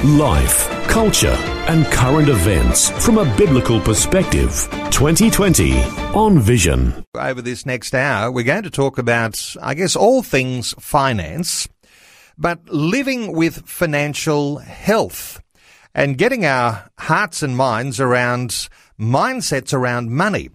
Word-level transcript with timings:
Life, 0.00 0.68
culture, 0.88 1.36
and 1.68 1.86
current 1.86 2.28
events 2.28 2.90
from 3.04 3.18
a 3.18 3.36
biblical 3.36 3.78
perspective. 3.80 4.68
2020 4.90 5.80
on 6.12 6.40
Vision. 6.40 7.04
Over 7.14 7.40
this 7.40 7.64
next 7.64 7.94
hour, 7.94 8.32
we're 8.32 8.42
going 8.42 8.64
to 8.64 8.70
talk 8.70 8.98
about, 8.98 9.54
I 9.62 9.74
guess, 9.74 9.94
all 9.94 10.24
things 10.24 10.74
finance, 10.80 11.68
but 12.36 12.68
living 12.68 13.30
with 13.32 13.64
financial 13.68 14.58
health 14.58 15.40
and 15.94 16.18
getting 16.18 16.44
our 16.44 16.90
hearts 16.98 17.44
and 17.44 17.56
minds 17.56 18.00
around 18.00 18.68
mindsets 19.02 19.74
around 19.74 20.10
money. 20.10 20.48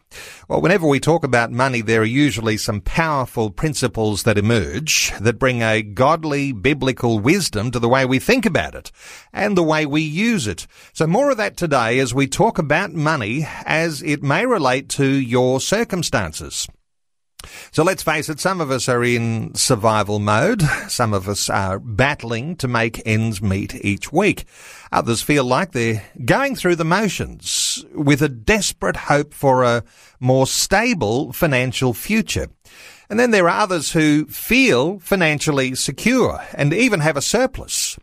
Well, 0.47 0.61
whenever 0.61 0.87
we 0.87 0.99
talk 0.99 1.23
about 1.23 1.51
money, 1.51 1.81
there 1.81 2.01
are 2.01 2.05
usually 2.05 2.57
some 2.57 2.81
powerful 2.81 3.51
principles 3.51 4.23
that 4.23 4.37
emerge 4.37 5.11
that 5.19 5.37
bring 5.37 5.61
a 5.61 5.81
godly 5.81 6.53
biblical 6.53 7.19
wisdom 7.19 7.69
to 7.71 7.79
the 7.79 7.89
way 7.89 8.05
we 8.05 8.19
think 8.19 8.45
about 8.45 8.73
it 8.73 8.91
and 9.33 9.57
the 9.57 9.63
way 9.63 9.85
we 9.85 10.01
use 10.01 10.47
it. 10.47 10.65
So 10.93 11.05
more 11.05 11.29
of 11.29 11.37
that 11.37 11.57
today 11.57 11.99
as 11.99 12.13
we 12.13 12.27
talk 12.27 12.57
about 12.57 12.93
money 12.93 13.45
as 13.65 14.01
it 14.01 14.23
may 14.23 14.45
relate 14.45 14.89
to 14.89 15.05
your 15.05 15.59
circumstances. 15.59 16.67
So 17.71 17.83
let's 17.83 18.03
face 18.03 18.29
it, 18.29 18.39
some 18.39 18.61
of 18.61 18.71
us 18.71 18.89
are 18.89 19.03
in 19.03 19.53
survival 19.53 20.19
mode. 20.19 20.61
Some 20.87 21.13
of 21.13 21.27
us 21.29 21.49
are 21.49 21.79
battling 21.79 22.55
to 22.57 22.67
make 22.67 23.01
ends 23.05 23.41
meet 23.41 23.75
each 23.85 24.11
week. 24.11 24.45
Others 24.91 25.21
feel 25.21 25.43
like 25.43 25.71
they're 25.71 26.03
going 26.25 26.55
through 26.55 26.77
the 26.77 26.85
motions 26.85 27.85
with 27.93 28.21
a 28.21 28.29
desperate 28.29 28.95
hope 28.95 29.33
for 29.33 29.63
a 29.63 29.83
more 30.19 30.47
stable 30.47 31.31
financial 31.33 31.93
future. 31.93 32.47
And 33.09 33.19
then 33.19 33.31
there 33.31 33.47
are 33.47 33.61
others 33.61 33.91
who 33.91 34.25
feel 34.25 34.99
financially 34.99 35.75
secure 35.75 36.41
and 36.53 36.73
even 36.73 37.01
have 37.01 37.17
a 37.17 37.21
surplus 37.21 37.97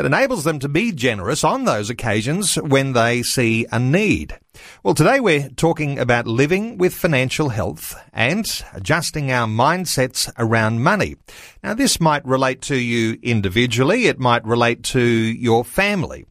that 0.00 0.06
enables 0.06 0.44
them 0.44 0.58
to 0.58 0.66
be 0.66 0.92
generous 0.92 1.44
on 1.44 1.64
those 1.64 1.90
occasions 1.90 2.54
when 2.54 2.94
they 2.94 3.22
see 3.22 3.66
a 3.70 3.78
need. 3.78 4.34
Well, 4.82 4.94
today 4.94 5.20
we're 5.20 5.50
talking 5.50 5.98
about 5.98 6.26
living 6.26 6.78
with 6.78 6.94
financial 6.94 7.50
health 7.50 7.94
and 8.10 8.46
adjusting 8.72 9.30
our 9.30 9.46
mindsets 9.46 10.32
around 10.38 10.82
money. 10.82 11.16
Now, 11.62 11.74
this 11.74 12.00
might 12.00 12.24
relate 12.24 12.62
to 12.62 12.76
you 12.76 13.18
individually. 13.22 14.06
It 14.06 14.18
might 14.18 14.42
relate 14.46 14.84
to 14.84 15.02
your 15.02 15.66
family. 15.66 16.24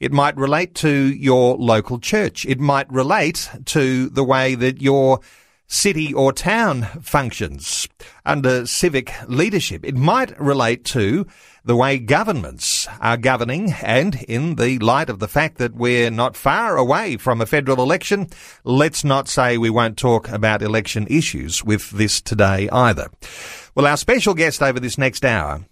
It 0.00 0.12
might 0.12 0.36
relate 0.36 0.74
to 0.76 0.90
your 0.90 1.56
local 1.56 2.00
church. 2.00 2.44
It 2.44 2.58
might 2.58 2.90
relate 2.90 3.48
to 3.66 4.08
the 4.08 4.24
way 4.24 4.56
that 4.56 4.82
your 4.82 5.20
city 5.72 6.12
or 6.12 6.34
town 6.34 6.82
functions 7.00 7.88
under 8.26 8.66
civic 8.66 9.10
leadership. 9.26 9.84
It 9.86 9.96
might 9.96 10.38
relate 10.38 10.84
to 10.86 11.26
the 11.64 11.74
way 11.74 11.98
governments 11.98 12.86
are 13.00 13.16
governing 13.16 13.72
and 13.72 14.22
in 14.28 14.56
the 14.56 14.78
light 14.80 15.08
of 15.08 15.18
the 15.18 15.28
fact 15.28 15.56
that 15.58 15.74
we're 15.74 16.10
not 16.10 16.36
far 16.36 16.76
away 16.76 17.16
from 17.16 17.40
a 17.40 17.46
federal 17.46 17.82
election, 17.82 18.28
let's 18.64 19.02
not 19.02 19.28
say 19.28 19.56
we 19.56 19.70
won't 19.70 19.96
talk 19.96 20.28
about 20.28 20.60
election 20.60 21.06
issues 21.08 21.64
with 21.64 21.90
this 21.90 22.20
today 22.20 22.68
either. 22.70 23.08
Well, 23.74 23.86
our 23.86 23.96
special 23.96 24.34
guest 24.34 24.62
over 24.62 24.78
this 24.78 24.98
next 24.98 25.24
hour 25.24 25.64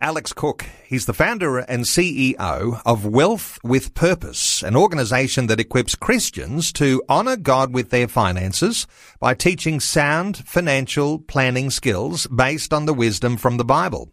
Alex 0.00 0.32
Cook. 0.32 0.66
He's 0.86 1.06
the 1.06 1.14
founder 1.14 1.58
and 1.58 1.84
CEO 1.84 2.82
of 2.84 3.06
Wealth 3.06 3.58
with 3.64 3.94
Purpose, 3.94 4.62
an 4.62 4.76
organization 4.76 5.46
that 5.46 5.60
equips 5.60 5.94
Christians 5.94 6.70
to 6.74 7.02
honor 7.08 7.36
God 7.36 7.72
with 7.72 7.88
their 7.88 8.06
finances 8.06 8.86
by 9.20 9.32
teaching 9.32 9.80
sound 9.80 10.36
financial 10.46 11.18
planning 11.18 11.70
skills 11.70 12.26
based 12.26 12.74
on 12.74 12.84
the 12.84 12.94
wisdom 12.94 13.38
from 13.38 13.56
the 13.56 13.64
Bible. 13.64 14.12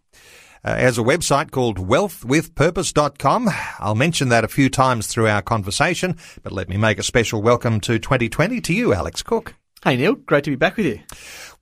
Uh, 0.63 0.75
has 0.75 0.97
a 0.97 1.01
website 1.01 1.51
called 1.51 1.77
wealthwithpurpose.com. 1.77 3.49
I'll 3.79 3.95
mention 3.95 4.29
that 4.29 4.45
a 4.45 4.47
few 4.47 4.69
times 4.69 5.07
through 5.07 5.27
our 5.27 5.41
conversation, 5.41 6.15
but 6.41 6.53
let 6.53 6.69
me 6.69 6.77
make 6.77 6.99
a 6.99 7.03
special 7.03 7.41
welcome 7.41 7.81
to 7.81 7.99
2020 7.99 8.61
to 8.61 8.73
you, 8.73 8.93
Alex 8.93 9.21
Cook. 9.21 9.55
Hey 9.83 9.97
Neil, 9.97 10.15
great 10.15 10.45
to 10.45 10.49
be 10.49 10.55
back 10.55 10.77
with 10.77 10.85
you. 10.85 10.99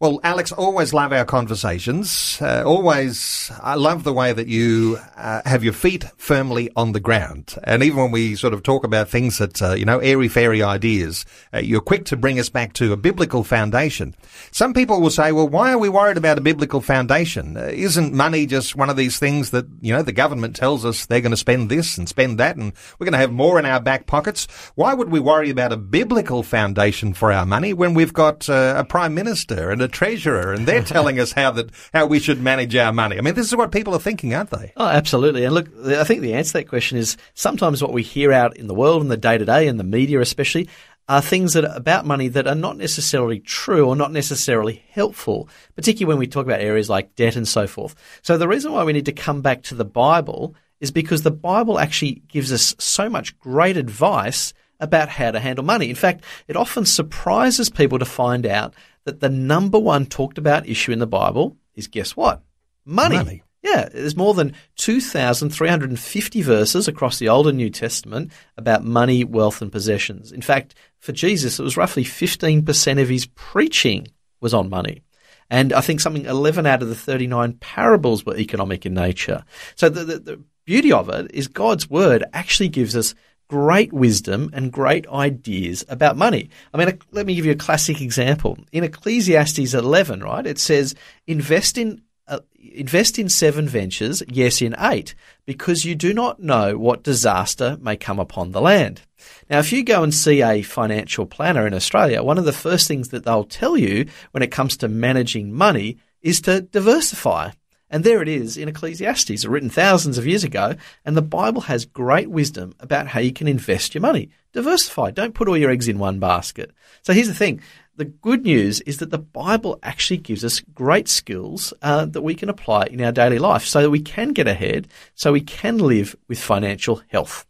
Well, 0.01 0.19
Alex, 0.23 0.51
always 0.51 0.95
love 0.95 1.13
our 1.13 1.25
conversations. 1.25 2.39
Uh, 2.41 2.63
always, 2.66 3.51
I 3.62 3.75
love 3.75 4.03
the 4.03 4.12
way 4.12 4.34
that 4.34 4.47
you 4.47 4.97
uh, 5.16 5.44
have 5.45 5.63
your 5.63 5.73
feet 5.73 6.06
firmly 6.17 6.72
on 6.75 6.94
the 6.94 7.00
ground. 7.00 7.53
And 7.66 7.84
even 7.84 8.00
when 8.00 8.12
we 8.12 8.34
sort 8.34 8.56
of 8.56 8.63
talk 8.63 8.84
about 8.84 9.09
things 9.09 9.38
that, 9.38 9.62
uh, 9.62 9.73
you 9.73 9.85
know, 9.85 10.00
airy 10.00 10.28
fairy 10.28 10.63
ideas, 10.63 11.23
uh, 11.53 11.59
you're 11.59 11.81
quick 11.81 12.06
to 12.06 12.17
bring 12.17 12.39
us 12.39 12.50
back 12.50 12.73
to 12.73 12.94
a 12.94 12.97
biblical 12.97 13.44
foundation. 13.44 14.16
Some 14.50 14.73
people 14.73 15.00
will 15.00 15.12
say, 15.12 15.31
well, 15.34 15.47
why 15.47 15.72
are 15.72 15.78
we 15.78 15.88
worried 15.88 16.18
about 16.18 16.39
a 16.39 16.41
biblical 16.41 16.81
foundation? 16.81 17.56
Uh, 17.56 17.69
isn't 17.72 18.12
money 18.12 18.47
just 18.47 18.75
one 18.75 18.89
of 18.89 18.97
these 18.97 19.19
things 19.19 19.51
that, 19.51 19.68
you 19.81 19.94
know, 19.94 20.01
the 20.01 20.12
government 20.12 20.56
tells 20.56 20.83
us 20.83 21.06
they're 21.06 21.22
going 21.22 21.29
to 21.29 21.38
spend 21.38 21.69
this 21.69 22.00
and 22.00 22.09
spend 22.09 22.39
that 22.39 22.56
and 22.56 22.73
we're 22.97 23.06
going 23.06 23.13
to 23.13 23.19
have 23.19 23.31
more 23.31 23.59
in 23.59 23.68
our 23.68 23.79
back 23.79 24.07
pockets? 24.07 24.47
Why 24.73 24.95
would 24.95 25.12
we 25.12 25.19
worry 25.19 25.51
about 25.51 25.72
a 25.72 25.78
biblical 25.78 26.41
foundation 26.41 27.13
for 27.13 27.31
our 27.31 27.45
money 27.45 27.72
when 27.72 27.94
we've 27.94 28.13
got 28.13 28.50
uh, 28.50 28.73
a 28.78 28.83
prime 28.83 29.13
minister 29.13 29.69
and 29.69 29.79
a 29.79 29.91
treasurer, 29.91 30.53
and 30.53 30.68
they're 30.68 30.84
telling 30.84 31.19
us 31.19 31.31
how 31.31 31.52
that 31.52 31.69
how 31.94 32.06
we 32.06 32.19
should 32.19 32.41
manage 32.41 32.75
our 32.75 32.91
money. 32.91 33.18
I 33.18 33.22
mean, 33.22 33.35
this 33.35 33.47
is 33.47 33.56
what 33.56 33.72
people 33.72 33.94
are 33.94 34.00
thinking, 34.00 34.34
aren't 34.34 34.50
they? 34.50 34.74
Oh, 34.78 34.88
absolutely. 34.88 35.46
And 35.46 35.53
look, 35.53 35.68
I 35.85 36.03
think 36.03 36.22
the 36.22 36.34
answer 36.34 36.53
to 36.53 36.57
that 36.59 36.69
question 36.69 36.97
is 36.97 37.18
sometimes 37.34 37.81
what 37.81 37.94
we 37.94 38.03
hear 38.03 38.31
out 38.31 38.57
in 38.57 38.68
the 38.68 38.74
world, 38.74 39.01
in 39.01 39.09
the 39.09 39.18
day 39.18 39.38
to 39.38 39.46
day, 39.46 39.68
in 39.68 39.78
the 39.78 39.84
media 39.84 40.19
especially, 40.19 40.68
are 41.07 41.22
things 41.22 41.53
that 41.53 41.66
are 41.66 41.75
about 41.75 42.06
money 42.06 42.28
that 42.30 42.47
are 42.47 42.56
not 42.56 42.78
necessarily 42.78 43.40
true 43.40 43.88
or 43.88 43.96
not 43.96 44.12
necessarily 44.12 44.84
helpful, 44.91 45.50
particularly 45.75 46.07
when 46.07 46.19
we 46.19 46.28
talk 46.28 46.46
about 46.46 46.62
areas 46.62 46.90
like 46.90 47.16
debt 47.16 47.35
and 47.35 47.47
so 47.47 47.68
forth. 47.68 47.96
So 48.22 48.38
the 48.38 48.47
reason 48.47 48.72
why 48.72 48.84
we 48.84 48.94
need 48.94 49.06
to 49.06 49.12
come 49.12 49.41
back 49.41 49.63
to 49.63 49.75
the 49.75 49.85
Bible 49.85 50.56
is 50.80 50.91
because 50.91 51.24
the 51.24 51.31
Bible 51.31 51.80
actually 51.80 52.24
gives 52.28 52.51
us 52.51 52.75
so 52.80 53.09
much 53.09 53.38
great 53.40 53.78
advice 53.78 54.53
about 54.80 55.09
how 55.09 55.31
to 55.31 55.40
handle 55.40 55.63
money. 55.63 55.90
In 55.90 55.96
fact, 55.96 56.24
it 56.47 56.56
often 56.56 56.85
surprises 56.85 57.69
people 57.69 58.00
to 58.00 58.06
find 58.06 58.46
out 58.46 58.74
that 59.06 59.19
the 59.19 59.29
number 59.29 59.79
one 59.79 60.06
talked 60.06 60.38
about 60.38 60.67
issue 60.67 60.91
in 60.91 61.00
the 61.00 61.07
Bible 61.07 61.57
is 61.75 61.88
guess 61.88 62.16
what? 62.16 62.41
Money. 62.85 63.16
Money. 63.17 63.44
Yeah, 63.63 63.89
there's 63.89 64.16
more 64.16 64.34
than 64.34 64.56
2,350 64.78 66.41
verses 66.41 66.88
across 66.88 67.19
the 67.19 67.29
Old 67.29 67.47
and 67.47 67.57
New 67.57 67.69
Testament 67.69 68.31
about 68.57 68.84
money, 68.84 69.23
wealth, 69.23 69.62
and 69.62 69.72
possessions. 69.72 70.31
In 70.31 70.41
fact, 70.41 70.73
for 70.97 71.12
Jesus, 71.12 71.59
it 71.59 71.63
was 71.63 71.78
roughly 71.78 72.03
15% 72.03 73.01
of 73.01 73.07
his 73.07 73.28
preaching 73.28 74.07
was 74.39 74.56
on 74.56 74.69
money. 74.69 75.03
And 75.51 75.73
I 75.73 75.81
think 75.81 76.00
something 76.00 76.25
11 76.25 76.66
out 76.66 76.81
of 76.81 76.89
the 76.89 76.95
39 76.95 77.53
parables 77.59 78.25
were 78.25 78.38
economic 78.38 78.85
in 78.85 78.95
nature. 78.95 79.44
So 79.75 79.89
the, 79.89 80.06
the, 80.06 80.19
the 80.19 80.44
beauty 80.66 80.91
of 80.91 81.09
it 81.09 81.29
is 81.31 81.47
God's 81.47 81.89
word 81.89 82.23
actually 82.33 82.69
gives 82.69 82.95
us 82.95 83.13
great 83.51 83.91
wisdom 83.91 84.50
and 84.53 84.72
great 84.72 85.06
ideas 85.09 85.84
about 85.89 86.16
money. 86.16 86.50
I 86.73 86.78
mean, 86.78 86.97
let 87.12 87.25
me 87.25 87.35
give 87.35 87.45
you 87.45 87.51
a 87.51 87.56
classic 87.56 88.00
example. 88.00 88.57
In 88.72 88.85
Ecclesiastes 88.85 89.73
11, 89.73 90.22
right, 90.22 90.47
it 90.47 90.57
says, 90.57 90.95
invest 91.28 91.78
in 91.78 92.01
uh, 92.29 92.39
invest 92.57 93.19
in 93.19 93.28
seven 93.28 93.67
ventures, 93.67 94.23
yes, 94.29 94.62
in 94.62 94.73
eight, 94.79 95.16
because 95.45 95.84
you 95.84 95.95
do 95.95 96.13
not 96.13 96.39
know 96.39 96.78
what 96.78 97.03
disaster 97.03 97.78
may 97.81 97.97
come 97.97 98.19
upon 98.19 98.53
the 98.53 98.62
land. 98.62 99.01
Now, 99.50 99.59
if 99.59 99.73
you 99.73 99.83
go 99.83 100.01
and 100.01 100.13
see 100.13 100.41
a 100.41 100.62
financial 100.62 101.25
planner 101.25 101.68
in 101.68 101.73
Australia, 101.73 102.23
one 102.23 102.38
of 102.38 102.45
the 102.45 102.54
first 102.54 102.88
things 102.88 103.09
that 103.09 103.25
they'll 103.25 103.44
tell 103.44 103.75
you 103.75 104.06
when 104.31 104.44
it 104.44 104.51
comes 104.51 104.77
to 104.77 104.88
managing 104.88 105.51
money 105.51 105.97
is 106.21 106.39
to 106.42 106.62
diversify. 106.62 107.51
And 107.92 108.04
there 108.04 108.22
it 108.22 108.30
is 108.30 108.58
in 108.58 108.70
Ecclesiastes, 108.70 109.46
written 109.46 109.70
thousands 109.70 110.18
of 110.18 110.26
years 110.26 110.44
ago. 110.44 110.76
And 111.06 111.16
the 111.16 111.22
Bible 111.22 111.62
has 111.62 111.86
great 111.86 112.32
wisdom 112.32 112.74
about 112.80 113.08
how 113.08 113.20
you 113.20 113.34
can 113.34 113.48
invest 113.48 113.94
your 113.94 114.02
money. 114.02 114.30
Diversify. 114.54 115.12
Don't 115.12 115.36
put 115.36 115.48
all 115.48 115.58
your 115.58 115.70
eggs 115.70 115.90
in 115.90 116.00
one 116.00 116.18
basket. 116.18 116.72
So 117.04 117.14
here's 117.14 117.28
the 117.28 117.34
thing. 117.34 117.62
The 117.98 118.06
good 118.06 118.44
news 118.46 118.80
is 118.82 118.98
that 118.98 119.12
the 119.12 119.20
Bible 119.20 119.78
actually 119.84 120.18
gives 120.18 120.46
us 120.46 120.62
great 120.74 121.10
skills 121.10 121.74
uh, 121.82 122.06
that 122.06 122.22
we 122.22 122.34
can 122.34 122.50
apply 122.50 122.86
in 122.86 123.02
our 123.02 123.12
daily 123.12 123.38
life 123.38 123.66
so 123.66 123.82
that 123.82 123.92
we 123.92 124.00
can 124.00 124.30
get 124.30 124.48
ahead, 124.48 124.88
so 125.14 125.34
we 125.34 125.42
can 125.42 125.78
live 125.78 126.16
with 126.30 126.40
financial 126.40 127.02
health. 127.10 127.46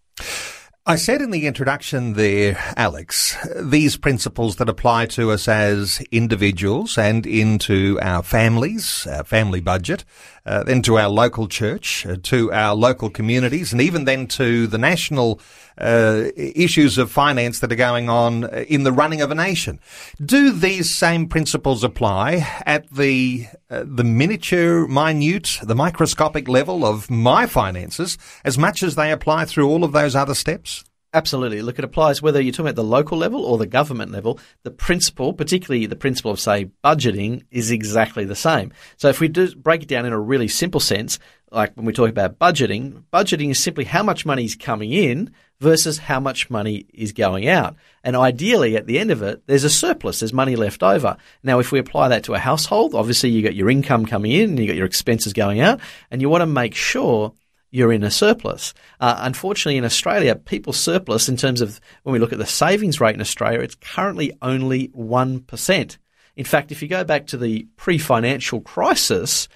I 0.92 0.98
said 0.98 1.22
in 1.22 1.32
the 1.32 1.48
introduction 1.48 2.16
there, 2.16 2.62
Alex, 2.76 3.38
these 3.56 3.96
principles 3.96 4.58
that 4.58 4.68
apply 4.68 5.06
to 5.06 5.32
us 5.32 5.48
as 5.48 6.02
individuals 6.12 6.98
and 6.98 7.26
into 7.26 7.98
our 8.02 8.22
families, 8.22 9.08
our 9.10 9.24
family 9.24 9.62
budget, 9.62 10.04
uh, 10.46 10.64
then 10.64 10.82
to 10.82 10.98
our 11.00 11.08
local 11.08 11.48
church, 11.48 12.06
uh, 12.06 12.18
to 12.24 12.52
our 12.52 12.76
local 12.76 13.10
communities, 13.10 13.72
and 13.72 13.82
even 13.82 14.04
then 14.04 14.28
to 14.28 14.68
the 14.68 14.78
national 14.78 15.40
uh, 15.82 16.30
issues 16.36 16.98
of 16.98 17.12
finance 17.12 17.60
that 17.60 17.72
are 17.72 17.76
going 17.76 18.08
on 18.08 18.46
in 18.54 18.84
the 18.84 18.92
running 18.92 19.22
of 19.22 19.32
a 19.32 19.36
nation. 19.36 19.80
Do 20.24 20.52
these 20.52 20.96
same 20.96 21.28
principles 21.28 21.84
apply 21.84 22.48
at 22.66 22.90
the 22.92 23.48
uh, 23.70 23.84
the 23.86 24.04
miniature, 24.04 24.88
minute, 24.88 25.60
the 25.64 25.76
microscopic 25.76 26.48
level 26.48 26.86
of 26.86 27.10
my 27.10 27.48
finances 27.48 28.18
as 28.46 28.58
much 28.58 28.84
as 28.84 28.96
they 28.96 29.12
apply 29.12 29.46
through 29.46 29.68
all 29.68 29.84
of 29.84 29.92
those 29.92 30.16
other 30.16 30.36
steps? 30.36 30.84
Absolutely. 31.14 31.62
Look, 31.62 31.78
it 31.78 31.84
applies 31.84 32.22
whether 32.22 32.40
you're 32.40 32.54
talking 32.54 32.68
about 32.68 32.76
the 32.76 32.86
local 32.86 33.18
level 33.18 33.44
or 33.44 33.58
the 33.58 33.68
government 33.68 34.14
level. 34.14 34.40
The 34.64 34.72
principle, 34.72 35.34
particularly 35.34 35.86
the 35.86 35.98
principle 35.98 36.32
of, 36.32 36.40
say, 36.40 36.70
budgeting, 36.86 37.44
is 37.52 37.70
exactly 37.70 38.24
the 38.24 38.36
same. 38.36 38.72
So 38.96 39.10
if 39.10 39.20
we 39.20 39.28
do 39.28 39.54
break 39.56 39.84
it 39.84 39.90
down 39.90 40.06
in 40.06 40.14
a 40.14 40.20
really 40.20 40.48
simple 40.48 40.80
sense, 40.80 41.20
like 41.52 41.76
when 41.76 41.86
we 41.86 41.92
talk 41.92 42.10
about 42.10 42.40
budgeting, 42.40 43.04
budgeting 43.12 43.52
is 43.52 43.62
simply 43.62 43.84
how 43.84 44.04
much 44.04 44.26
money 44.26 44.46
is 44.46 44.56
coming 44.56 44.94
in 44.94 45.32
versus 45.62 46.00
how 46.00 46.20
much 46.20 46.50
money 46.50 46.88
is 46.92 47.12
going 47.12 47.48
out. 47.48 47.76
And 48.04 48.16
ideally, 48.16 48.76
at 48.76 48.88
the 48.88 48.98
end 48.98 49.12
of 49.12 49.22
it, 49.22 49.44
there's 49.46 49.64
a 49.64 49.70
surplus, 49.70 50.20
there's 50.20 50.34
money 50.34 50.56
left 50.56 50.82
over. 50.82 51.16
Now, 51.44 51.60
if 51.60 51.72
we 51.72 51.78
apply 51.78 52.08
that 52.08 52.24
to 52.24 52.34
a 52.34 52.40
household, 52.40 52.96
obviously 52.96 53.30
you 53.30 53.44
got 53.44 53.54
your 53.54 53.70
income 53.70 54.08
coming 54.08 54.32
in 54.32 54.50
and 54.50 54.60
you 54.60 54.66
got 54.66 54.76
your 54.76 54.88
expenses 54.88 55.34
going 55.34 55.62
out, 55.62 55.80
and 56.10 56.20
you 56.20 56.30
want 56.30 56.42
to 56.42 56.48
make 56.48 56.74
sure 56.74 57.34
you're 57.70 57.94
in 57.94 58.04
a 58.04 58.10
surplus. 58.10 58.74
Uh, 59.00 59.18
unfortunately, 59.20 59.78
in 59.78 59.86
Australia, 59.86 60.36
people's 60.36 60.80
surplus, 60.80 61.30
in 61.30 61.38
terms 61.38 61.62
of 61.62 61.80
when 62.02 62.14
we 62.14 62.20
look 62.20 62.34
at 62.34 62.40
the 62.40 62.46
savings 62.48 63.00
rate 63.00 63.14
in 63.14 63.22
Australia, 63.22 63.60
it's 63.60 63.76
currently 63.76 64.36
only 64.42 64.88
1%. 64.90 65.98
In 66.36 66.46
fact, 66.46 66.72
if 66.72 66.82
you 66.82 66.88
go 66.88 67.04
back 67.04 67.28
to 67.28 67.38
the 67.38 67.68
pre 67.78 68.00
financial 68.00 68.62
crisis, 68.62 69.48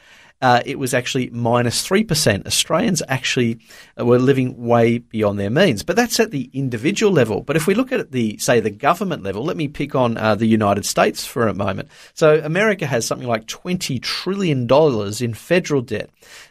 uh, 0.41 0.61
it 0.65 0.77
was 0.77 0.93
actually 0.93 1.29
minus 1.29 1.87
3%. 1.87 2.45
Australians 2.45 3.01
actually 3.07 3.59
uh, 3.99 4.05
were 4.05 4.19
living 4.19 4.55
way 4.57 4.97
beyond 4.97 5.39
their 5.39 5.49
means. 5.49 5.83
But 5.83 5.95
that's 5.95 6.19
at 6.19 6.31
the 6.31 6.49
individual 6.53 7.11
level. 7.11 7.41
But 7.41 7.55
if 7.55 7.67
we 7.67 7.73
look 7.73 7.91
at 7.91 8.11
the, 8.11 8.37
say, 8.37 8.59
the 8.59 8.69
government 8.69 9.23
level, 9.23 9.43
let 9.43 9.57
me 9.57 9.67
pick 9.67 9.95
on 9.95 10.17
uh, 10.17 10.35
the 10.35 10.45
United 10.45 10.85
States 10.85 11.25
for 11.25 11.47
a 11.47 11.53
moment. 11.53 11.89
So 12.13 12.39
America 12.43 12.85
has 12.85 13.05
something 13.05 13.27
like 13.27 13.45
$20 13.45 14.01
trillion 14.01 14.67
in 15.21 15.33
federal 15.33 15.81
debt. 15.81 16.09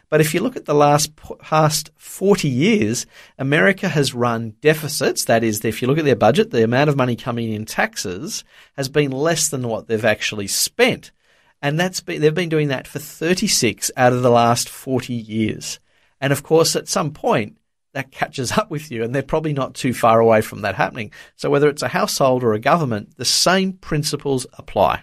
But 0.09 0.21
if 0.21 0.33
you 0.33 0.39
look 0.39 0.55
at 0.55 0.65
the 0.65 0.73
last 0.73 1.11
past 1.39 1.91
40 1.97 2.47
years, 2.47 3.05
America 3.37 3.89
has 3.89 4.13
run 4.13 4.55
deficits. 4.61 5.25
That 5.25 5.43
is, 5.43 5.63
if 5.65 5.81
you 5.81 5.87
look 5.87 5.97
at 5.97 6.05
their 6.05 6.15
budget, 6.15 6.51
the 6.51 6.63
amount 6.63 6.89
of 6.89 6.95
money 6.95 7.15
coming 7.15 7.51
in 7.51 7.65
taxes 7.65 8.43
has 8.77 8.87
been 8.87 9.11
less 9.11 9.49
than 9.49 9.67
what 9.67 9.87
they've 9.87 10.05
actually 10.05 10.47
spent. 10.47 11.11
And 11.65 11.79
that's 11.79 11.99
been, 11.99 12.21
they've 12.21 12.31
been 12.31 12.49
doing 12.49 12.67
that 12.67 12.85
for 12.85 12.99
36 12.99 13.89
out 13.97 14.13
of 14.13 14.21
the 14.21 14.29
last 14.29 14.69
40 14.69 15.15
years. 15.15 15.79
And 16.21 16.31
of 16.31 16.43
course, 16.43 16.75
at 16.75 16.87
some 16.87 17.09
point, 17.09 17.57
that 17.93 18.11
catches 18.11 18.51
up 18.51 18.69
with 18.69 18.91
you, 18.91 19.03
and 19.03 19.15
they're 19.15 19.23
probably 19.23 19.53
not 19.53 19.73
too 19.73 19.91
far 19.91 20.19
away 20.19 20.41
from 20.41 20.61
that 20.61 20.75
happening. 20.75 21.11
So, 21.37 21.49
whether 21.49 21.67
it's 21.67 21.81
a 21.81 21.87
household 21.87 22.43
or 22.43 22.53
a 22.53 22.59
government, 22.59 23.17
the 23.17 23.25
same 23.25 23.73
principles 23.73 24.45
apply. 24.59 25.01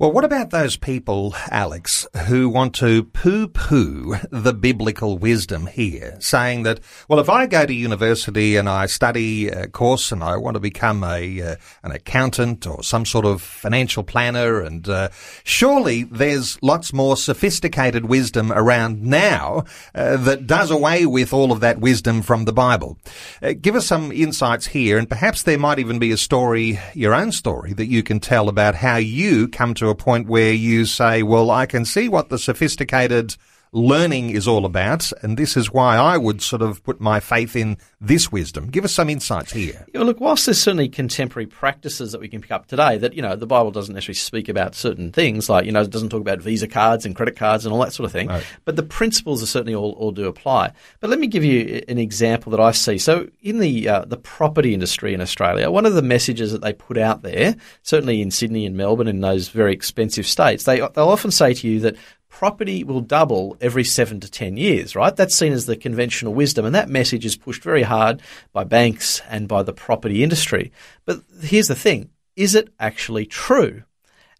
Well, 0.00 0.12
what 0.12 0.24
about 0.24 0.48
those 0.48 0.78
people, 0.78 1.34
Alex, 1.50 2.06
who 2.26 2.48
want 2.48 2.74
to 2.76 3.04
poo-poo 3.04 4.16
the 4.30 4.54
biblical 4.54 5.18
wisdom 5.18 5.66
here, 5.66 6.16
saying 6.20 6.62
that, 6.62 6.80
well, 7.06 7.20
if 7.20 7.28
I 7.28 7.46
go 7.46 7.66
to 7.66 7.74
university 7.74 8.56
and 8.56 8.66
I 8.66 8.86
study 8.86 9.48
a 9.48 9.68
course 9.68 10.10
and 10.10 10.24
I 10.24 10.38
want 10.38 10.54
to 10.54 10.58
become 10.58 11.04
a 11.04 11.42
uh, 11.42 11.56
an 11.82 11.92
accountant 11.92 12.66
or 12.66 12.82
some 12.82 13.04
sort 13.04 13.26
of 13.26 13.42
financial 13.42 14.02
planner, 14.02 14.62
and 14.62 14.88
uh, 14.88 15.10
surely 15.44 16.04
there's 16.04 16.56
lots 16.62 16.94
more 16.94 17.14
sophisticated 17.14 18.06
wisdom 18.06 18.50
around 18.52 19.02
now 19.02 19.64
uh, 19.94 20.16
that 20.16 20.46
does 20.46 20.70
away 20.70 21.04
with 21.04 21.34
all 21.34 21.52
of 21.52 21.60
that 21.60 21.78
wisdom 21.78 22.22
from 22.22 22.46
the 22.46 22.54
Bible. 22.54 22.96
Uh, 23.42 23.52
give 23.52 23.76
us 23.76 23.86
some 23.86 24.12
insights 24.12 24.68
here, 24.68 24.96
and 24.96 25.10
perhaps 25.10 25.42
there 25.42 25.58
might 25.58 25.78
even 25.78 25.98
be 25.98 26.10
a 26.10 26.16
story, 26.16 26.80
your 26.94 27.12
own 27.12 27.32
story, 27.32 27.74
that 27.74 27.88
you 27.88 28.02
can 28.02 28.18
tell 28.18 28.48
about 28.48 28.76
how 28.76 28.96
you 28.96 29.46
come 29.46 29.74
to 29.74 29.89
a 29.90 29.94
point 29.94 30.28
where 30.28 30.52
you 30.52 30.84
say, 30.86 31.22
well, 31.22 31.50
I 31.50 31.66
can 31.66 31.84
see 31.84 32.08
what 32.08 32.28
the 32.28 32.38
sophisticated 32.38 33.36
learning 33.72 34.30
is 34.30 34.48
all 34.48 34.64
about, 34.64 35.12
and 35.22 35.36
this 35.36 35.56
is 35.56 35.72
why 35.72 35.96
I 35.96 36.16
would 36.16 36.42
sort 36.42 36.62
of 36.62 36.82
put 36.82 37.00
my 37.00 37.20
faith 37.20 37.54
in 37.54 37.78
this 38.00 38.32
wisdom. 38.32 38.68
Give 38.68 38.84
us 38.84 38.92
some 38.92 39.08
insights 39.08 39.52
here. 39.52 39.86
Yeah, 39.94 40.02
look, 40.02 40.20
whilst 40.20 40.46
there's 40.46 40.60
certainly 40.60 40.88
contemporary 40.88 41.46
practices 41.46 42.12
that 42.12 42.20
we 42.20 42.28
can 42.28 42.40
pick 42.40 42.50
up 42.50 42.66
today, 42.66 42.98
that 42.98 43.14
you 43.14 43.22
know 43.22 43.36
the 43.36 43.46
Bible 43.46 43.70
doesn't 43.70 43.94
necessarily 43.94 44.14
speak 44.14 44.48
about 44.48 44.74
certain 44.74 45.12
things, 45.12 45.48
like 45.48 45.66
you 45.66 45.72
know 45.72 45.82
it 45.82 45.90
doesn't 45.90 46.08
talk 46.08 46.20
about 46.20 46.40
Visa 46.40 46.66
cards 46.66 47.06
and 47.06 47.14
credit 47.14 47.36
cards 47.36 47.64
and 47.64 47.72
all 47.72 47.80
that 47.80 47.92
sort 47.92 48.06
of 48.06 48.12
thing, 48.12 48.30
but 48.64 48.76
the 48.76 48.82
principles 48.82 49.42
are 49.42 49.46
certainly 49.46 49.74
all, 49.74 49.92
all 49.92 50.10
do 50.10 50.26
apply. 50.26 50.72
But 51.00 51.10
let 51.10 51.20
me 51.20 51.26
give 51.26 51.44
you 51.44 51.82
an 51.88 51.98
example 51.98 52.50
that 52.50 52.60
I 52.60 52.72
see. 52.72 52.98
So 52.98 53.28
in 53.40 53.58
the 53.58 53.88
uh, 53.88 54.04
the 54.04 54.16
property 54.16 54.74
industry 54.74 55.14
in 55.14 55.20
Australia, 55.20 55.70
one 55.70 55.86
of 55.86 55.94
the 55.94 56.02
messages 56.02 56.52
that 56.52 56.62
they 56.62 56.72
put 56.72 56.98
out 56.98 57.22
there, 57.22 57.54
certainly 57.82 58.20
in 58.20 58.30
Sydney 58.30 58.66
and 58.66 58.76
Melbourne, 58.76 59.08
in 59.08 59.20
those 59.20 59.48
very 59.48 59.72
expensive 59.72 60.26
states, 60.26 60.64
they 60.64 60.78
they'll 60.78 61.08
often 61.08 61.30
say 61.30 61.54
to 61.54 61.68
you 61.68 61.80
that 61.80 61.96
property 62.30 62.84
will 62.84 63.00
double 63.00 63.56
every 63.60 63.84
seven 63.84 64.20
to 64.20 64.30
10 64.30 64.56
years, 64.56 64.96
right? 64.96 65.14
That's 65.14 65.36
seen 65.36 65.52
as 65.52 65.66
the 65.66 65.76
conventional 65.76 66.32
wisdom. 66.32 66.64
And 66.64 66.74
that 66.74 66.88
message 66.88 67.26
is 67.26 67.36
pushed 67.36 67.62
very 67.62 67.82
hard 67.82 68.22
by 68.52 68.64
banks 68.64 69.20
and 69.28 69.46
by 69.46 69.62
the 69.62 69.74
property 69.74 70.22
industry. 70.22 70.72
But 71.04 71.20
here's 71.42 71.68
the 71.68 71.74
thing 71.74 72.10
is 72.36 72.54
it 72.54 72.72
actually 72.78 73.26
true? 73.26 73.82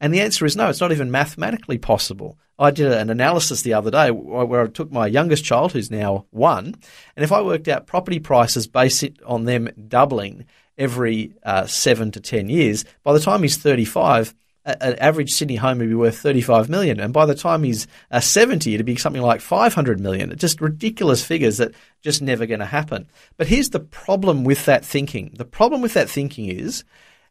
And 0.01 0.15
the 0.15 0.23
answer 0.23 0.47
is 0.47 0.57
no, 0.57 0.71
it's 0.71 0.81
not 0.81 0.93
even 0.93 1.11
mathematically 1.11 1.77
possible. 1.77 2.39
I 2.59 2.71
did 2.71 2.93
an 2.93 3.11
analysis 3.11 3.63
the 3.63 3.75
other 3.75 3.91
day 3.91 4.11
where 4.11 4.63
I 4.63 4.67
took 4.67 4.93
my 4.93 5.07
youngest 5.07 5.45
child, 5.45 5.73
who's 5.73 5.91
now 5.91 6.27
one, 6.31 6.75
and 7.17 7.25
if 7.25 7.33
I 7.33 7.43
worked 7.43 7.69
out 7.69 7.87
property 7.87 8.19
prices 8.19 8.67
based 8.67 9.05
on 9.27 9.45
them 9.45 9.71
doubling 9.89 10.47
every 10.79 11.35
uh, 11.43 11.67
seven 11.67 12.11
to 12.13 12.21
10 12.21 12.49
years, 12.49 12.85
by 13.03 13.13
the 13.13 13.21
time 13.21 13.43
he's 13.43 13.57
35, 13.57 14.35
an 14.65 14.99
average 14.99 15.33
Sydney 15.33 15.57
home 15.57 15.79
would 15.79 15.89
be 15.89 15.95
worth 15.95 16.19
35 16.19 16.69
million. 16.69 17.01
And 17.01 17.13
by 17.13 17.27
the 17.27 17.35
time 17.35 17.63
he's 17.63 17.87
uh, 18.11 18.21
70, 18.21 18.75
it'd 18.75 18.87
be 18.87 18.97
something 18.97 19.23
like 19.23 19.41
500 19.41 20.01
million. 20.01 20.37
Just 20.37 20.61
ridiculous 20.61 21.25
figures 21.25 21.57
that 21.57 21.75
just 22.03 22.21
never 22.21 22.47
going 22.47 22.61
to 22.61 22.67
happen. 22.67 23.09
But 23.37 23.47
here's 23.47 23.71
the 23.71 23.81
problem 23.81 24.45
with 24.45 24.67
that 24.67 24.85
thinking. 24.85 25.33
The 25.35 25.45
problem 25.45 25.81
with 25.81 25.95
that 25.95 26.11
thinking 26.11 26.47
is 26.47 26.85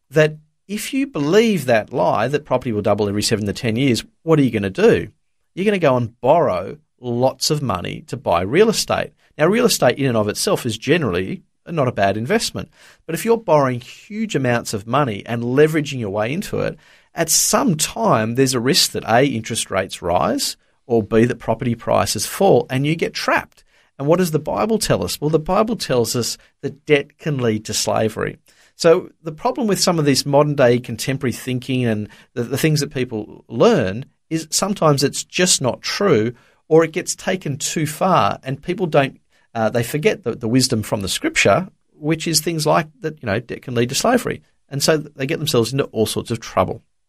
that 0.10 0.38
if 0.68 0.94
you 0.94 1.08
believe 1.08 1.66
that 1.66 1.94
lie 1.94 2.28
that 2.28 2.46
property 2.46 2.72
will 2.72 2.82
double 2.82 3.08
every 3.08 3.24
seven 3.24 3.46
to 3.46 3.54
10 3.54 3.76
years, 3.76 4.04
what 4.24 4.40
are 4.40 4.44
you 4.44 4.52
going 4.52 4.64
to 4.64 4.70
do? 4.70 5.12
You're 5.54 5.66
going 5.66 5.74
to 5.74 5.80
go 5.80 5.98
and 5.98 6.20
borrow 6.22 6.78
lots 7.00 7.50
of 7.50 7.62
money 7.62 8.02
to 8.08 8.18
buy 8.18 8.42
real 8.42 8.70
estate. 8.70 9.14
Now, 9.38 9.48
real 9.48 9.66
estate 9.66 9.98
in 9.98 10.06
and 10.06 10.18
of 10.18 10.28
itself 10.28 10.66
is 10.66 10.78
generally 10.78 11.44
not 11.68 11.88
a 11.88 11.94
bad 11.94 12.18
investment. 12.18 12.70
But 13.06 13.16
if 13.16 13.26
you're 13.26 13.38
borrowing 13.38 13.80
huge 13.82 14.36
amounts 14.36 14.74
of 14.74 14.88
money 14.88 15.26
and 15.26 15.44
leveraging 15.44 16.00
your 16.00 16.10
way 16.10 16.34
into 16.34 16.60
it, 16.60 16.78
at 17.14 17.30
some 17.30 17.76
time 17.76 18.36
there's 18.36 18.54
a 18.54 18.60
risk 18.60 18.92
that 18.92 19.04
A, 19.06 19.26
interest 19.26 19.72
rates 19.72 20.02
rise, 20.02 20.58
or 20.86 21.04
B, 21.04 21.26
that 21.26 21.40
property 21.40 21.76
prices 21.76 22.26
fall, 22.26 22.66
and 22.70 22.86
you 22.86 22.96
get 22.96 23.14
trapped. 23.14 23.64
And 23.98 24.08
what 24.08 24.18
does 24.18 24.32
the 24.32 24.40
Bible 24.40 24.80
tell 24.80 25.04
us? 25.04 25.20
Well, 25.20 25.30
the 25.30 25.40
Bible 25.40 25.76
tells 25.76 26.16
us 26.16 26.38
that 26.62 26.86
debt 26.86 27.18
can 27.18 27.38
lead 27.38 27.66
to 27.66 27.74
slavery. 27.74 28.38
So 28.76 29.12
the 29.22 29.34
problem 29.34 29.68
with 29.68 29.80
some 29.80 30.00
of 30.00 30.06
this 30.06 30.26
modern 30.26 30.56
day 30.56 30.80
contemporary 30.80 31.34
thinking 31.34 31.86
and 31.86 32.08
the, 32.34 32.44
the 32.44 32.58
things 32.58 32.80
that 32.80 32.94
people 32.94 33.44
learn 33.50 34.06
is 34.30 34.48
sometimes 34.52 35.04
it's 35.04 35.26
just 35.26 35.62
not 35.62 35.82
true 35.82 36.34
or 36.70 36.86
it 36.86 36.94
gets 36.94 37.14
taken 37.14 37.58
too 37.58 37.86
far 37.86 38.40
and 38.42 38.64
people 38.64 38.88
don't 38.88 39.20
uh, 39.54 39.70
they 39.70 39.84
forget 39.84 40.24
the, 40.24 40.36
the 40.36 40.48
wisdom 40.48 40.84
from 40.84 41.02
the 41.02 41.10
scripture, 41.10 41.68
which 41.94 42.28
is 42.28 42.40
things 42.40 42.66
like 42.66 42.88
that, 43.02 43.22
you 43.22 43.26
know, 43.26 43.40
debt 43.40 43.64
can 43.64 43.76
lead 43.76 43.90
to 43.90 43.96
slavery. 43.96 44.42
And 44.70 44.82
so 44.82 44.98
they 44.98 45.26
get 45.26 45.40
themselves 45.40 45.74
into 45.74 45.86
all 45.86 46.06
sorts 46.06 46.32
of 46.32 46.40
trouble. 46.40 46.82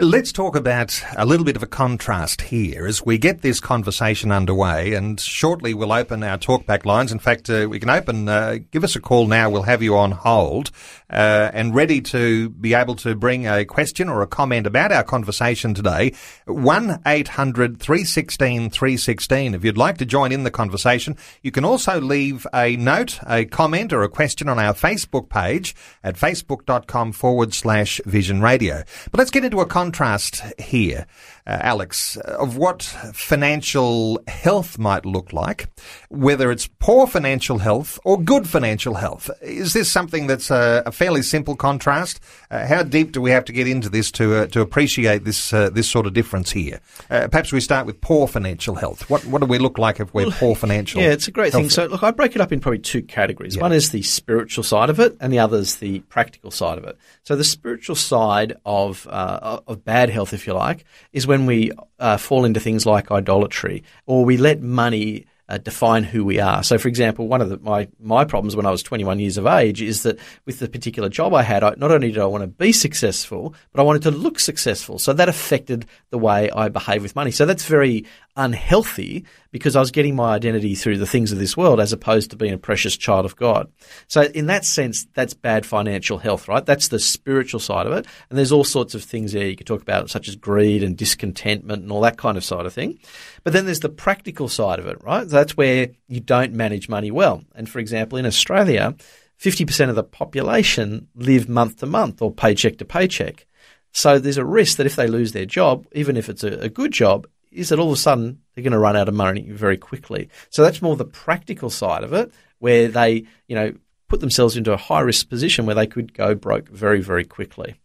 Let's 0.00 0.32
talk 0.32 0.56
about 0.56 1.00
a 1.16 1.24
little 1.24 1.46
bit 1.46 1.54
of 1.54 1.62
a 1.62 1.68
contrast 1.68 2.42
here 2.42 2.84
as 2.84 3.06
we 3.06 3.16
get 3.16 3.42
this 3.42 3.60
conversation 3.60 4.32
underway. 4.32 4.94
And 4.94 5.20
shortly 5.20 5.72
we'll 5.72 5.92
open 5.92 6.24
our 6.24 6.36
talkback 6.36 6.84
lines. 6.84 7.12
In 7.12 7.20
fact, 7.20 7.48
uh, 7.48 7.68
we 7.70 7.78
can 7.78 7.88
open, 7.88 8.28
uh, 8.28 8.58
give 8.72 8.82
us 8.82 8.96
a 8.96 9.00
call 9.00 9.28
now. 9.28 9.50
We'll 9.50 9.62
have 9.62 9.82
you 9.82 9.96
on 9.96 10.10
hold 10.10 10.72
uh, 11.10 11.50
and 11.54 11.76
ready 11.76 12.00
to 12.00 12.48
be 12.48 12.74
able 12.74 12.96
to 12.96 13.14
bring 13.14 13.46
a 13.46 13.64
question 13.64 14.08
or 14.08 14.20
a 14.22 14.26
comment 14.26 14.66
about 14.66 14.90
our 14.90 15.04
conversation 15.04 15.74
today. 15.74 16.12
1 16.46 17.02
800 17.06 17.78
316 17.78 18.70
316. 18.70 19.54
If 19.54 19.64
you'd 19.64 19.78
like 19.78 19.98
to 19.98 20.04
join 20.04 20.32
in 20.32 20.42
the 20.42 20.50
conversation, 20.50 21.16
you 21.42 21.52
can 21.52 21.64
also 21.64 22.00
leave 22.00 22.48
a 22.52 22.74
note, 22.76 23.20
a 23.28 23.44
comment, 23.44 23.92
or 23.92 24.02
a 24.02 24.08
question 24.08 24.48
on 24.48 24.58
our 24.58 24.74
Facebook 24.74 25.28
page 25.28 25.76
at 26.02 26.16
facebook.com 26.16 27.12
forward 27.12 27.54
slash 27.54 28.00
vision 28.04 28.42
radio. 28.42 28.82
But 29.12 29.18
let's 29.18 29.30
get 29.30 29.44
into 29.44 29.60
a 29.60 29.66
contrast 29.84 30.42
here. 30.58 31.06
Uh, 31.46 31.58
Alex, 31.60 32.16
of 32.16 32.56
what 32.56 32.82
financial 32.82 34.18
health 34.26 34.78
might 34.78 35.04
look 35.04 35.32
like, 35.32 35.68
whether 36.08 36.50
it's 36.50 36.66
poor 36.78 37.06
financial 37.06 37.58
health 37.58 37.98
or 38.04 38.20
good 38.20 38.48
financial 38.48 38.94
health. 38.94 39.30
Is 39.42 39.74
this 39.74 39.92
something 39.92 40.26
that's 40.26 40.50
a, 40.50 40.82
a 40.86 40.92
fairly 40.92 41.22
simple 41.22 41.54
contrast? 41.54 42.20
Uh, 42.50 42.66
how 42.66 42.82
deep 42.82 43.12
do 43.12 43.20
we 43.20 43.30
have 43.30 43.44
to 43.44 43.52
get 43.52 43.68
into 43.68 43.88
this 43.88 44.10
to 44.12 44.36
uh, 44.36 44.46
to 44.48 44.60
appreciate 44.60 45.24
this 45.24 45.52
uh, 45.52 45.68
this 45.70 45.88
sort 45.88 46.06
of 46.06 46.14
difference 46.14 46.52
here? 46.52 46.80
Uh, 47.10 47.28
perhaps 47.28 47.52
we 47.52 47.60
start 47.60 47.84
with 47.84 48.00
poor 48.00 48.26
financial 48.26 48.74
health. 48.74 49.08
What 49.10 49.24
what 49.26 49.40
do 49.40 49.46
we 49.46 49.58
look 49.58 49.76
like 49.76 50.00
if 50.00 50.14
we're 50.14 50.26
well, 50.26 50.36
poor 50.38 50.54
financial? 50.54 51.02
Yeah, 51.02 51.10
it's 51.10 51.28
a 51.28 51.32
great 51.32 51.52
thing. 51.52 51.68
So 51.68 51.86
look, 51.86 52.02
I 52.02 52.10
break 52.10 52.34
it 52.34 52.40
up 52.40 52.52
in 52.52 52.60
probably 52.60 52.78
two 52.78 53.02
categories. 53.02 53.56
Yeah. 53.56 53.62
One 53.62 53.72
is 53.72 53.90
the 53.90 54.02
spiritual 54.02 54.64
side 54.64 54.88
of 54.88 54.98
it, 54.98 55.16
and 55.20 55.32
the 55.32 55.40
other 55.40 55.58
is 55.58 55.76
the 55.76 56.00
practical 56.00 56.50
side 56.50 56.78
of 56.78 56.84
it. 56.84 56.96
So 57.24 57.36
the 57.36 57.44
spiritual 57.44 57.96
side 57.96 58.56
of 58.64 59.06
uh, 59.10 59.60
of 59.66 59.84
bad 59.84 60.08
health, 60.08 60.32
if 60.32 60.46
you 60.46 60.54
like, 60.54 60.84
is 61.12 61.26
when 61.26 61.33
we 61.42 61.72
uh, 61.98 62.16
fall 62.16 62.44
into 62.44 62.60
things 62.60 62.86
like 62.86 63.10
idolatry, 63.10 63.82
or 64.06 64.24
we 64.24 64.36
let 64.36 64.60
money 64.62 65.26
uh, 65.48 65.58
define 65.58 66.04
who 66.04 66.24
we 66.24 66.40
are. 66.40 66.62
So, 66.62 66.78
for 66.78 66.88
example, 66.88 67.28
one 67.28 67.42
of 67.42 67.50
the, 67.50 67.58
my 67.58 67.88
my 68.00 68.24
problems 68.24 68.56
when 68.56 68.66
I 68.66 68.70
was 68.70 68.82
21 68.82 69.18
years 69.18 69.36
of 69.36 69.46
age 69.46 69.82
is 69.82 70.02
that 70.04 70.18
with 70.46 70.58
the 70.58 70.68
particular 70.68 71.08
job 71.08 71.34
I 71.34 71.42
had, 71.42 71.62
I, 71.62 71.74
not 71.76 71.90
only 71.90 72.10
did 72.10 72.20
I 72.20 72.26
want 72.26 72.42
to 72.42 72.48
be 72.48 72.72
successful, 72.72 73.54
but 73.72 73.80
I 73.80 73.84
wanted 73.84 74.02
to 74.02 74.10
look 74.10 74.40
successful. 74.40 74.98
So 74.98 75.12
that 75.12 75.28
affected 75.28 75.86
the 76.10 76.18
way 76.18 76.50
I 76.50 76.68
behave 76.68 77.02
with 77.02 77.14
money. 77.14 77.30
So 77.30 77.44
that's 77.44 77.64
very 77.66 78.06
unhealthy 78.36 79.24
because 79.52 79.76
I 79.76 79.80
was 79.80 79.90
getting 79.90 80.16
my 80.16 80.34
identity 80.34 80.74
through 80.74 80.98
the 80.98 81.06
things 81.06 81.30
of 81.30 81.38
this 81.38 81.56
world 81.56 81.80
as 81.80 81.92
opposed 81.92 82.30
to 82.30 82.36
being 82.36 82.52
a 82.52 82.58
precious 82.58 82.96
child 82.96 83.24
of 83.24 83.36
God. 83.36 83.70
So 84.08 84.22
in 84.22 84.46
that 84.46 84.64
sense, 84.64 85.06
that's 85.14 85.34
bad 85.34 85.64
financial 85.64 86.18
health, 86.18 86.48
right? 86.48 86.64
That's 86.64 86.88
the 86.88 86.98
spiritual 86.98 87.60
side 87.60 87.86
of 87.86 87.92
it. 87.92 88.06
And 88.28 88.38
there's 88.38 88.52
all 88.52 88.64
sorts 88.64 88.94
of 88.94 89.04
things 89.04 89.32
there 89.32 89.46
you 89.46 89.56
could 89.56 89.66
talk 89.66 89.82
about, 89.82 90.10
such 90.10 90.28
as 90.28 90.36
greed 90.36 90.82
and 90.82 90.96
discontentment 90.96 91.82
and 91.82 91.92
all 91.92 92.00
that 92.00 92.18
kind 92.18 92.36
of 92.36 92.44
side 92.44 92.66
of 92.66 92.72
thing. 92.72 92.98
But 93.44 93.52
then 93.52 93.66
there's 93.66 93.80
the 93.80 93.88
practical 93.88 94.48
side 94.48 94.78
of 94.78 94.86
it, 94.86 95.02
right? 95.02 95.28
That's 95.28 95.56
where 95.56 95.90
you 96.08 96.20
don't 96.20 96.52
manage 96.52 96.88
money 96.88 97.10
well. 97.10 97.44
And 97.54 97.68
for 97.68 97.78
example, 97.78 98.18
in 98.18 98.26
Australia, 98.26 98.96
50% 99.40 99.88
of 99.88 99.94
the 99.94 100.04
population 100.04 101.08
live 101.14 101.48
month 101.48 101.78
to 101.78 101.86
month 101.86 102.22
or 102.22 102.32
paycheck 102.32 102.78
to 102.78 102.84
paycheck. 102.84 103.46
So 103.92 104.18
there's 104.18 104.38
a 104.38 104.44
risk 104.44 104.78
that 104.78 104.86
if 104.86 104.96
they 104.96 105.06
lose 105.06 105.32
their 105.32 105.46
job, 105.46 105.86
even 105.92 106.16
if 106.16 106.28
it's 106.28 106.42
a, 106.42 106.52
a 106.60 106.68
good 106.68 106.92
job, 106.92 107.28
is 107.54 107.68
that 107.68 107.78
all 107.78 107.88
of 107.88 107.94
a 107.94 108.00
sudden 108.00 108.40
they're 108.54 108.64
going 108.64 108.72
to 108.72 108.78
run 108.78 108.96
out 108.96 109.08
of 109.08 109.14
money 109.14 109.50
very 109.50 109.76
quickly. 109.76 110.28
So 110.50 110.62
that's 110.62 110.82
more 110.82 110.96
the 110.96 111.04
practical 111.04 111.70
side 111.70 112.04
of 112.04 112.12
it, 112.12 112.32
where 112.58 112.88
they, 112.88 113.24
you 113.46 113.54
know, 113.54 113.74
put 114.08 114.20
themselves 114.20 114.56
into 114.56 114.72
a 114.72 114.76
high 114.76 115.00
risk 115.00 115.28
position 115.28 115.66
where 115.66 115.74
they 115.74 115.86
could 115.86 116.14
go 116.14 116.34
broke 116.34 116.68
very, 116.68 117.00
very 117.00 117.24
quickly. 117.24 117.76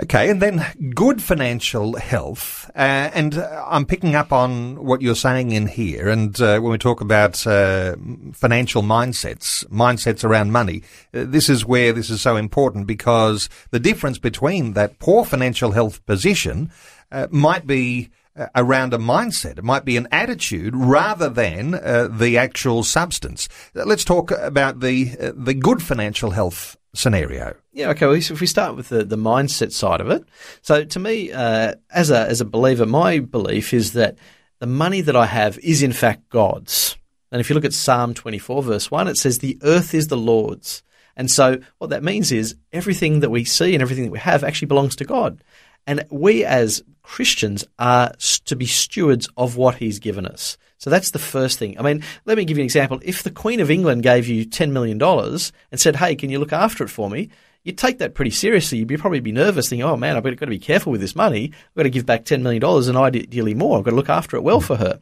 Okay, 0.00 0.30
and 0.30 0.40
then 0.40 0.64
good 0.94 1.20
financial 1.20 1.96
health, 1.96 2.70
uh, 2.76 3.10
and 3.12 3.36
uh, 3.36 3.64
I'm 3.66 3.84
picking 3.84 4.14
up 4.14 4.32
on 4.32 4.84
what 4.84 5.02
you're 5.02 5.16
saying 5.16 5.50
in 5.50 5.66
here. 5.66 6.08
And 6.08 6.40
uh, 6.40 6.60
when 6.60 6.70
we 6.70 6.78
talk 6.78 7.00
about 7.00 7.44
uh, 7.44 7.96
financial 8.32 8.82
mindsets, 8.82 9.64
mindsets 9.66 10.22
around 10.22 10.52
money, 10.52 10.84
uh, 11.12 11.24
this 11.26 11.48
is 11.48 11.66
where 11.66 11.92
this 11.92 12.10
is 12.10 12.20
so 12.20 12.36
important 12.36 12.86
because 12.86 13.48
the 13.72 13.80
difference 13.80 14.18
between 14.18 14.74
that 14.74 15.00
poor 15.00 15.24
financial 15.24 15.72
health 15.72 16.06
position 16.06 16.70
uh, 17.10 17.26
might 17.32 17.66
be 17.66 18.08
around 18.54 18.94
a 18.94 18.98
mindset. 18.98 19.58
It 19.58 19.64
might 19.64 19.84
be 19.84 19.96
an 19.96 20.08
attitude 20.12 20.74
rather 20.76 21.28
than 21.28 21.74
uh, 21.74 22.08
the 22.10 22.38
actual 22.38 22.82
substance. 22.82 23.48
Let's 23.74 24.04
talk 24.04 24.30
about 24.30 24.80
the 24.80 25.16
uh, 25.20 25.32
the 25.34 25.54
good 25.54 25.82
financial 25.82 26.30
health 26.30 26.76
scenario. 26.94 27.54
Yeah, 27.72 27.90
okay. 27.90 28.06
Well, 28.06 28.16
if 28.16 28.40
we 28.40 28.46
start 28.46 28.76
with 28.76 28.88
the, 28.88 29.04
the 29.04 29.16
mindset 29.16 29.72
side 29.72 30.00
of 30.00 30.10
it, 30.10 30.24
so 30.62 30.84
to 30.84 30.98
me, 30.98 31.32
uh, 31.32 31.74
as 31.90 32.10
a 32.10 32.26
as 32.28 32.40
a 32.40 32.44
believer, 32.44 32.86
my 32.86 33.20
belief 33.20 33.72
is 33.74 33.92
that 33.92 34.16
the 34.58 34.66
money 34.66 35.00
that 35.00 35.16
I 35.16 35.26
have 35.26 35.58
is 35.58 35.82
in 35.82 35.92
fact 35.92 36.28
God's. 36.28 36.96
And 37.30 37.40
if 37.40 37.50
you 37.50 37.54
look 37.54 37.64
at 37.64 37.74
Psalm 37.74 38.14
24, 38.14 38.62
verse 38.62 38.90
1, 38.90 39.08
it 39.08 39.16
says, 39.16 39.38
The 39.38 39.58
earth 39.62 39.94
is 39.94 40.08
the 40.08 40.16
Lord's. 40.16 40.82
And 41.16 41.30
so 41.30 41.58
what 41.78 41.90
that 41.90 42.04
means 42.04 42.32
is 42.32 42.56
everything 42.72 43.20
that 43.20 43.30
we 43.30 43.44
see 43.44 43.74
and 43.74 43.82
everything 43.82 44.04
that 44.04 44.12
we 44.12 44.20
have 44.20 44.44
actually 44.44 44.66
belongs 44.66 44.96
to 44.96 45.04
God. 45.04 45.42
And 45.86 46.04
we 46.10 46.44
as 46.44 46.82
Christians 47.02 47.64
are 47.78 48.12
to 48.44 48.56
be 48.56 48.66
stewards 48.66 49.28
of 49.36 49.56
what 49.56 49.76
He's 49.76 49.98
given 49.98 50.26
us. 50.26 50.58
So 50.78 50.90
that's 50.90 51.10
the 51.10 51.18
first 51.18 51.58
thing. 51.58 51.78
I 51.78 51.82
mean, 51.82 52.04
let 52.24 52.36
me 52.36 52.44
give 52.44 52.56
you 52.56 52.62
an 52.62 52.66
example. 52.66 53.00
If 53.02 53.22
the 53.22 53.30
Queen 53.30 53.60
of 53.60 53.70
England 53.70 54.02
gave 54.02 54.28
you 54.28 54.46
$10 54.46 54.70
million 54.70 55.02
and 55.02 55.80
said, 55.80 55.96
hey, 55.96 56.14
can 56.14 56.30
you 56.30 56.38
look 56.38 56.52
after 56.52 56.84
it 56.84 56.88
for 56.88 57.10
me? 57.10 57.30
You'd 57.64 57.78
take 57.78 57.98
that 57.98 58.14
pretty 58.14 58.30
seriously. 58.30 58.78
You'd 58.78 59.00
probably 59.00 59.20
be 59.20 59.32
nervous, 59.32 59.68
thinking, 59.68 59.84
oh 59.84 59.96
man, 59.96 60.16
I've 60.16 60.22
got 60.22 60.38
to 60.38 60.46
be 60.46 60.58
careful 60.58 60.92
with 60.92 61.00
this 61.00 61.16
money. 61.16 61.52
I've 61.52 61.74
got 61.74 61.82
to 61.82 61.90
give 61.90 62.06
back 62.06 62.24
$10 62.24 62.42
million 62.42 62.62
and 62.62 62.96
ideally 62.96 63.54
more. 63.54 63.78
I've 63.78 63.84
got 63.84 63.90
to 63.90 63.96
look 63.96 64.08
after 64.08 64.36
it 64.36 64.42
well 64.42 64.60
for 64.60 64.76
her. 64.76 65.00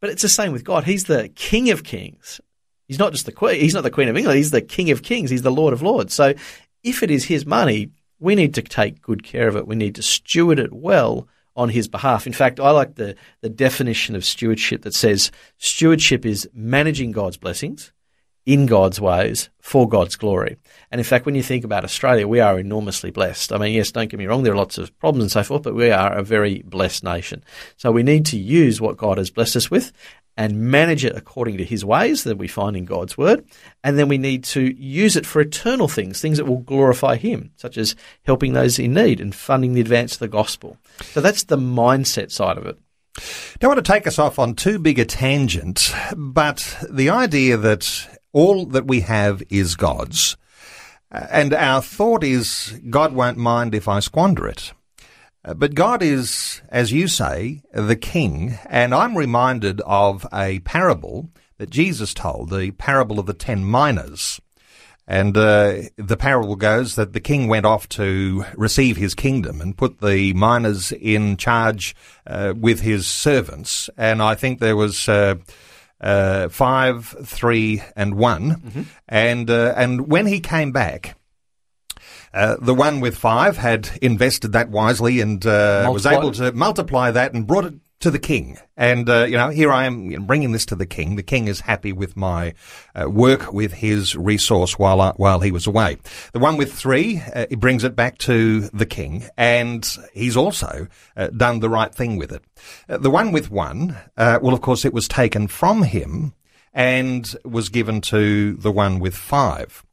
But 0.00 0.10
it's 0.10 0.22
the 0.22 0.28
same 0.28 0.52
with 0.52 0.64
God. 0.64 0.84
He's 0.84 1.04
the 1.04 1.28
King 1.28 1.70
of 1.70 1.84
Kings. 1.84 2.40
He's 2.88 2.98
not 2.98 3.12
just 3.12 3.26
the 3.26 3.32
Queen. 3.32 3.60
He's 3.60 3.74
not 3.74 3.82
the 3.82 3.90
Queen 3.90 4.08
of 4.08 4.16
England. 4.16 4.38
He's 4.38 4.50
the 4.50 4.62
King 4.62 4.90
of 4.90 5.02
Kings. 5.02 5.30
He's 5.30 5.42
the 5.42 5.50
Lord 5.50 5.72
of 5.72 5.82
Lords. 5.82 6.14
So 6.14 6.34
if 6.82 7.02
it 7.02 7.10
is 7.10 7.24
His 7.24 7.44
money, 7.44 7.90
we 8.22 8.34
need 8.36 8.54
to 8.54 8.62
take 8.62 9.02
good 9.02 9.24
care 9.24 9.48
of 9.48 9.56
it. 9.56 9.66
We 9.66 9.74
need 9.74 9.96
to 9.96 10.02
steward 10.02 10.58
it 10.58 10.72
well 10.72 11.28
on 11.56 11.68
his 11.68 11.88
behalf. 11.88 12.26
In 12.26 12.32
fact, 12.32 12.60
I 12.60 12.70
like 12.70 12.94
the, 12.94 13.16
the 13.40 13.50
definition 13.50 14.14
of 14.14 14.24
stewardship 14.24 14.82
that 14.82 14.94
says 14.94 15.30
stewardship 15.58 16.24
is 16.24 16.48
managing 16.54 17.12
God's 17.12 17.36
blessings 17.36 17.92
in 18.46 18.66
God's 18.66 19.00
ways 19.00 19.50
for 19.60 19.88
God's 19.88 20.16
glory. 20.16 20.56
And 20.90 21.00
in 21.00 21.04
fact, 21.04 21.26
when 21.26 21.34
you 21.34 21.42
think 21.42 21.64
about 21.64 21.84
Australia, 21.84 22.26
we 22.26 22.40
are 22.40 22.58
enormously 22.58 23.10
blessed. 23.10 23.52
I 23.52 23.58
mean, 23.58 23.74
yes, 23.74 23.92
don't 23.92 24.10
get 24.10 24.18
me 24.18 24.26
wrong, 24.26 24.42
there 24.42 24.52
are 24.52 24.56
lots 24.56 24.78
of 24.78 24.96
problems 24.98 25.24
and 25.24 25.30
so 25.32 25.44
forth, 25.44 25.62
but 25.62 25.74
we 25.74 25.90
are 25.90 26.12
a 26.12 26.24
very 26.24 26.62
blessed 26.62 27.04
nation. 27.04 27.44
So 27.76 27.92
we 27.92 28.02
need 28.02 28.26
to 28.26 28.38
use 28.38 28.80
what 28.80 28.96
God 28.96 29.18
has 29.18 29.30
blessed 29.30 29.56
us 29.56 29.70
with 29.70 29.92
and 30.36 30.58
manage 30.58 31.04
it 31.04 31.16
according 31.16 31.58
to 31.58 31.64
his 31.64 31.84
ways 31.84 32.24
that 32.24 32.38
we 32.38 32.48
find 32.48 32.76
in 32.76 32.84
God's 32.84 33.18
word. 33.18 33.44
And 33.84 33.98
then 33.98 34.08
we 34.08 34.18
need 34.18 34.44
to 34.44 34.74
use 34.82 35.16
it 35.16 35.26
for 35.26 35.40
eternal 35.40 35.88
things, 35.88 36.20
things 36.20 36.38
that 36.38 36.46
will 36.46 36.58
glorify 36.58 37.16
him, 37.16 37.50
such 37.56 37.76
as 37.76 37.94
helping 38.24 38.52
those 38.52 38.78
in 38.78 38.94
need 38.94 39.20
and 39.20 39.34
funding 39.34 39.74
the 39.74 39.80
advance 39.80 40.14
of 40.14 40.20
the 40.20 40.28
gospel. 40.28 40.78
So 41.00 41.20
that's 41.20 41.44
the 41.44 41.58
mindset 41.58 42.30
side 42.30 42.56
of 42.56 42.66
it. 42.66 42.78
Don't 43.58 43.74
want 43.74 43.84
to 43.84 43.92
take 43.92 44.06
us 44.06 44.18
off 44.18 44.38
on 44.38 44.54
too 44.54 44.78
big 44.78 44.98
a 44.98 45.04
tangent, 45.04 45.92
but 46.16 46.78
the 46.90 47.10
idea 47.10 47.58
that 47.58 48.18
all 48.32 48.64
that 48.66 48.86
we 48.86 49.00
have 49.00 49.42
is 49.50 49.76
God's, 49.76 50.38
and 51.10 51.52
our 51.52 51.82
thought 51.82 52.24
is 52.24 52.80
God 52.88 53.12
won't 53.12 53.36
mind 53.36 53.74
if 53.74 53.86
I 53.86 54.00
squander 54.00 54.46
it. 54.46 54.72
Uh, 55.44 55.54
but 55.54 55.74
God 55.74 56.02
is, 56.02 56.62
as 56.68 56.92
you 56.92 57.08
say, 57.08 57.62
the 57.72 57.96
king, 57.96 58.58
and 58.68 58.94
I'm 58.94 59.16
reminded 59.16 59.80
of 59.82 60.26
a 60.32 60.60
parable 60.60 61.30
that 61.58 61.70
Jesus 61.70 62.14
told, 62.14 62.50
the 62.50 62.70
parable 62.72 63.18
of 63.18 63.26
the 63.26 63.34
ten 63.34 63.68
minas. 63.68 64.40
And 65.06 65.36
uh, 65.36 65.82
the 65.96 66.16
parable 66.16 66.54
goes 66.54 66.94
that 66.94 67.12
the 67.12 67.20
king 67.20 67.48
went 67.48 67.66
off 67.66 67.88
to 67.90 68.44
receive 68.54 68.96
his 68.96 69.14
kingdom 69.14 69.60
and 69.60 69.76
put 69.76 70.00
the 70.00 70.32
minas 70.32 70.92
in 70.92 71.36
charge 71.36 71.96
uh, 72.26 72.54
with 72.56 72.80
his 72.80 73.06
servants. 73.06 73.90
And 73.96 74.22
I 74.22 74.36
think 74.36 74.60
there 74.60 74.76
was 74.76 75.08
uh, 75.08 75.36
uh 76.00 76.48
five, 76.48 77.16
three, 77.24 77.82
and 77.96 78.14
one. 78.14 78.50
Mm-hmm. 78.50 78.82
And 79.08 79.50
uh, 79.50 79.74
and 79.76 80.08
when 80.08 80.26
he 80.26 80.38
came 80.38 80.70
back, 80.70 81.16
uh, 82.34 82.56
the 82.60 82.74
one 82.74 83.00
with 83.00 83.16
five 83.16 83.56
had 83.56 83.88
invested 84.00 84.52
that 84.52 84.70
wisely 84.70 85.20
and 85.20 85.44
uh, 85.46 85.88
was 85.92 86.06
able 86.06 86.32
to 86.32 86.52
multiply 86.52 87.10
that 87.10 87.34
and 87.34 87.46
brought 87.46 87.64
it 87.64 87.74
to 88.02 88.10
the 88.10 88.18
king. 88.18 88.58
And, 88.76 89.08
uh, 89.08 89.24
you 89.24 89.36
know, 89.36 89.48
here 89.50 89.72
I 89.72 89.84
am 89.84 90.26
bringing 90.26 90.52
this 90.52 90.66
to 90.66 90.76
the 90.76 90.86
king. 90.86 91.16
The 91.16 91.22
king 91.22 91.46
is 91.46 91.60
happy 91.60 91.92
with 91.92 92.16
my 92.16 92.54
uh, 92.94 93.08
work 93.08 93.52
with 93.52 93.72
his 93.72 94.16
resource 94.16 94.78
while 94.78 95.00
I, 95.00 95.12
while 95.12 95.40
he 95.40 95.52
was 95.52 95.66
away. 95.66 95.98
The 96.32 96.40
one 96.40 96.56
with 96.56 96.72
three, 96.72 97.22
uh, 97.34 97.46
he 97.48 97.54
brings 97.56 97.84
it 97.84 97.94
back 97.94 98.18
to 98.18 98.62
the 98.70 98.86
king 98.86 99.24
and 99.38 99.88
he's 100.12 100.36
also 100.36 100.88
uh, 101.16 101.28
done 101.28 101.60
the 101.60 101.70
right 101.70 101.94
thing 101.94 102.16
with 102.16 102.32
it. 102.32 102.42
Uh, 102.88 102.98
the 102.98 103.10
one 103.10 103.30
with 103.30 103.50
one, 103.50 103.96
uh, 104.16 104.40
well, 104.42 104.54
of 104.54 104.60
course, 104.60 104.84
it 104.84 104.92
was 104.92 105.06
taken 105.06 105.46
from 105.46 105.84
him 105.84 106.34
and 106.74 107.36
was 107.44 107.68
given 107.68 108.00
to 108.00 108.54
the 108.54 108.72
one 108.72 108.98
with 108.98 109.14
five. 109.14 109.84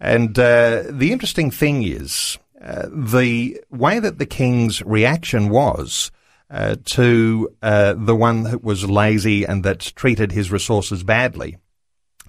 And 0.00 0.38
uh, 0.38 0.84
the 0.90 1.12
interesting 1.12 1.50
thing 1.50 1.82
is 1.84 2.38
uh, 2.60 2.88
the 2.92 3.60
way 3.70 3.98
that 3.98 4.18
the 4.18 4.26
king's 4.26 4.82
reaction 4.82 5.48
was 5.48 6.10
uh, 6.50 6.76
to 6.84 7.54
uh, 7.62 7.94
the 7.96 8.14
one 8.14 8.42
that 8.44 8.62
was 8.62 8.88
lazy 8.88 9.44
and 9.44 9.64
that 9.64 9.92
treated 9.96 10.32
his 10.32 10.50
resources 10.50 11.02
badly. 11.02 11.56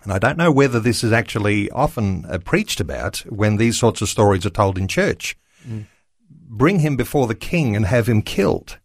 And 0.03 0.11
I 0.11 0.19
don't 0.19 0.37
know 0.37 0.51
whether 0.51 0.79
this 0.79 1.03
is 1.03 1.11
actually 1.11 1.69
often 1.71 2.25
uh, 2.25 2.37
preached 2.39 2.79
about 2.79 3.17
when 3.29 3.57
these 3.57 3.79
sorts 3.79 4.01
of 4.01 4.09
stories 4.09 4.45
are 4.45 4.49
told 4.51 4.77
in 4.77 4.87
church. 4.87 5.37
Mm. 5.67 5.85
Bring 6.29 6.79
him 6.79 6.95
before 6.95 7.27
the 7.27 7.35
king 7.35 7.75
and 7.75 7.85
have 7.85 8.07
him 8.07 8.21
killed. 8.21 8.79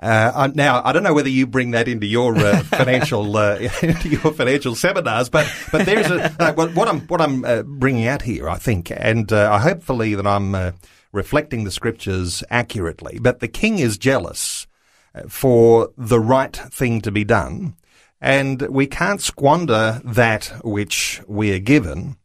Uh, 0.00 0.48
now, 0.54 0.80
I 0.82 0.92
don't 0.92 1.02
know 1.02 1.12
whether 1.12 1.28
you 1.28 1.46
bring 1.46 1.72
that 1.72 1.86
into 1.86 2.06
your 2.06 2.34
uh, 2.36 2.62
financial 2.64 3.36
uh, 3.36 3.56
into 3.82 4.08
your 4.08 4.32
financial 4.32 4.74
seminars, 4.74 5.28
but 5.28 5.52
but 5.70 5.84
there's 5.84 6.10
a 6.10 6.34
uh, 6.42 6.52
what 6.54 6.88
I'm 6.88 7.00
what 7.02 7.20
I'm 7.20 7.44
uh, 7.44 7.62
bringing 7.62 8.06
out 8.06 8.22
here, 8.22 8.48
I 8.48 8.56
think, 8.56 8.90
and 8.90 9.30
uh, 9.32 9.52
I 9.52 9.58
hopefully 9.58 10.14
that 10.14 10.26
I'm 10.26 10.72
reflecting 11.12 11.64
the 11.64 11.70
scriptures 11.70 12.42
accurately. 12.50 13.18
But 13.20 13.40
the 13.40 13.48
king 13.48 13.78
is 13.78 13.98
jealous 13.98 14.66
uh, 15.14 15.22
for 15.28 15.90
the 15.96 16.20
right 16.20 16.54
thing 16.54 17.00
to 17.02 17.10
be 17.10 17.24
done. 17.24 17.74
And 18.20 18.60
we 18.62 18.86
can't 18.86 19.20
squander 19.20 20.00
that 20.04 20.52
which 20.62 21.22
we 21.26 21.54
are 21.54 21.58
given. 21.58 22.16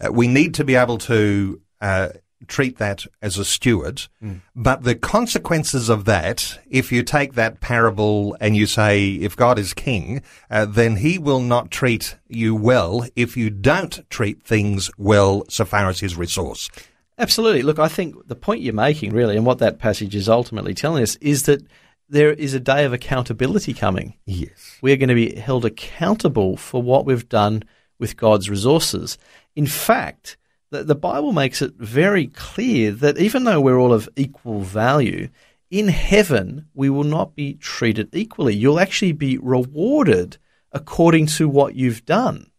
Uh, 0.00 0.12
we 0.12 0.26
need 0.26 0.54
to 0.54 0.64
be 0.64 0.74
able 0.74 0.98
to 0.98 1.60
uh, 1.80 2.08
treat 2.46 2.78
that 2.78 3.06
as 3.22 3.38
a 3.38 3.44
steward. 3.44 4.02
Mm. 4.22 4.40
But 4.54 4.82
the 4.82 4.94
consequences 4.94 5.88
of 5.88 6.04
that, 6.04 6.58
if 6.68 6.92
you 6.92 7.02
take 7.02 7.34
that 7.34 7.60
parable 7.60 8.36
and 8.40 8.56
you 8.56 8.66
say, 8.66 9.12
if 9.14 9.36
God 9.36 9.58
is 9.58 9.74
king, 9.74 10.22
uh, 10.50 10.66
then 10.66 10.96
he 10.96 11.18
will 11.18 11.40
not 11.40 11.70
treat 11.70 12.16
you 12.28 12.54
well 12.54 13.06
if 13.16 13.36
you 13.36 13.50
don't 13.50 14.08
treat 14.10 14.42
things 14.42 14.90
well 14.98 15.44
so 15.48 15.64
far 15.64 15.88
as 15.88 16.00
his 16.00 16.16
resource. 16.16 16.70
Absolutely. 17.18 17.62
Look, 17.62 17.78
I 17.78 17.88
think 17.88 18.28
the 18.28 18.36
point 18.36 18.60
you're 18.60 18.74
making, 18.74 19.12
really, 19.12 19.36
and 19.36 19.46
what 19.46 19.58
that 19.58 19.78
passage 19.78 20.14
is 20.14 20.28
ultimately 20.28 20.74
telling 20.74 21.02
us, 21.02 21.16
is 21.16 21.44
that 21.44 21.62
there 22.08 22.32
is 22.32 22.54
a 22.54 22.60
day 22.60 22.84
of 22.84 22.92
accountability 22.92 23.72
coming. 23.72 24.14
Yes. 24.26 24.78
We're 24.82 24.96
going 24.96 25.08
to 25.08 25.14
be 25.14 25.34
held 25.34 25.64
accountable 25.64 26.56
for 26.56 26.82
what 26.82 27.06
we've 27.06 27.28
done 27.28 27.64
with 27.98 28.16
God's 28.16 28.50
resources. 28.50 29.16
In 29.54 29.66
fact, 29.66 30.36
the, 30.70 30.84
the 30.84 30.94
Bible 30.94 31.32
makes 31.32 31.62
it 31.62 31.74
very 31.74 32.26
clear 32.26 32.90
that 32.92 33.18
even 33.18 33.44
though 33.44 33.60
we're 33.60 33.78
all 33.78 33.92
of 33.92 34.08
equal 34.16 34.60
value, 34.60 35.28
in 35.70 35.88
heaven 35.88 36.66
we 36.74 36.90
will 36.90 37.04
not 37.04 37.34
be 37.34 37.54
treated 37.54 38.14
equally. 38.14 38.54
You'll 38.54 38.80
actually 38.80 39.12
be 39.12 39.38
rewarded 39.38 40.38
according 40.72 41.26
to 41.26 41.48
what 41.48 41.74
you've 41.74 42.04
done. 42.04 42.50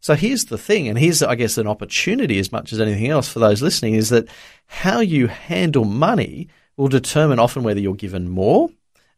So 0.00 0.14
here's 0.14 0.44
the 0.44 0.58
thing, 0.58 0.86
and 0.86 0.96
here's, 0.96 1.22
I 1.22 1.34
guess, 1.34 1.58
an 1.58 1.66
opportunity 1.66 2.38
as 2.38 2.52
much 2.52 2.72
as 2.72 2.80
anything 2.80 3.08
else 3.08 3.28
for 3.28 3.40
those 3.40 3.62
listening 3.62 3.94
is 3.94 4.10
that 4.10 4.28
how 4.66 5.00
you 5.00 5.26
handle 5.26 5.84
money 5.84 6.48
will 6.76 6.88
determine 6.88 7.40
often 7.40 7.64
whether 7.64 7.80
you're 7.80 7.94
given 7.94 8.28
more, 8.28 8.70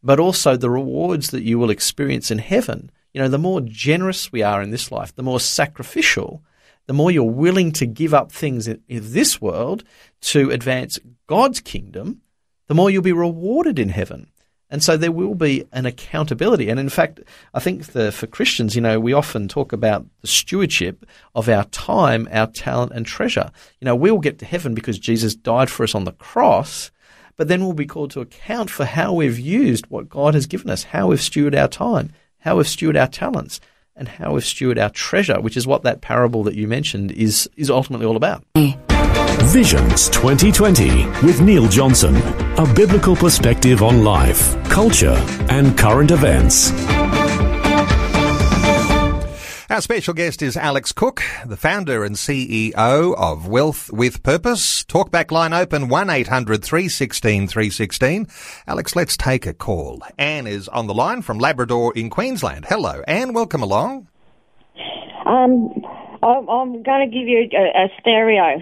but 0.02 0.18
also 0.18 0.56
the 0.56 0.70
rewards 0.70 1.30
that 1.30 1.42
you 1.42 1.58
will 1.58 1.68
experience 1.68 2.30
in 2.30 2.38
heaven. 2.38 2.90
You 3.12 3.20
know, 3.20 3.28
the 3.28 3.38
more 3.38 3.60
generous 3.60 4.32
we 4.32 4.42
are 4.42 4.62
in 4.62 4.70
this 4.70 4.90
life, 4.90 5.14
the 5.14 5.22
more 5.22 5.38
sacrificial, 5.38 6.42
the 6.90 6.94
more 6.94 7.12
you're 7.12 7.22
willing 7.22 7.70
to 7.70 7.86
give 7.86 8.12
up 8.12 8.32
things 8.32 8.66
in, 8.66 8.82
this 8.88 9.40
world 9.40 9.84
to 10.20 10.50
advance 10.50 10.98
God's 11.28 11.60
kingdom, 11.60 12.20
the 12.66 12.74
more 12.74 12.90
you'll 12.90 13.00
be 13.00 13.12
rewarded 13.12 13.78
in 13.78 13.90
heaven. 13.90 14.26
And 14.70 14.82
so 14.82 14.96
there 14.96 15.12
will 15.12 15.36
be 15.36 15.64
an 15.70 15.86
accountability. 15.86 16.68
And 16.68 16.80
in 16.80 16.88
fact, 16.88 17.20
I 17.54 17.60
think 17.60 17.92
the, 17.92 18.10
for 18.10 18.26
Christians, 18.26 18.74
you 18.74 18.80
know, 18.80 18.98
we 18.98 19.12
often 19.12 19.46
talk 19.46 19.72
about 19.72 20.04
the 20.20 20.26
stewardship 20.26 21.06
of 21.36 21.48
our 21.48 21.62
time, 21.66 22.26
our 22.32 22.48
talent, 22.48 22.90
and 22.92 23.06
treasure. 23.06 23.52
You 23.78 23.84
know, 23.84 23.94
we'll 23.94 24.18
get 24.18 24.40
to 24.40 24.44
heaven 24.44 24.74
because 24.74 24.98
Jesus 24.98 25.36
died 25.36 25.70
for 25.70 25.84
us 25.84 25.94
on 25.94 26.06
the 26.06 26.12
cross, 26.14 26.90
but 27.36 27.46
then 27.46 27.62
we'll 27.62 27.72
be 27.72 27.86
called 27.86 28.10
to 28.10 28.20
account 28.20 28.68
for 28.68 28.84
how 28.84 29.12
we've 29.12 29.38
used 29.38 29.86
what 29.86 30.08
God 30.08 30.34
has 30.34 30.48
given 30.48 30.68
us, 30.68 30.82
how 30.82 31.06
we've 31.06 31.20
stewarded 31.20 31.56
our 31.56 31.68
time, 31.68 32.10
how 32.38 32.56
we've 32.56 32.66
stewarded 32.66 33.00
our 33.00 33.06
talents 33.06 33.60
and 33.96 34.08
how 34.08 34.34
we've 34.34 34.44
our 34.78 34.90
treasure, 34.90 35.40
which 35.40 35.56
is 35.56 35.66
what 35.66 35.82
that 35.82 36.00
parable 36.00 36.42
that 36.44 36.54
you 36.54 36.66
mentioned 36.66 37.12
is, 37.12 37.48
is 37.56 37.70
ultimately 37.70 38.06
all 38.06 38.16
about. 38.16 38.44
Visions 39.44 40.08
2020 40.10 41.06
with 41.24 41.40
Neil 41.40 41.66
Johnson, 41.68 42.16
a 42.56 42.72
biblical 42.74 43.16
perspective 43.16 43.82
on 43.82 44.04
life, 44.04 44.56
culture, 44.64 45.16
and 45.48 45.76
current 45.76 46.10
events. 46.10 46.70
Our 49.70 49.80
special 49.80 50.14
guest 50.14 50.42
is 50.42 50.56
Alex 50.56 50.90
Cook, 50.90 51.22
the 51.46 51.56
founder 51.56 52.02
and 52.02 52.16
CEO 52.16 52.74
of 53.14 53.46
Wealth 53.46 53.88
with 53.92 54.20
Purpose. 54.24 54.82
Talkback 54.82 55.30
line 55.30 55.52
open 55.52 55.88
1-800 55.88 56.60
316 56.60 57.46
316. 57.46 58.26
Alex, 58.66 58.96
let's 58.96 59.16
take 59.16 59.46
a 59.46 59.54
call. 59.54 60.02
Anne 60.18 60.48
is 60.48 60.66
on 60.66 60.88
the 60.88 60.92
line 60.92 61.22
from 61.22 61.38
Labrador 61.38 61.92
in 61.94 62.10
Queensland. 62.10 62.64
Hello, 62.68 63.04
Anne. 63.06 63.32
Welcome 63.32 63.62
along. 63.62 64.08
Um, 65.24 65.70
I'm 66.20 66.82
going 66.82 67.08
to 67.08 67.16
give 67.16 67.28
you 67.28 67.48
a, 67.52 67.84
a 67.84 67.88
stereo. 68.00 68.60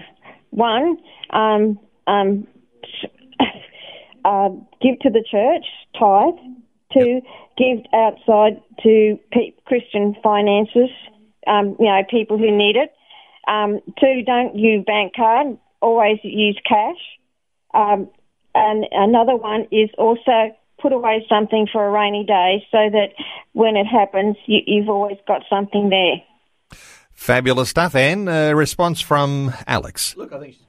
One, 0.51 0.95
um, 1.31 1.79
um, 2.05 2.47
uh, 4.25 4.49
give 4.79 4.99
to 4.99 5.09
the 5.09 5.25
church, 5.31 5.65
tithe. 5.99 6.58
Two, 6.93 7.21
give 7.57 7.79
outside 7.93 8.61
to 8.83 9.19
pe- 9.31 9.53
Christian 9.65 10.15
finances, 10.23 10.89
um, 11.45 11.75
you 11.79 11.85
know, 11.85 12.01
people 12.09 12.37
who 12.37 12.55
need 12.55 12.75
it. 12.75 12.91
Um, 13.47 13.79
two, 13.99 14.23
don't 14.25 14.55
use 14.55 14.83
bank 14.85 15.13
card, 15.15 15.57
always 15.81 16.19
use 16.23 16.59
cash. 16.67 16.97
Um, 17.73 18.09
and 18.55 18.85
another 18.91 19.35
one 19.35 19.67
is 19.71 19.89
also 19.97 20.55
put 20.81 20.93
away 20.93 21.25
something 21.29 21.67
for 21.71 21.85
a 21.85 21.91
rainy 21.91 22.23
day 22.25 22.65
so 22.71 22.89
that 22.91 23.09
when 23.53 23.75
it 23.75 23.85
happens, 23.85 24.35
you, 24.45 24.59
you've 24.65 24.89
always 24.89 25.17
got 25.27 25.43
something 25.49 25.89
there. 25.89 26.23
Fabulous 27.13 27.69
stuff, 27.69 27.95
Anne. 27.95 28.27
A 28.27 28.55
response 28.55 29.01
from 29.01 29.53
Alex. 29.67 30.15
Look, 30.15 30.31
I 30.31 30.39
think 30.39 30.53
She's, 30.53 30.63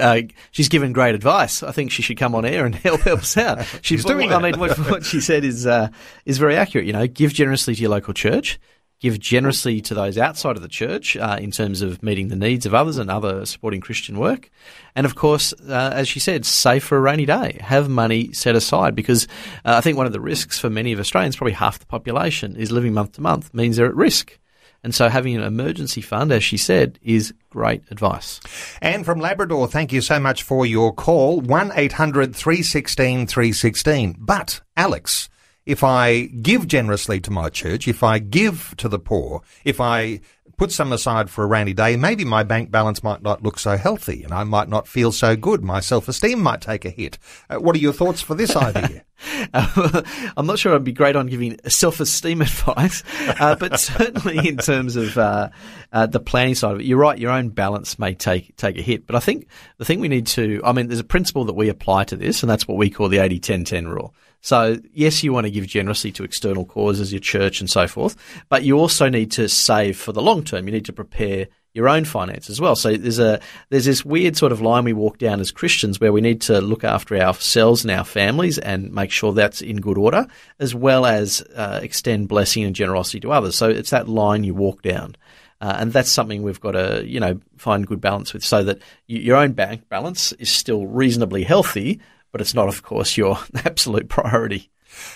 uh, 0.00 0.22
she's 0.50 0.68
given 0.68 0.92
great 0.92 1.14
advice. 1.14 1.62
I 1.62 1.72
think 1.72 1.90
she 1.90 2.02
should 2.02 2.16
come 2.16 2.34
on 2.34 2.44
air 2.44 2.66
and 2.66 2.74
help, 2.76 3.00
help 3.00 3.20
us 3.20 3.36
out. 3.36 3.66
She's 3.82 4.04
doing 4.04 4.32
I 4.32 4.38
mean, 4.38 4.58
what, 4.58 4.76
what, 4.90 5.04
she 5.04 5.20
said 5.20 5.44
is 5.44 5.66
uh, 5.66 5.88
is 6.24 6.38
very 6.38 6.56
accurate. 6.56 6.86
You 6.86 6.92
know, 6.92 7.06
give 7.06 7.32
generously 7.32 7.74
to 7.74 7.80
your 7.80 7.90
local 7.90 8.14
church, 8.14 8.60
give 9.00 9.18
generously 9.18 9.80
to 9.82 9.94
those 9.94 10.18
outside 10.18 10.56
of 10.56 10.62
the 10.62 10.68
church 10.68 11.16
uh, 11.16 11.38
in 11.40 11.50
terms 11.50 11.82
of 11.82 12.02
meeting 12.02 12.28
the 12.28 12.36
needs 12.36 12.66
of 12.66 12.74
others 12.74 12.98
and 12.98 13.10
other 13.10 13.46
supporting 13.46 13.80
Christian 13.80 14.18
work, 14.18 14.50
and 14.94 15.06
of 15.06 15.14
course, 15.14 15.52
uh, 15.68 15.90
as 15.94 16.08
she 16.08 16.20
said, 16.20 16.44
save 16.44 16.84
for 16.84 16.96
a 16.96 17.00
rainy 17.00 17.26
day. 17.26 17.58
Have 17.60 17.88
money 17.88 18.32
set 18.32 18.54
aside 18.54 18.94
because 18.94 19.26
uh, 19.64 19.74
I 19.76 19.80
think 19.80 19.96
one 19.96 20.06
of 20.06 20.12
the 20.12 20.20
risks 20.20 20.58
for 20.58 20.70
many 20.70 20.92
of 20.92 21.00
Australians, 21.00 21.36
probably 21.36 21.54
half 21.54 21.78
the 21.78 21.86
population, 21.86 22.56
is 22.56 22.70
living 22.70 22.92
month 22.92 23.12
to 23.12 23.20
month 23.20 23.52
means 23.54 23.76
they're 23.76 23.86
at 23.86 23.96
risk. 23.96 24.38
And 24.84 24.94
so 24.94 25.08
having 25.08 25.36
an 25.36 25.42
emergency 25.42 26.00
fund, 26.00 26.32
as 26.32 26.42
she 26.42 26.56
said, 26.56 26.98
is 27.02 27.32
great 27.50 27.84
advice. 27.90 28.40
And 28.80 29.04
from 29.04 29.20
Labrador, 29.20 29.68
thank 29.68 29.92
you 29.92 30.00
so 30.00 30.18
much 30.18 30.42
for 30.42 30.66
your 30.66 30.92
call. 30.92 31.40
1-800 31.42 32.34
316 32.34 33.26
316. 33.26 34.16
But, 34.18 34.60
Alex, 34.76 35.28
if 35.64 35.84
I 35.84 36.22
give 36.22 36.66
generously 36.66 37.20
to 37.20 37.30
my 37.30 37.48
church, 37.48 37.86
if 37.86 38.02
I 38.02 38.18
give 38.18 38.74
to 38.78 38.88
the 38.88 38.98
poor, 38.98 39.42
if 39.64 39.80
I 39.80 40.20
put 40.56 40.72
some 40.72 40.92
aside 40.92 41.30
for 41.30 41.44
a 41.44 41.46
rainy 41.46 41.72
day, 41.72 41.96
maybe 41.96 42.24
my 42.24 42.42
bank 42.42 42.70
balance 42.70 43.02
might 43.02 43.22
not 43.22 43.42
look 43.42 43.58
so 43.58 43.76
healthy 43.76 44.22
and 44.22 44.32
I 44.32 44.44
might 44.44 44.68
not 44.68 44.86
feel 44.86 45.12
so 45.12 45.36
good. 45.36 45.62
My 45.62 45.80
self-esteem 45.80 46.40
might 46.40 46.60
take 46.60 46.84
a 46.84 46.90
hit. 46.90 47.18
Uh, 47.48 47.56
what 47.56 47.74
are 47.76 47.80
your 47.80 47.92
thoughts 47.92 48.20
for 48.20 48.34
this 48.34 48.54
idea? 48.56 49.04
uh, 49.54 50.02
I'm 50.36 50.46
not 50.46 50.58
sure 50.58 50.74
I'd 50.74 50.84
be 50.84 50.92
great 50.92 51.16
on 51.16 51.26
giving 51.26 51.58
self-esteem 51.66 52.42
advice, 52.42 53.02
uh, 53.40 53.54
but 53.56 53.78
certainly 53.78 54.48
in 54.48 54.56
terms 54.56 54.96
of 54.96 55.16
uh, 55.16 55.50
uh, 55.92 56.06
the 56.06 56.20
planning 56.20 56.54
side 56.54 56.74
of 56.74 56.80
it, 56.80 56.86
you're 56.86 56.98
right. 56.98 57.18
Your 57.18 57.30
own 57.30 57.50
balance 57.50 57.98
may 57.98 58.14
take 58.14 58.56
take 58.56 58.78
a 58.78 58.82
hit, 58.82 59.06
but 59.06 59.16
I 59.16 59.20
think 59.20 59.46
the 59.78 59.84
thing 59.84 60.00
we 60.00 60.08
need 60.08 60.26
to, 60.28 60.60
I 60.64 60.72
mean, 60.72 60.88
there's 60.88 61.00
a 61.00 61.04
principle 61.04 61.44
that 61.46 61.54
we 61.54 61.68
apply 61.68 62.04
to 62.04 62.16
this, 62.16 62.42
and 62.42 62.50
that's 62.50 62.66
what 62.66 62.78
we 62.78 62.90
call 62.90 63.08
the 63.08 63.18
80-10-10 63.18 63.86
rule. 63.86 64.14
So 64.42 64.78
yes, 64.92 65.22
you 65.22 65.32
want 65.32 65.46
to 65.46 65.50
give 65.50 65.66
generously 65.66 66.12
to 66.12 66.24
external 66.24 66.66
causes, 66.66 67.12
your 67.12 67.20
church 67.20 67.60
and 67.60 67.70
so 67.70 67.88
forth, 67.88 68.16
but 68.48 68.64
you 68.64 68.78
also 68.78 69.08
need 69.08 69.30
to 69.32 69.48
save 69.48 69.96
for 69.96 70.12
the 70.12 70.20
long 70.20 70.44
term. 70.44 70.66
You 70.66 70.72
need 70.72 70.84
to 70.86 70.92
prepare 70.92 71.46
your 71.74 71.88
own 71.88 72.04
finances 72.04 72.50
as 72.50 72.60
well. 72.60 72.76
So 72.76 72.96
there's 72.96 73.18
a 73.18 73.40
there's 73.70 73.86
this 73.86 74.04
weird 74.04 74.36
sort 74.36 74.52
of 74.52 74.60
line 74.60 74.84
we 74.84 74.92
walk 74.92 75.16
down 75.16 75.40
as 75.40 75.50
Christians 75.50 76.00
where 76.00 76.12
we 76.12 76.20
need 76.20 76.42
to 76.42 76.60
look 76.60 76.84
after 76.84 77.16
ourselves 77.16 77.82
and 77.82 77.90
our 77.90 78.04
families 78.04 78.58
and 78.58 78.92
make 78.92 79.10
sure 79.10 79.32
that's 79.32 79.62
in 79.62 79.80
good 79.80 79.96
order, 79.96 80.26
as 80.58 80.74
well 80.74 81.06
as 81.06 81.40
uh, 81.54 81.80
extend 81.82 82.28
blessing 82.28 82.64
and 82.64 82.76
generosity 82.76 83.20
to 83.20 83.32
others. 83.32 83.54
So 83.54 83.70
it's 83.70 83.90
that 83.90 84.08
line 84.08 84.44
you 84.44 84.54
walk 84.54 84.82
down. 84.82 85.16
Uh, 85.62 85.76
and 85.78 85.92
that's 85.92 86.10
something 86.10 86.42
we've 86.42 86.60
got 86.60 86.72
to, 86.72 87.04
you 87.06 87.20
know, 87.20 87.40
find 87.56 87.86
good 87.86 88.00
balance 88.00 88.34
with, 88.34 88.44
so 88.44 88.64
that 88.64 88.80
your 89.06 89.36
own 89.36 89.52
bank 89.52 89.88
balance 89.88 90.32
is 90.32 90.50
still 90.50 90.88
reasonably 90.88 91.44
healthy, 91.44 92.00
but 92.32 92.40
it's 92.40 92.54
not, 92.54 92.68
of 92.68 92.82
course, 92.82 93.16
your 93.16 93.38
absolute 93.64 94.08
priority. 94.08 94.70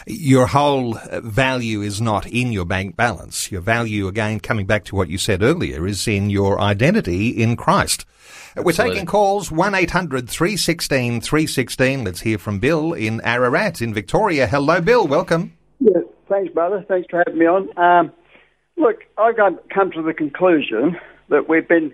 Your 0.07 0.47
whole 0.47 0.99
value 1.13 1.83
is 1.83 2.01
not 2.01 2.27
in 2.27 2.53
your 2.53 2.65
bank 2.65 2.97
balance. 2.97 3.51
Your 3.51 3.61
value, 3.61 4.07
again, 4.07 4.41
coming 4.41 4.67
back 4.67 4.85
to 4.85 4.97
what 4.97 5.09
you 5.09 5.19
said 5.19 5.43
earlier, 5.43 5.87
is 5.87 6.07
in 6.07 6.31
your 6.31 6.61
identity 6.61 7.29
in 7.29 7.57
Christ. 7.57 8.07
Absolutely. 8.57 8.65
We're 8.65 8.91
taking 8.91 9.07
calls 9.07 9.51
1-800 9.51 10.29
316 10.29 11.21
316. 11.21 12.05
Let's 12.05 12.21
hear 12.21 12.39
from 12.39 12.59
Bill 12.59 12.95
in 12.95 13.21
Ararat 13.23 13.83
in 13.83 13.93
Victoria. 13.93 14.47
Hello, 14.47 14.81
Bill. 14.81 15.07
Welcome. 15.07 15.53
Yeah, 15.79 16.01
thanks, 16.29 16.53
brother. 16.55 16.85
Thanks 16.89 17.07
for 17.11 17.23
having 17.27 17.39
me 17.39 17.47
on. 17.47 17.79
Um, 17.79 18.13
look, 18.79 19.01
I've 19.19 19.37
come 19.37 19.91
to 19.93 20.03
the 20.03 20.15
conclusion 20.15 20.97
that 21.29 21.49
we've 21.51 21.69
been 21.69 21.93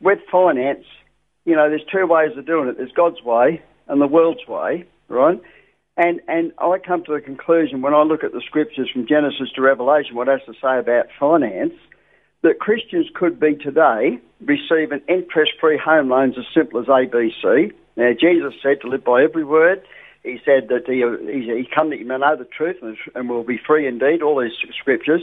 with 0.00 0.18
finance. 0.30 0.84
You 1.46 1.56
know, 1.56 1.70
there's 1.70 1.84
two 1.90 2.06
ways 2.06 2.36
of 2.36 2.44
doing 2.46 2.68
it. 2.68 2.76
There's 2.76 2.92
God's 2.92 3.22
way 3.22 3.62
and 3.88 4.00
the 4.00 4.06
world's 4.06 4.46
way, 4.48 4.84
right? 5.08 5.40
And 5.96 6.20
and 6.26 6.52
I 6.58 6.78
come 6.84 7.04
to 7.04 7.14
the 7.14 7.20
conclusion 7.20 7.82
when 7.82 7.94
I 7.94 8.02
look 8.02 8.24
at 8.24 8.32
the 8.32 8.42
scriptures 8.44 8.90
from 8.92 9.06
Genesis 9.06 9.50
to 9.54 9.62
Revelation, 9.62 10.16
what 10.16 10.28
it 10.28 10.40
has 10.40 10.54
to 10.54 10.60
say 10.60 10.78
about 10.78 11.06
finance, 11.18 11.74
that 12.42 12.58
Christians 12.58 13.06
could 13.14 13.38
be 13.38 13.54
today 13.54 14.18
receiving 14.40 15.00
interest-free 15.08 15.80
home 15.82 16.08
loans 16.08 16.34
as 16.36 16.44
simple 16.52 16.80
as 16.80 16.86
ABC. 16.86 17.72
Now 17.96 18.10
Jesus 18.18 18.54
said 18.62 18.80
to 18.80 18.88
live 18.88 19.04
by 19.04 19.22
every 19.22 19.44
word 19.44 19.84
he 20.24 20.38
said 20.42 20.68
that 20.68 20.88
he, 20.88 21.04
he, 21.30 21.62
he 21.62 21.68
come 21.72 21.90
that 21.90 21.98
you 21.98 22.06
may 22.06 22.16
know 22.16 22.34
the 22.34 22.46
truth 22.46 22.76
and, 22.82 22.96
and 23.14 23.28
will 23.28 23.44
be 23.44 23.60
free 23.64 23.86
indeed, 23.86 24.22
all 24.22 24.40
these 24.40 24.56
scriptures. 24.80 25.20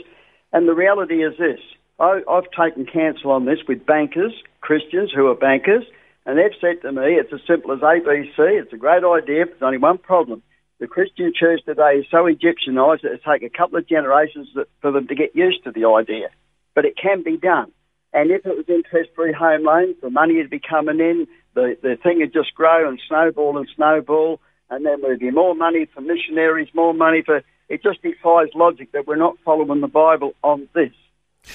And 0.53 0.67
the 0.67 0.75
reality 0.75 1.23
is 1.23 1.33
this 1.37 1.59
I, 1.99 2.21
I've 2.29 2.49
taken 2.51 2.85
counsel 2.85 3.31
on 3.31 3.45
this 3.45 3.59
with 3.67 3.85
bankers, 3.85 4.31
Christians 4.61 5.11
who 5.13 5.27
are 5.27 5.35
bankers, 5.35 5.83
and 6.31 6.39
they've 6.39 6.57
said 6.61 6.81
to 6.81 6.93
me 6.93 7.19
it's 7.19 7.33
as 7.33 7.41
simple 7.45 7.73
as 7.73 7.79
ABC. 7.79 8.37
It's 8.37 8.71
a 8.71 8.77
great 8.77 9.03
idea, 9.03 9.45
but 9.45 9.59
there's 9.59 9.67
only 9.67 9.77
one 9.79 9.97
problem. 9.97 10.41
The 10.79 10.87
Christian 10.87 11.33
church 11.37 11.59
today 11.65 11.99
is 11.99 12.05
so 12.09 12.25
Egyptianised 12.25 13.03
that 13.03 13.11
it 13.11 13.21
take 13.29 13.43
a 13.43 13.49
couple 13.49 13.77
of 13.77 13.85
generations 13.85 14.47
for 14.79 14.93
them 14.93 15.09
to 15.09 15.15
get 15.15 15.35
used 15.35 15.65
to 15.65 15.71
the 15.71 15.89
idea. 15.89 16.29
But 16.73 16.85
it 16.85 16.95
can 16.95 17.21
be 17.21 17.35
done. 17.35 17.73
And 18.13 18.31
if 18.31 18.45
it 18.45 18.55
was 18.55 18.63
interest-free 18.69 19.33
home 19.33 19.65
loans, 19.65 19.97
the 20.01 20.09
money 20.09 20.37
would 20.37 20.49
be 20.49 20.61
coming 20.61 21.01
in, 21.01 21.27
the, 21.53 21.75
the 21.81 21.97
thing 22.01 22.19
would 22.19 22.31
just 22.31 22.55
grow 22.55 22.87
and 22.87 22.97
snowball 23.09 23.57
and 23.57 23.67
snowball, 23.75 24.39
and 24.69 24.85
then 24.85 25.01
there'd 25.01 25.19
be 25.19 25.31
more 25.31 25.53
money 25.53 25.85
for 25.93 25.99
missionaries, 25.99 26.69
more 26.73 26.93
money 26.93 27.23
for... 27.25 27.41
It 27.67 27.83
just 27.83 28.01
defies 28.03 28.55
logic 28.55 28.93
that 28.93 29.05
we're 29.05 29.17
not 29.17 29.35
following 29.43 29.81
the 29.81 29.87
Bible 29.89 30.31
on 30.43 30.69
this. 30.73 30.93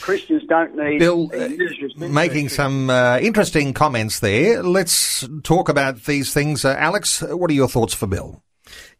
Christians 0.00 0.42
don't 0.48 0.76
need... 0.76 0.98
Bill, 0.98 1.30
uh, 1.34 2.08
making 2.08 2.48
some 2.48 2.90
uh, 2.90 3.18
interesting 3.18 3.72
comments 3.72 4.20
there. 4.20 4.62
Let's 4.62 5.26
talk 5.42 5.68
about 5.68 6.04
these 6.04 6.32
things. 6.32 6.64
Uh, 6.64 6.76
Alex, 6.78 7.22
what 7.22 7.50
are 7.50 7.54
your 7.54 7.68
thoughts 7.68 7.94
for 7.94 8.06
Bill? 8.06 8.42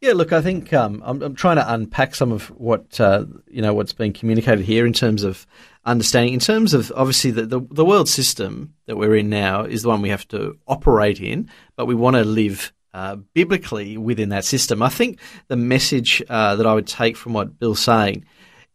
Yeah, 0.01 0.13
look, 0.13 0.33
I 0.33 0.41
think 0.41 0.73
um, 0.73 1.03
I'm, 1.05 1.23
I'm, 1.23 1.35
trying 1.35 1.57
to 1.57 1.73
unpack 1.73 2.15
some 2.15 2.31
of 2.31 2.49
what 2.51 3.01
uh, 3.01 3.25
you 3.49 3.61
know 3.61 3.75
what's 3.75 3.93
being 3.93 4.13
communicated 4.13 4.65
here 4.65 4.87
in 4.87 4.93
terms 4.93 5.25
of 5.25 5.45
understanding. 5.85 6.35
In 6.35 6.41
terms 6.41 6.73
of 6.73 6.93
obviously 6.95 7.33
the, 7.33 7.47
the, 7.47 7.61
the 7.71 7.85
world 7.85 8.09
system 8.09 8.75
that 8.87 8.97
we're 8.97 9.17
in 9.17 9.29
now 9.29 9.65
is 9.65 9.83
the 9.83 9.89
one 9.89 10.03
we 10.03 10.11
have 10.11 10.29
to 10.29 10.57
operate 10.69 11.21
in, 11.21 11.51
but 11.75 11.87
we 11.87 11.97
want 11.97 12.15
to 12.15 12.25
live 12.25 12.73
uh, 12.95 13.17
biblically 13.35 13.97
within 13.97 14.29
that 14.31 14.45
system. 14.45 14.83
I 14.83 14.89
think 14.89 15.19
the 15.49 15.57
message 15.57 16.23
uh, 16.29 16.57
that 16.57 16.67
I 16.67 16.75
would 16.75 16.87
take 16.87 17.17
from 17.17 17.33
what 17.33 17.59
Bill's 17.59 17.81
saying 17.81 18.25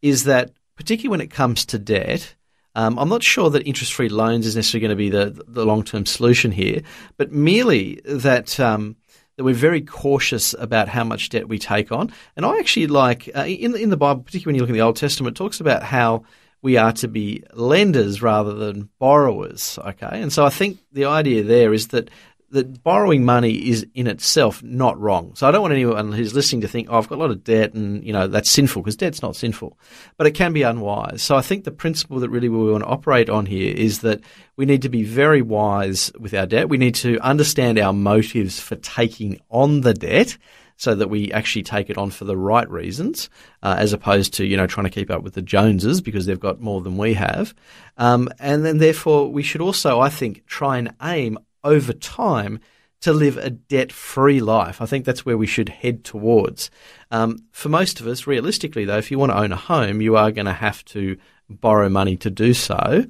is 0.01 0.25
that, 0.25 0.51
particularly 0.81 1.11
when 1.11 1.21
it 1.21 1.29
comes 1.29 1.63
to 1.63 1.77
debt, 1.77 2.33
um, 2.73 2.97
I'm 2.97 3.07
not 3.07 3.21
sure 3.21 3.51
that 3.51 3.67
interest-free 3.67 4.09
loans 4.09 4.47
is 4.47 4.55
necessarily 4.55 4.87
going 4.87 4.89
to 4.89 4.95
be 4.95 5.09
the, 5.11 5.43
the 5.47 5.63
long-term 5.63 6.07
solution 6.07 6.51
here, 6.51 6.81
but 7.17 7.31
merely 7.31 8.01
that 8.05 8.59
um, 8.59 8.95
that 9.37 9.43
we're 9.43 9.53
very 9.53 9.81
cautious 9.81 10.55
about 10.57 10.87
how 10.89 11.03
much 11.03 11.29
debt 11.29 11.47
we 11.47 11.59
take 11.59 11.91
on. 11.91 12.11
And 12.35 12.47
I 12.47 12.57
actually 12.57 12.87
like 12.87 13.29
uh, 13.35 13.45
in 13.45 13.75
in 13.75 13.91
the 13.91 13.97
Bible, 13.97 14.23
particularly 14.23 14.53
when 14.53 14.55
you 14.55 14.61
look 14.61 14.69
in 14.69 14.73
the 14.73 14.81
Old 14.81 14.95
Testament, 14.95 15.35
it 15.35 15.37
talks 15.37 15.59
about 15.59 15.83
how 15.83 16.23
we 16.63 16.77
are 16.77 16.93
to 16.93 17.07
be 17.07 17.43
lenders 17.53 18.23
rather 18.23 18.55
than 18.55 18.89
borrowers. 18.97 19.77
Okay, 19.85 20.21
and 20.21 20.33
so 20.33 20.45
I 20.45 20.49
think 20.49 20.79
the 20.91 21.05
idea 21.05 21.43
there 21.43 21.73
is 21.73 21.89
that 21.89 22.09
that 22.51 22.83
borrowing 22.83 23.23
money 23.23 23.69
is 23.69 23.85
in 23.93 24.07
itself 24.07 24.61
not 24.61 24.99
wrong. 24.99 25.33
So 25.35 25.47
I 25.47 25.51
don't 25.51 25.61
want 25.61 25.73
anyone 25.73 26.11
who's 26.11 26.33
listening 26.33 26.61
to 26.61 26.67
think, 26.67 26.87
oh, 26.89 26.97
I've 26.97 27.07
got 27.07 27.17
a 27.17 27.21
lot 27.21 27.31
of 27.31 27.43
debt 27.43 27.73
and, 27.73 28.03
you 28.03 28.13
know, 28.13 28.27
that's 28.27 28.51
sinful 28.51 28.81
because 28.81 28.97
debt's 28.97 29.21
not 29.21 29.35
sinful, 29.35 29.77
but 30.17 30.27
it 30.27 30.31
can 30.31 30.53
be 30.53 30.63
unwise. 30.63 31.21
So 31.21 31.35
I 31.35 31.41
think 31.41 31.63
the 31.63 31.71
principle 31.71 32.19
that 32.19 32.29
really 32.29 32.49
we 32.49 32.71
want 32.71 32.83
to 32.83 32.89
operate 32.89 33.29
on 33.29 33.45
here 33.45 33.73
is 33.73 34.01
that 34.01 34.21
we 34.57 34.65
need 34.65 34.81
to 34.81 34.89
be 34.89 35.03
very 35.03 35.41
wise 35.41 36.11
with 36.19 36.33
our 36.33 36.45
debt. 36.45 36.69
We 36.69 36.77
need 36.77 36.95
to 36.95 37.19
understand 37.19 37.79
our 37.79 37.93
motives 37.93 38.59
for 38.59 38.75
taking 38.75 39.39
on 39.49 39.81
the 39.81 39.93
debt 39.93 40.37
so 40.81 40.95
that 40.95 41.11
we 41.11 41.31
actually 41.31 41.61
take 41.61 41.91
it 41.91 41.97
on 41.99 42.09
for 42.09 42.25
the 42.25 42.35
right 42.35 42.67
reasons, 42.67 43.29
uh, 43.61 43.75
as 43.77 43.93
opposed 43.93 44.33
to 44.33 44.45
you 44.45 44.57
know 44.57 44.65
trying 44.65 44.85
to 44.85 44.89
keep 44.89 45.11
up 45.11 45.21
with 45.21 45.35
the 45.35 45.41
Joneses 45.41 46.01
because 46.01 46.25
they've 46.25 46.39
got 46.39 46.59
more 46.59 46.81
than 46.81 46.97
we 46.97 47.13
have, 47.13 47.53
um, 47.97 48.29
and 48.39 48.65
then 48.65 48.79
therefore 48.79 49.31
we 49.31 49.43
should 49.43 49.61
also, 49.61 49.99
I 49.99 50.09
think, 50.09 50.43
try 50.47 50.79
and 50.79 50.95
aim 51.03 51.37
over 51.63 51.93
time 51.93 52.59
to 53.01 53.13
live 53.13 53.37
a 53.37 53.49
debt 53.49 53.91
free 53.91 54.39
life. 54.39 54.81
I 54.81 54.85
think 54.85 55.05
that's 55.05 55.25
where 55.25 55.37
we 55.37 55.47
should 55.47 55.69
head 55.69 56.03
towards. 56.03 56.69
Um, 57.09 57.39
for 57.51 57.69
most 57.69 57.99
of 57.99 58.07
us, 58.07 58.27
realistically, 58.27 58.85
though, 58.85 58.97
if 58.97 59.09
you 59.09 59.17
want 59.17 59.31
to 59.31 59.39
own 59.39 59.51
a 59.51 59.57
home, 59.57 60.01
you 60.01 60.15
are 60.15 60.31
going 60.31 60.45
to 60.45 60.53
have 60.53 60.85
to 60.85 61.17
borrow 61.49 61.89
money 61.89 62.15
to 62.17 62.29
do 62.29 62.53
so. 62.53 63.05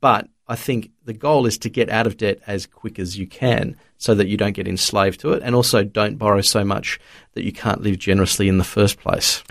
But 0.00 0.28
I 0.48 0.56
think 0.56 0.90
the 1.04 1.12
goal 1.12 1.46
is 1.46 1.58
to 1.58 1.68
get 1.68 1.88
out 1.88 2.06
of 2.06 2.16
debt 2.16 2.38
as 2.46 2.66
quick 2.66 2.98
as 2.98 3.18
you 3.18 3.26
can 3.26 3.76
so 4.00 4.14
that 4.14 4.28
you 4.28 4.36
don't 4.36 4.52
get 4.52 4.66
enslaved 4.66 5.20
to 5.20 5.32
it 5.32 5.42
and 5.42 5.54
also 5.54 5.84
don't 5.84 6.16
borrow 6.16 6.40
so 6.40 6.64
much 6.64 6.98
that 7.34 7.44
you 7.44 7.52
can't 7.52 7.82
live 7.82 7.98
generously 7.98 8.48
in 8.48 8.58
the 8.58 8.64
first 8.64 8.98
place. 8.98 9.44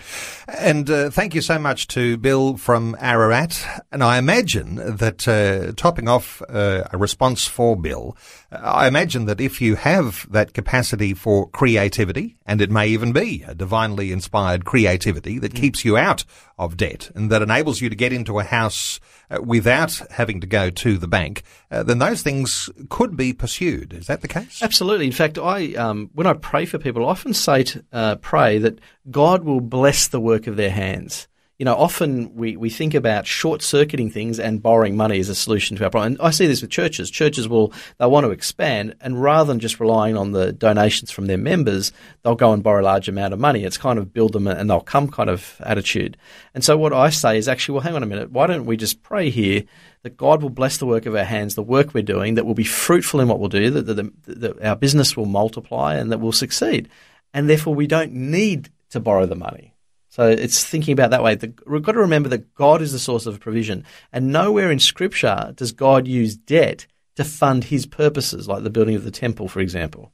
And 0.48 0.90
uh, 0.90 1.10
thank 1.10 1.34
you 1.34 1.40
so 1.40 1.58
much 1.58 1.86
to 1.88 2.16
Bill 2.16 2.56
from 2.56 2.96
Ararat. 3.00 3.64
And 3.92 4.02
I 4.02 4.18
imagine 4.18 4.74
that, 4.74 5.26
uh, 5.26 5.72
topping 5.76 6.08
off 6.08 6.42
uh, 6.48 6.84
a 6.92 6.98
response 6.98 7.46
for 7.46 7.76
Bill, 7.76 8.16
I 8.50 8.88
imagine 8.88 9.26
that 9.26 9.40
if 9.40 9.60
you 9.60 9.76
have 9.76 10.26
that 10.30 10.52
capacity 10.52 11.14
for 11.14 11.48
creativity, 11.48 12.36
and 12.44 12.60
it 12.60 12.70
may 12.70 12.88
even 12.88 13.12
be 13.12 13.44
a 13.46 13.54
divinely 13.54 14.10
inspired 14.10 14.64
creativity 14.64 15.38
that 15.38 15.52
mm. 15.52 15.60
keeps 15.60 15.84
you 15.84 15.96
out 15.96 16.24
of 16.58 16.76
debt 16.76 17.10
and 17.14 17.30
that 17.30 17.42
enables 17.42 17.80
you 17.80 17.88
to 17.88 17.96
get 17.96 18.12
into 18.12 18.40
a 18.40 18.44
house 18.44 18.98
uh, 19.30 19.40
without 19.40 20.02
having 20.10 20.40
to 20.40 20.46
go 20.46 20.68
to 20.68 20.98
the 20.98 21.08
bank, 21.08 21.39
uh, 21.70 21.82
then 21.82 21.98
those 21.98 22.22
things 22.22 22.70
could 22.88 23.16
be 23.16 23.32
pursued. 23.32 23.92
Is 23.92 24.06
that 24.06 24.20
the 24.20 24.28
case? 24.28 24.62
Absolutely. 24.62 25.06
In 25.06 25.12
fact, 25.12 25.38
I 25.38 25.74
um, 25.74 26.10
when 26.14 26.26
I 26.26 26.34
pray 26.34 26.66
for 26.66 26.78
people, 26.78 27.06
I 27.06 27.10
often 27.10 27.34
say 27.34 27.64
to, 27.64 27.84
uh, 27.92 28.16
pray 28.16 28.58
that 28.58 28.78
God 29.10 29.44
will 29.44 29.60
bless 29.60 30.08
the 30.08 30.20
work 30.20 30.46
of 30.46 30.56
their 30.56 30.70
hands 30.70 31.28
you 31.60 31.66
know, 31.66 31.74
often 31.74 32.34
we, 32.34 32.56
we 32.56 32.70
think 32.70 32.94
about 32.94 33.26
short 33.26 33.60
circuiting 33.60 34.08
things 34.08 34.40
and 34.40 34.62
borrowing 34.62 34.96
money 34.96 35.20
as 35.20 35.28
a 35.28 35.34
solution 35.34 35.76
to 35.76 35.84
our 35.84 35.90
problem. 35.90 36.14
And 36.14 36.22
I 36.22 36.30
see 36.30 36.46
this 36.46 36.62
with 36.62 36.70
churches. 36.70 37.10
Churches 37.10 37.48
will, 37.48 37.74
they'll 37.98 38.10
want 38.10 38.24
to 38.24 38.30
expand 38.30 38.94
and 39.02 39.22
rather 39.22 39.48
than 39.48 39.60
just 39.60 39.78
relying 39.78 40.16
on 40.16 40.32
the 40.32 40.54
donations 40.54 41.10
from 41.10 41.26
their 41.26 41.36
members, 41.36 41.92
they'll 42.22 42.34
go 42.34 42.54
and 42.54 42.62
borrow 42.62 42.80
a 42.80 42.82
large 42.82 43.10
amount 43.10 43.34
of 43.34 43.40
money. 43.40 43.64
It's 43.64 43.76
kind 43.76 43.98
of 43.98 44.14
build 44.14 44.32
them 44.32 44.46
and 44.46 44.70
they'll 44.70 44.80
come 44.80 45.10
kind 45.10 45.28
of 45.28 45.60
attitude. 45.60 46.16
And 46.54 46.64
so 46.64 46.78
what 46.78 46.94
I 46.94 47.10
say 47.10 47.36
is 47.36 47.46
actually, 47.46 47.74
well, 47.74 47.82
hang 47.82 47.94
on 47.94 48.02
a 48.02 48.06
minute. 48.06 48.30
Why 48.30 48.46
don't 48.46 48.64
we 48.64 48.78
just 48.78 49.02
pray 49.02 49.28
here 49.28 49.64
that 50.02 50.16
God 50.16 50.40
will 50.40 50.48
bless 50.48 50.78
the 50.78 50.86
work 50.86 51.04
of 51.04 51.14
our 51.14 51.24
hands, 51.24 51.56
the 51.56 51.62
work 51.62 51.92
we're 51.92 52.02
doing, 52.02 52.36
that 52.36 52.46
will 52.46 52.54
be 52.54 52.64
fruitful 52.64 53.20
in 53.20 53.28
what 53.28 53.38
we'll 53.38 53.50
do, 53.50 53.68
that, 53.68 53.82
that, 53.82 54.24
that 54.24 54.62
our 54.62 54.76
business 54.76 55.14
will 55.14 55.26
multiply 55.26 55.96
and 55.96 56.10
that 56.10 56.20
we'll 56.20 56.32
succeed. 56.32 56.88
And 57.34 57.50
therefore 57.50 57.74
we 57.74 57.86
don't 57.86 58.12
need 58.12 58.70
to 58.92 58.98
borrow 58.98 59.26
the 59.26 59.36
money. 59.36 59.74
So 60.10 60.28
it's 60.28 60.64
thinking 60.64 60.92
about 60.92 61.12
that 61.12 61.22
way. 61.22 61.36
The, 61.36 61.54
we've 61.66 61.82
got 61.82 61.92
to 61.92 62.00
remember 62.00 62.28
that 62.30 62.52
God 62.54 62.82
is 62.82 62.90
the 62.90 62.98
source 62.98 63.26
of 63.26 63.38
provision. 63.38 63.84
And 64.12 64.32
nowhere 64.32 64.70
in 64.70 64.80
Scripture 64.80 65.52
does 65.54 65.70
God 65.70 66.08
use 66.08 66.36
debt 66.36 66.86
to 67.14 67.22
fund 67.22 67.64
his 67.64 67.86
purposes, 67.86 68.48
like 68.48 68.64
the 68.64 68.70
building 68.70 68.96
of 68.96 69.04
the 69.04 69.12
temple, 69.12 69.46
for 69.46 69.60
example. 69.60 70.12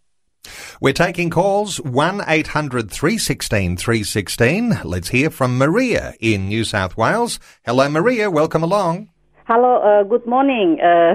We're 0.83 0.93
taking 0.93 1.31
calls 1.31 1.81
1 1.81 2.23
800 2.29 2.91
316 2.91 3.79
316. 3.79 4.81
Let's 4.85 5.09
hear 5.09 5.31
from 5.31 5.57
Maria 5.57 6.13
in 6.21 6.49
New 6.49 6.65
South 6.65 6.97
Wales. 6.99 7.41
Hello, 7.65 7.89
Maria. 7.89 8.31
Welcome 8.31 8.63
along. 8.63 9.09
Hello. 9.47 9.77
Uh, 9.77 10.03
good 10.03 10.27
morning. 10.27 10.79
Uh, 10.81 11.15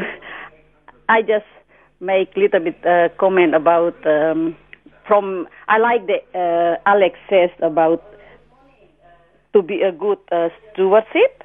I 1.08 1.22
just 1.22 1.46
make 2.00 2.36
a 2.36 2.40
little 2.40 2.62
bit 2.62 2.84
uh, 2.84 3.10
comment 3.20 3.54
about 3.54 3.96
um, 4.08 4.58
from. 5.08 5.48
I 5.68 5.78
like 5.78 6.08
the 6.08 6.18
uh, 6.34 6.90
Alex 6.90 7.18
says 7.30 7.52
about 7.62 8.04
to 9.54 9.62
be 9.62 9.82
a 9.82 9.92
good 9.92 10.20
uh, 10.32 10.50
stewardship. 10.74 11.44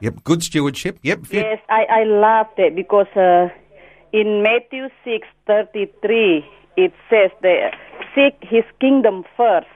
Yep, 0.00 0.24
good 0.24 0.42
stewardship. 0.42 0.98
Yep. 1.02 1.20
Yes, 1.30 1.58
I, 1.68 1.84
I 1.90 2.04
love 2.04 2.46
that 2.58 2.74
because 2.76 3.06
uh, 3.16 3.48
in 4.12 4.42
Matthew 4.42 4.88
six 5.04 5.26
thirty 5.46 5.90
three 6.02 6.44
it 6.76 6.92
says 7.08 7.30
that 7.42 7.72
seek 8.14 8.36
His 8.42 8.64
kingdom 8.80 9.24
first, 9.36 9.66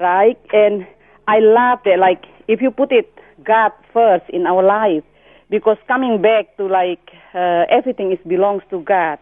right? 0.00 0.38
And 0.52 0.86
I 1.26 1.40
love 1.40 1.80
that. 1.84 1.98
Like 1.98 2.24
if 2.46 2.60
you 2.62 2.70
put 2.70 2.92
it 2.92 3.12
God 3.44 3.72
first 3.92 4.24
in 4.30 4.46
our 4.46 4.62
life, 4.62 5.02
because 5.50 5.76
coming 5.88 6.22
back 6.22 6.56
to 6.58 6.66
like 6.66 7.10
uh, 7.34 7.64
everything 7.68 8.12
is 8.12 8.18
belongs 8.26 8.62
to 8.70 8.80
God, 8.82 9.18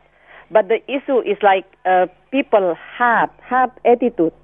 but 0.50 0.68
the 0.68 0.80
issue 0.86 1.20
is 1.20 1.38
like 1.42 1.64
uh, 1.86 2.06
people 2.30 2.74
heart 2.76 3.30
heart 3.40 3.70
attitude 3.86 4.34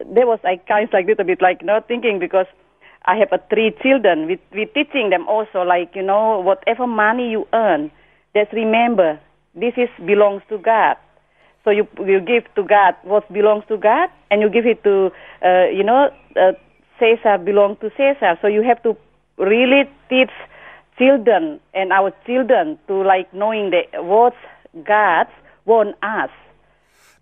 there 0.00 0.26
was 0.26 0.38
I 0.44 0.56
kind 0.68 0.88
of 0.88 0.92
like 0.92 1.06
little 1.06 1.24
bit 1.24 1.40
like 1.40 1.64
not 1.64 1.88
thinking 1.88 2.18
because 2.18 2.46
I 3.04 3.16
have 3.16 3.32
a 3.32 3.40
three 3.50 3.72
children. 3.82 4.26
We 4.26 4.38
we 4.52 4.66
teaching 4.66 5.10
them 5.10 5.28
also 5.28 5.62
like 5.62 5.94
you 5.94 6.02
know 6.02 6.40
whatever 6.40 6.86
money 6.86 7.30
you 7.30 7.46
earn, 7.52 7.90
just 8.34 8.52
remember 8.52 9.20
this 9.54 9.74
is 9.76 9.88
belongs 10.04 10.42
to 10.48 10.58
God. 10.58 10.96
So 11.64 11.70
you 11.70 11.86
you 12.00 12.20
give 12.20 12.44
to 12.56 12.62
God 12.62 12.94
what 13.02 13.30
belongs 13.32 13.64
to 13.68 13.76
God, 13.76 14.08
and 14.30 14.40
you 14.42 14.50
give 14.50 14.66
it 14.66 14.82
to 14.84 15.10
uh, 15.44 15.66
you 15.72 15.84
know 15.84 16.10
uh, 16.36 16.52
Caesar 16.98 17.38
belong 17.38 17.76
to 17.76 17.90
Caesar. 17.96 18.38
So 18.40 18.48
you 18.48 18.62
have 18.62 18.82
to 18.82 18.96
really 19.38 19.84
teach 20.08 20.32
children 20.98 21.60
and 21.74 21.92
our 21.92 22.12
children 22.26 22.78
to 22.88 23.02
like 23.02 23.32
knowing 23.34 23.70
that 23.70 24.04
what 24.04 24.34
God 24.86 25.26
want 25.66 25.96
us 26.02 26.30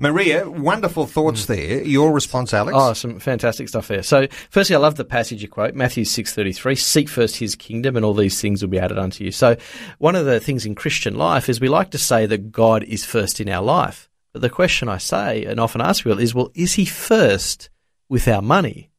Maria, 0.02 0.50
wonderful 0.50 1.06
thoughts 1.06 1.44
mm. 1.44 1.46
there. 1.46 1.82
Your 1.84 2.12
response, 2.12 2.52
Alex? 2.52 2.76
Oh, 2.76 2.92
some 2.92 3.20
fantastic 3.20 3.68
stuff 3.68 3.86
there. 3.86 4.02
So, 4.02 4.26
firstly, 4.50 4.74
I 4.74 4.80
love 4.80 4.96
the 4.96 5.04
passage 5.04 5.42
you 5.42 5.48
quote, 5.48 5.76
Matthew 5.76 6.04
6.33, 6.04 6.76
seek 6.76 7.08
first 7.08 7.36
his 7.36 7.54
kingdom 7.54 7.94
and 7.94 8.04
all 8.04 8.12
these 8.12 8.40
things 8.40 8.62
will 8.62 8.68
be 8.68 8.80
added 8.80 8.98
unto 8.98 9.22
you. 9.22 9.30
So, 9.30 9.56
one 9.98 10.16
of 10.16 10.26
the 10.26 10.40
things 10.40 10.66
in 10.66 10.74
Christian 10.74 11.14
life 11.14 11.48
is 11.48 11.60
we 11.60 11.68
like 11.68 11.92
to 11.92 11.98
say 11.98 12.26
that 12.26 12.50
God 12.50 12.82
is 12.82 13.04
first 13.04 13.40
in 13.40 13.48
our 13.48 13.62
life. 13.62 14.10
But 14.32 14.42
the 14.42 14.50
question 14.50 14.88
I 14.88 14.98
say 14.98 15.44
and 15.44 15.60
often 15.60 15.80
ask 15.80 16.02
people 16.02 16.18
is, 16.18 16.34
well, 16.34 16.50
is 16.52 16.72
he 16.72 16.84
first 16.84 17.70
with 18.08 18.26
our 18.26 18.42
money? 18.42 18.90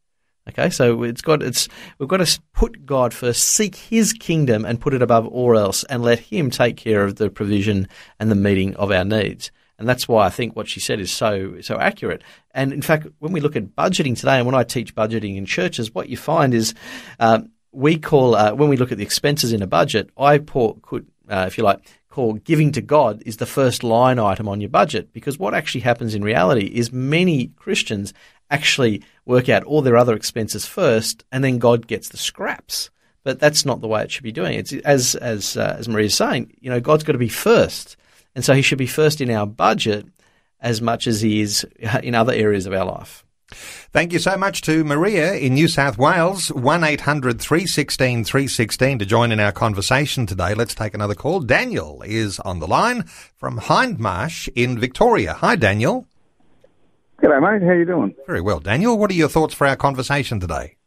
Okay, 0.47 0.69
so 0.69 1.03
it's 1.03 1.21
got 1.21 1.43
it's 1.43 1.67
we've 1.99 2.07
got 2.07 2.25
to 2.25 2.41
put 2.53 2.85
God 2.85 3.13
first, 3.13 3.43
seek 3.43 3.75
His 3.75 4.11
kingdom, 4.11 4.65
and 4.65 4.79
put 4.79 4.93
it 4.93 5.01
above 5.01 5.25
all 5.27 5.57
else, 5.57 5.85
and 5.85 6.03
let 6.03 6.19
Him 6.19 6.49
take 6.49 6.75
care 6.75 7.05
of 7.05 7.15
the 7.15 7.29
provision 7.29 7.87
and 8.19 8.29
the 8.29 8.35
meeting 8.35 8.75
of 8.75 8.91
our 8.91 9.05
needs. 9.05 9.51
And 9.79 9.89
that's 9.89 10.07
why 10.07 10.25
I 10.25 10.29
think 10.29 10.55
what 10.55 10.69
she 10.69 10.79
said 10.79 10.99
is 10.99 11.11
so 11.11 11.59
so 11.61 11.77
accurate. 11.77 12.23
And 12.51 12.71
in 12.71 12.81
fact, 12.81 13.07
when 13.19 13.31
we 13.31 13.41
look 13.41 13.55
at 13.55 13.75
budgeting 13.75 14.17
today, 14.17 14.37
and 14.37 14.45
when 14.45 14.55
I 14.55 14.63
teach 14.63 14.95
budgeting 14.95 15.35
in 15.35 15.45
churches, 15.45 15.93
what 15.93 16.09
you 16.09 16.17
find 16.17 16.53
is 16.53 16.73
um, 17.19 17.49
we 17.71 17.97
call 17.97 18.35
uh, 18.35 18.53
when 18.53 18.69
we 18.69 18.77
look 18.77 18.91
at 18.91 18.97
the 18.97 19.03
expenses 19.03 19.51
in 19.51 19.61
a 19.61 19.67
budget, 19.67 20.09
I 20.17 20.37
put, 20.37 20.81
could 20.83 21.07
uh, 21.29 21.45
if 21.47 21.57
you 21.57 21.63
like 21.63 21.79
call 22.09 22.33
giving 22.33 22.71
to 22.71 22.81
God 22.81 23.23
is 23.25 23.37
the 23.37 23.45
first 23.47 23.83
line 23.83 24.19
item 24.19 24.47
on 24.47 24.61
your 24.61 24.69
budget 24.69 25.11
because 25.13 25.39
what 25.39 25.55
actually 25.55 25.81
happens 25.81 26.13
in 26.13 26.23
reality 26.23 26.67
is 26.67 26.93
many 26.93 27.47
Christians 27.55 28.13
actually 28.51 29.01
work 29.25 29.49
out 29.49 29.63
all 29.63 29.81
their 29.81 29.97
other 29.97 30.13
expenses 30.13 30.67
first 30.67 31.25
and 31.31 31.43
then 31.43 31.57
God 31.57 31.87
gets 31.87 32.09
the 32.09 32.17
scraps. 32.17 32.91
But 33.23 33.39
that's 33.39 33.65
not 33.65 33.81
the 33.81 33.87
way 33.87 34.03
it 34.03 34.11
should 34.11 34.23
be 34.23 34.31
doing. 34.31 34.59
It's 34.59 34.73
as 34.73 35.15
as 35.15 35.57
uh, 35.57 35.75
as 35.79 35.87
Maria's 35.87 36.13
saying, 36.13 36.53
you 36.59 36.69
know, 36.69 36.79
God's 36.79 37.03
got 37.03 37.13
to 37.13 37.17
be 37.17 37.29
first. 37.29 37.97
And 38.35 38.43
so 38.43 38.53
he 38.53 38.61
should 38.61 38.77
be 38.77 38.87
first 38.87 39.21
in 39.21 39.29
our 39.29 39.45
budget 39.45 40.05
as 40.59 40.81
much 40.81 41.07
as 41.07 41.21
he 41.21 41.41
is 41.41 41.65
in 42.01 42.15
other 42.15 42.33
areas 42.33 42.65
of 42.65 42.73
our 42.73 42.85
life. 42.85 43.23
Thank 43.91 44.13
you 44.13 44.19
so 44.19 44.35
much 44.35 44.61
to 44.63 44.83
Maria 44.83 45.33
in 45.33 45.53
New 45.53 45.67
South 45.67 45.97
Wales. 45.97 46.51
800 46.55 47.39
316 47.39 48.23
316 48.23 48.99
to 48.99 49.05
join 49.05 49.31
in 49.31 49.39
our 49.39 49.51
conversation 49.51 50.25
today. 50.25 50.55
Let's 50.55 50.73
take 50.73 50.95
another 50.95 51.13
call. 51.13 51.41
Daniel 51.41 52.01
is 52.03 52.39
on 52.39 52.59
the 52.59 52.67
line 52.67 53.03
from 53.03 53.59
Hindmarsh 53.59 54.49
in 54.55 54.79
Victoria. 54.79 55.33
Hi, 55.33 55.55
Daniel. 55.55 56.07
G'day, 57.21 57.39
mate. 57.39 57.61
How 57.61 57.69
are 57.69 57.79
you 57.79 57.85
doing? 57.85 58.15
Very 58.25 58.41
well, 58.41 58.59
Daniel. 58.59 58.97
What 58.97 59.11
are 59.11 59.15
your 59.15 59.29
thoughts 59.29 59.53
for 59.53 59.67
our 59.67 59.75
conversation 59.75 60.39
today? 60.39 60.77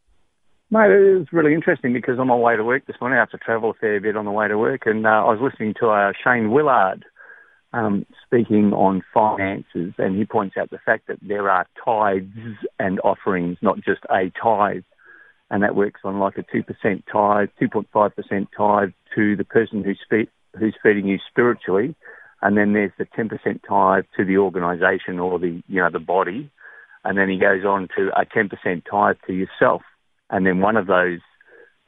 Mate, 0.69 0.91
it 0.91 1.17
was 1.17 1.27
really 1.31 1.53
interesting 1.53 1.93
because 1.93 2.19
on 2.19 2.27
my 2.27 2.35
way 2.35 2.57
to 2.57 2.63
work 2.63 2.85
this 2.85 2.97
morning, 2.99 3.17
I 3.17 3.21
have 3.21 3.29
to 3.29 3.37
travel 3.37 3.71
a 3.71 3.73
fair 3.75 4.01
bit 4.01 4.17
on 4.17 4.25
the 4.25 4.31
way 4.31 4.49
to 4.49 4.57
work, 4.57 4.81
and 4.85 5.07
uh, 5.07 5.09
I 5.09 5.31
was 5.31 5.39
listening 5.41 5.75
to 5.79 5.87
uh, 5.87 6.11
Shane 6.21 6.51
Willard 6.51 7.05
um, 7.73 8.05
speaking 8.25 8.73
on 8.73 9.03
finances, 9.13 9.93
and 9.97 10.17
he 10.17 10.25
points 10.25 10.55
out 10.57 10.69
the 10.69 10.79
fact 10.85 11.07
that 11.07 11.17
there 11.21 11.49
are 11.49 11.67
tithes 11.83 12.57
and 12.79 12.99
offerings, 13.01 13.57
not 13.61 13.77
just 13.77 14.01
a 14.09 14.31
tithe, 14.41 14.83
and 15.49 15.63
that 15.63 15.75
works 15.75 16.01
on 16.03 16.19
like 16.19 16.37
a 16.37 16.43
2% 16.43 16.63
tithe, 17.11 17.49
2.5% 17.61 18.47
tithe 18.55 18.89
to 19.15 19.35
the 19.35 19.43
person 19.43 19.83
who's, 19.83 19.99
fe- 20.09 20.29
who's 20.57 20.75
feeding 20.81 21.07
you 21.07 21.17
spiritually, 21.29 21.95
and 22.41 22.57
then 22.57 22.73
there's 22.73 22.91
the 22.97 23.05
10% 23.05 23.29
tithe 23.67 24.05
to 24.15 24.25
the 24.25 24.37
organisation 24.37 25.19
or 25.19 25.39
the, 25.39 25.61
you 25.67 25.81
know, 25.81 25.89
the 25.91 25.99
body, 25.99 26.49
and 27.03 27.17
then 27.17 27.29
he 27.29 27.37
goes 27.37 27.63
on 27.65 27.87
to 27.97 28.09
a 28.19 28.25
10% 28.25 28.49
tithe 28.89 29.15
to 29.25 29.33
yourself, 29.33 29.81
and 30.29 30.45
then 30.45 30.59
one 30.59 30.77
of 30.77 30.87
those 30.87 31.19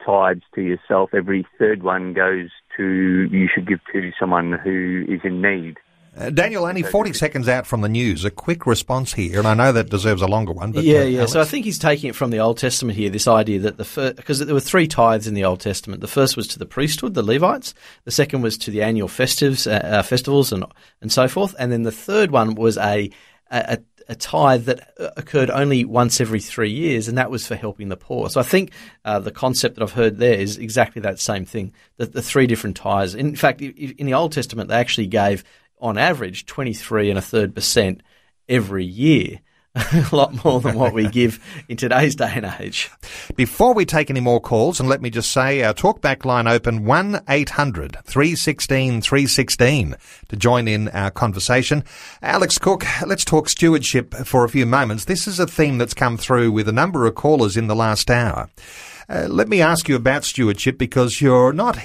tithes 0.04 0.42
to 0.54 0.62
yourself, 0.62 1.10
every 1.14 1.46
third 1.58 1.82
one 1.82 2.12
goes 2.12 2.50
to 2.76 3.28
you 3.30 3.48
should 3.52 3.66
give 3.66 3.80
to 3.92 4.10
someone 4.18 4.52
who 4.52 5.04
is 5.08 5.20
in 5.24 5.42
need. 5.42 5.78
Uh, 6.16 6.28
Daniel, 6.28 6.64
only 6.64 6.82
40 6.82 7.12
seconds 7.12 7.48
out 7.48 7.68
from 7.68 7.82
the 7.82 7.88
news. 7.88 8.24
A 8.24 8.32
quick 8.32 8.66
response 8.66 9.12
here, 9.12 9.38
and 9.38 9.46
I 9.46 9.54
know 9.54 9.70
that 9.70 9.90
deserves 9.90 10.22
a 10.22 10.26
longer 10.26 10.52
one. 10.52 10.72
But 10.72 10.82
yeah, 10.82 11.00
uh, 11.00 11.04
yeah. 11.04 11.18
Alex? 11.18 11.32
So 11.32 11.40
I 11.40 11.44
think 11.44 11.64
he's 11.64 11.78
taking 11.78 12.10
it 12.10 12.16
from 12.16 12.30
the 12.30 12.40
Old 12.40 12.58
Testament 12.58 12.98
here. 12.98 13.10
This 13.10 13.28
idea 13.28 13.60
that 13.60 13.76
the 13.76 13.84
first, 13.84 14.16
because 14.16 14.40
there 14.40 14.52
were 14.52 14.60
three 14.60 14.88
tithes 14.88 15.28
in 15.28 15.34
the 15.34 15.44
Old 15.44 15.60
Testament. 15.60 16.00
The 16.00 16.08
first 16.08 16.36
was 16.36 16.48
to 16.48 16.58
the 16.58 16.66
priesthood, 16.66 17.14
the 17.14 17.22
Levites. 17.22 17.74
The 18.04 18.10
second 18.10 18.42
was 18.42 18.58
to 18.58 18.72
the 18.72 18.82
annual 18.82 19.06
festives, 19.06 19.70
uh, 19.70 19.86
uh, 19.86 20.02
festivals, 20.02 20.52
and 20.52 20.64
and 21.00 21.12
so 21.12 21.28
forth. 21.28 21.54
And 21.60 21.70
then 21.70 21.84
the 21.84 21.92
third 21.92 22.32
one 22.32 22.56
was 22.56 22.76
a 22.76 23.10
a, 23.50 23.78
a 23.78 23.78
tithe 24.14 24.64
that 24.64 24.92
uh, 24.98 25.10
occurred 25.16 25.50
only 25.50 25.84
once 25.84 26.20
every 26.20 26.40
three 26.40 26.70
years, 26.70 27.08
and 27.08 27.18
that 27.18 27.30
was 27.30 27.46
for 27.46 27.56
helping 27.56 27.88
the 27.88 27.96
poor. 27.96 28.28
So 28.30 28.40
I 28.40 28.44
think 28.44 28.72
uh, 29.04 29.18
the 29.18 29.30
concept 29.30 29.76
that 29.76 29.82
I've 29.82 29.92
heard 29.92 30.18
there 30.18 30.34
is 30.34 30.58
exactly 30.58 31.02
that 31.02 31.20
same 31.20 31.44
thing. 31.44 31.72
The, 31.96 32.06
the 32.06 32.22
three 32.22 32.46
different 32.46 32.76
tithes. 32.76 33.14
In 33.14 33.36
fact, 33.36 33.60
in 33.60 34.06
the 34.06 34.14
Old 34.14 34.32
Testament, 34.32 34.68
they 34.68 34.76
actually 34.76 35.06
gave 35.06 35.44
on 35.80 35.98
average 35.98 36.46
23 36.46 37.10
and 37.10 37.18
a 37.18 37.22
third 37.22 37.54
percent 37.54 38.02
every 38.48 38.84
year. 38.84 39.40
a 39.92 40.08
lot 40.10 40.44
more 40.44 40.60
than 40.60 40.76
what 40.76 40.92
we 40.92 41.06
give 41.06 41.38
in 41.68 41.76
today's 41.76 42.16
day 42.16 42.32
and 42.34 42.52
age. 42.58 42.90
Before 43.36 43.72
we 43.72 43.84
take 43.84 44.10
any 44.10 44.18
more 44.18 44.40
calls, 44.40 44.80
and 44.80 44.88
let 44.88 45.00
me 45.00 45.10
just 45.10 45.30
say 45.30 45.62
our 45.62 45.72
talkback 45.72 46.24
line 46.24 46.48
open 46.48 46.84
1 46.84 47.20
800 47.28 47.98
316 48.04 49.00
316 49.00 49.94
to 50.28 50.36
join 50.36 50.66
in 50.66 50.88
our 50.88 51.12
conversation. 51.12 51.84
Alex 52.20 52.58
Cook, 52.58 52.84
let's 53.06 53.24
talk 53.24 53.48
stewardship 53.48 54.12
for 54.24 54.44
a 54.44 54.48
few 54.48 54.66
moments. 54.66 55.04
This 55.04 55.28
is 55.28 55.38
a 55.38 55.46
theme 55.46 55.78
that's 55.78 55.94
come 55.94 56.16
through 56.16 56.50
with 56.50 56.68
a 56.68 56.72
number 56.72 57.06
of 57.06 57.14
callers 57.14 57.56
in 57.56 57.68
the 57.68 57.76
last 57.76 58.10
hour. 58.10 58.50
Uh, 59.08 59.28
let 59.28 59.48
me 59.48 59.60
ask 59.60 59.88
you 59.88 59.94
about 59.94 60.24
stewardship 60.24 60.78
because 60.78 61.20
you're 61.20 61.52
not 61.52 61.78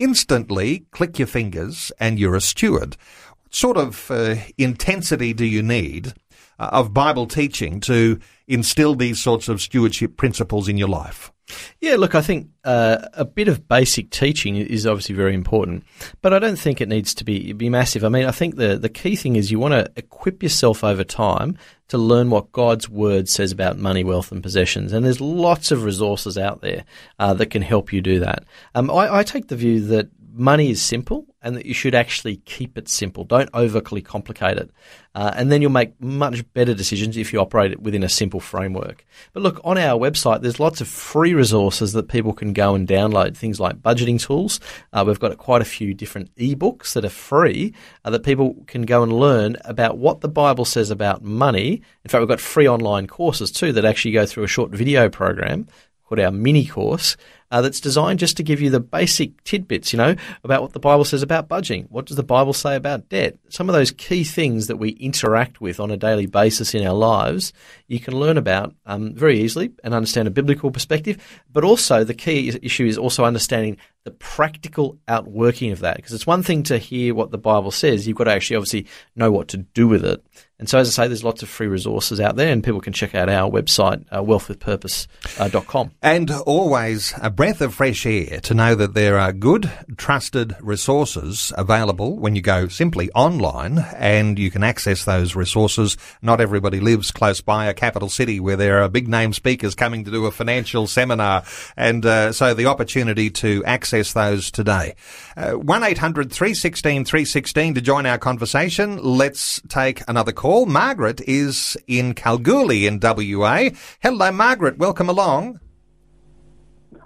instantly 0.00 0.86
click 0.90 1.20
your 1.20 1.28
fingers 1.28 1.92
and 2.00 2.18
you're 2.18 2.34
a 2.34 2.40
steward. 2.40 2.96
What 3.42 3.54
sort 3.54 3.76
of 3.76 4.10
uh, 4.10 4.34
intensity 4.56 5.32
do 5.32 5.44
you 5.44 5.62
need 5.62 6.14
of 6.58 6.94
Bible 6.94 7.26
teaching 7.26 7.80
to 7.80 8.18
instill 8.46 8.94
these 8.94 9.20
sorts 9.20 9.48
of 9.48 9.60
stewardship 9.60 10.16
principles 10.16 10.68
in 10.68 10.76
your 10.76 10.88
life? 10.88 11.32
Yeah, 11.80 11.96
look, 11.96 12.14
I 12.14 12.20
think 12.20 12.48
uh, 12.64 12.98
a 13.14 13.24
bit 13.24 13.48
of 13.48 13.68
basic 13.68 14.10
teaching 14.10 14.56
is 14.56 14.86
obviously 14.86 15.14
very 15.14 15.34
important, 15.34 15.84
but 16.20 16.34
I 16.34 16.38
don't 16.38 16.58
think 16.58 16.80
it 16.80 16.88
needs 16.88 17.14
to 17.14 17.24
be 17.24 17.52
be 17.52 17.70
massive. 17.70 18.04
I 18.04 18.08
mean, 18.08 18.26
I 18.26 18.32
think 18.32 18.56
the 18.56 18.76
the 18.76 18.88
key 18.88 19.16
thing 19.16 19.36
is 19.36 19.50
you 19.50 19.58
want 19.58 19.72
to 19.72 19.90
equip 19.96 20.42
yourself 20.42 20.84
over 20.84 21.04
time 21.04 21.56
to 21.88 21.96
learn 21.96 22.28
what 22.28 22.52
God's 22.52 22.88
word 22.88 23.28
says 23.28 23.50
about 23.50 23.78
money, 23.78 24.04
wealth, 24.04 24.30
and 24.30 24.42
possessions. 24.42 24.92
And 24.92 25.06
there's 25.06 25.22
lots 25.22 25.70
of 25.70 25.84
resources 25.84 26.36
out 26.36 26.60
there 26.60 26.84
uh, 27.18 27.32
that 27.34 27.46
can 27.46 27.62
help 27.62 27.92
you 27.92 28.02
do 28.02 28.20
that. 28.20 28.44
Um, 28.74 28.90
I, 28.90 29.18
I 29.18 29.22
take 29.22 29.48
the 29.48 29.56
view 29.56 29.80
that 29.86 30.08
money 30.38 30.70
is 30.70 30.80
simple 30.80 31.26
and 31.42 31.56
that 31.56 31.66
you 31.66 31.74
should 31.74 31.94
actually 31.94 32.36
keep 32.38 32.76
it 32.78 32.88
simple. 32.88 33.24
Don't 33.24 33.50
overly 33.54 34.02
complicate 34.02 34.56
it. 34.56 34.70
Uh, 35.14 35.32
and 35.34 35.50
then 35.50 35.62
you'll 35.62 35.70
make 35.70 36.00
much 36.00 36.44
better 36.52 36.74
decisions 36.74 37.16
if 37.16 37.32
you 37.32 37.40
operate 37.40 37.72
it 37.72 37.80
within 37.80 38.02
a 38.02 38.08
simple 38.08 38.40
framework. 38.40 39.04
But 39.32 39.42
look, 39.42 39.60
on 39.64 39.78
our 39.78 39.98
website, 39.98 40.42
there's 40.42 40.60
lots 40.60 40.80
of 40.80 40.88
free 40.88 41.34
resources 41.34 41.92
that 41.92 42.08
people 42.08 42.32
can 42.32 42.52
go 42.52 42.74
and 42.74 42.86
download. 42.86 43.36
Things 43.36 43.58
like 43.58 43.82
budgeting 43.82 44.20
tools. 44.20 44.60
Uh, 44.92 45.04
we've 45.06 45.20
got 45.20 45.36
quite 45.38 45.62
a 45.62 45.66
few 45.66 45.94
different 45.94 46.34
ebooks 46.36 46.92
that 46.92 47.04
are 47.04 47.08
free 47.08 47.74
uh, 48.04 48.10
that 48.10 48.22
people 48.22 48.56
can 48.66 48.82
go 48.82 49.02
and 49.02 49.12
learn 49.12 49.56
about 49.64 49.98
what 49.98 50.20
the 50.20 50.28
Bible 50.28 50.64
says 50.64 50.90
about 50.90 51.22
money. 51.22 51.82
In 52.04 52.08
fact, 52.08 52.20
we've 52.20 52.28
got 52.28 52.40
free 52.40 52.68
online 52.68 53.06
courses 53.06 53.50
too 53.50 53.72
that 53.72 53.84
actually 53.84 54.12
go 54.12 54.26
through 54.26 54.44
a 54.44 54.48
short 54.48 54.70
video 54.70 55.08
program 55.08 55.66
called 56.08 56.20
our 56.20 56.30
mini 56.30 56.66
course 56.66 57.16
uh, 57.50 57.60
that's 57.60 57.80
designed 57.80 58.18
just 58.18 58.36
to 58.36 58.42
give 58.42 58.60
you 58.60 58.70
the 58.70 58.80
basic 58.80 59.42
tidbits, 59.44 59.92
you 59.92 59.96
know, 59.96 60.14
about 60.44 60.62
what 60.62 60.72
the 60.72 60.80
Bible 60.80 61.04
says 61.04 61.22
about 61.22 61.48
budging. 61.48 61.84
What 61.84 62.06
does 62.06 62.16
the 62.16 62.22
Bible 62.22 62.52
say 62.52 62.76
about 62.76 63.08
debt? 63.08 63.38
Some 63.48 63.68
of 63.68 63.74
those 63.74 63.90
key 63.90 64.24
things 64.24 64.66
that 64.66 64.76
we 64.76 64.90
interact 64.90 65.60
with 65.60 65.80
on 65.80 65.90
a 65.90 65.96
daily 65.96 66.26
basis 66.26 66.74
in 66.74 66.86
our 66.86 66.94
lives, 66.94 67.52
you 67.86 68.00
can 68.00 68.18
learn 68.18 68.36
about 68.36 68.74
um, 68.86 69.14
very 69.14 69.40
easily 69.40 69.72
and 69.82 69.94
understand 69.94 70.28
a 70.28 70.32
biblical 70.32 70.70
perspective. 70.70 71.16
But 71.52 71.64
also, 71.64 72.04
the 72.04 72.14
key 72.14 72.58
issue 72.62 72.86
is 72.86 72.98
also 72.98 73.24
understanding 73.24 73.78
the 74.04 74.10
practical 74.12 74.98
outworking 75.08 75.72
of 75.72 75.80
that. 75.80 75.96
Because 75.96 76.12
it's 76.12 76.26
one 76.26 76.42
thing 76.42 76.62
to 76.64 76.78
hear 76.78 77.14
what 77.14 77.30
the 77.30 77.38
Bible 77.38 77.70
says, 77.70 78.06
you've 78.06 78.16
got 78.16 78.24
to 78.24 78.32
actually 78.32 78.56
obviously 78.56 78.86
know 79.16 79.30
what 79.30 79.48
to 79.48 79.58
do 79.58 79.88
with 79.88 80.04
it. 80.04 80.22
And 80.60 80.68
so, 80.68 80.78
as 80.78 80.88
I 80.88 81.04
say, 81.04 81.06
there's 81.06 81.22
lots 81.22 81.44
of 81.44 81.48
free 81.48 81.68
resources 81.68 82.18
out 82.18 82.34
there, 82.34 82.52
and 82.52 82.64
people 82.64 82.80
can 82.80 82.92
check 82.92 83.14
out 83.14 83.28
our 83.28 83.48
website, 83.48 84.04
uh, 84.10 84.20
wealthwithpurpose.com. 84.22 85.92
And 86.02 86.32
always 86.32 87.14
a 87.22 87.30
breath 87.30 87.60
of 87.60 87.74
fresh 87.74 88.04
air 88.04 88.40
to 88.40 88.54
know 88.54 88.74
that 88.74 88.92
there 88.92 89.20
are 89.20 89.32
good, 89.32 89.70
trusted 89.96 90.56
resources 90.60 91.52
available 91.56 92.18
when 92.18 92.34
you 92.34 92.42
go 92.42 92.66
simply 92.66 93.08
online 93.12 93.78
and 93.96 94.36
you 94.36 94.50
can 94.50 94.64
access 94.64 95.04
those 95.04 95.36
resources. 95.36 95.96
Not 96.22 96.40
everybody 96.40 96.80
lives 96.80 97.12
close 97.12 97.40
by 97.40 97.66
a 97.66 97.74
capital 97.74 98.08
city 98.08 98.40
where 98.40 98.56
there 98.56 98.82
are 98.82 98.88
big 98.88 99.06
name 99.06 99.32
speakers 99.32 99.76
coming 99.76 100.04
to 100.06 100.10
do 100.10 100.26
a 100.26 100.32
financial 100.32 100.88
seminar. 100.88 101.44
And 101.76 102.04
uh, 102.04 102.32
so 102.32 102.52
the 102.52 102.66
opportunity 102.66 103.30
to 103.30 103.64
access 103.64 104.12
those 104.12 104.50
today. 104.50 104.96
Uh, 105.36 105.52
1 105.52 105.84
800 105.84 106.32
316 106.32 107.04
316 107.04 107.74
to 107.74 107.80
join 107.80 108.06
our 108.06 108.18
conversation. 108.18 109.00
Let's 109.00 109.62
take 109.68 110.02
another 110.08 110.32
call 110.32 110.47
call. 110.48 110.64
Margaret 110.64 111.20
is 111.26 111.76
in 111.86 112.14
Kalgoorlie 112.14 112.86
in 112.86 112.98
WA. 113.02 113.68
Hello, 114.00 114.32
Margaret. 114.32 114.78
Welcome 114.78 115.10
along. 115.10 115.60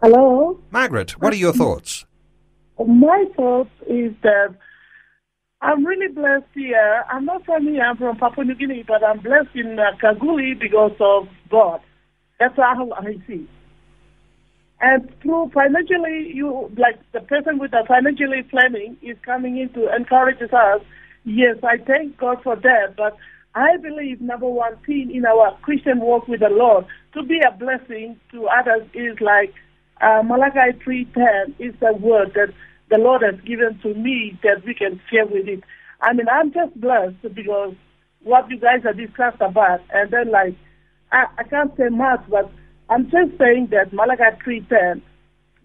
Hello. 0.00 0.60
Margaret, 0.70 1.10
what 1.20 1.32
are 1.32 1.42
your 1.46 1.52
thoughts? 1.52 2.06
My 2.78 3.24
thoughts 3.36 3.70
is 3.88 4.12
that 4.22 4.54
I'm 5.60 5.84
really 5.84 6.12
blessed 6.12 6.52
here. 6.54 7.04
I'm 7.10 7.24
not 7.24 7.44
from 7.44 7.64
here. 7.64 7.82
I'm 7.82 7.96
from 7.96 8.16
Papua 8.16 8.44
New 8.44 8.54
Guinea, 8.54 8.84
but 8.86 9.02
I'm 9.02 9.18
blessed 9.18 9.54
in 9.54 9.76
uh, 9.76 9.96
Kalgoorlie 10.00 10.54
because 10.54 10.96
of 11.00 11.28
God. 11.50 11.80
That's 12.38 12.56
how 12.56 12.90
I 12.92 13.16
see. 13.26 13.48
And 14.80 15.12
through 15.20 15.50
financially, 15.52 16.30
you 16.32 16.70
like 16.76 16.98
the 17.12 17.20
person 17.20 17.58
with 17.58 17.72
the 17.72 17.84
financially 17.88 18.42
planning 18.50 18.96
is 19.02 19.16
coming 19.24 19.58
in 19.58 19.68
to 19.70 19.94
encourage 19.94 20.42
us 20.42 20.82
yes, 21.24 21.56
I 21.62 21.78
thank 21.78 22.16
God 22.18 22.42
for 22.42 22.56
that. 22.56 22.94
But 22.96 23.16
I 23.54 23.76
believe 23.76 24.20
number 24.20 24.48
one 24.48 24.76
thing 24.86 25.10
in 25.14 25.26
our 25.26 25.56
Christian 25.62 26.00
walk 26.00 26.26
with 26.26 26.40
the 26.40 26.48
Lord 26.48 26.86
to 27.14 27.22
be 27.22 27.38
a 27.46 27.52
blessing 27.52 28.18
to 28.30 28.46
others 28.46 28.88
is 28.94 29.20
like 29.20 29.52
uh, 30.00 30.22
Malachi 30.24 30.78
three 30.82 31.04
ten 31.14 31.54
is 31.58 31.74
a 31.82 31.92
word 31.92 32.32
that 32.34 32.52
the 32.90 32.98
Lord 32.98 33.22
has 33.22 33.40
given 33.42 33.78
to 33.82 33.94
me 33.94 34.38
that 34.42 34.64
we 34.64 34.74
can 34.74 35.00
share 35.10 35.26
with 35.26 35.48
it. 35.48 35.62
I 36.00 36.12
mean, 36.12 36.28
I'm 36.28 36.52
just 36.52 36.78
blessed 36.80 37.22
because 37.34 37.74
what 38.22 38.50
you 38.50 38.58
guys 38.58 38.82
have 38.84 38.96
discussed 38.96 39.40
about, 39.40 39.80
and 39.92 40.10
then 40.10 40.30
like 40.30 40.56
I, 41.12 41.26
I 41.38 41.42
can't 41.44 41.76
say 41.76 41.88
much, 41.90 42.20
but 42.28 42.50
I'm 42.88 43.04
just 43.04 43.38
saying 43.38 43.68
that 43.70 43.92
Malachi 43.92 44.36
three 44.42 44.60
ten, 44.62 45.02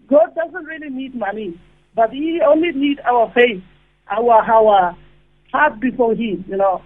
God 0.08 0.34
doesn't 0.34 0.64
really 0.64 0.90
need 0.90 1.14
money, 1.14 1.58
but 1.96 2.10
He 2.10 2.40
only 2.46 2.72
needs 2.72 3.00
our 3.06 3.32
faith, 3.32 3.62
our 4.10 4.42
our 4.42 4.96
heart 5.52 5.80
before 5.80 6.14
Him, 6.14 6.44
you 6.48 6.56
know. 6.56 6.82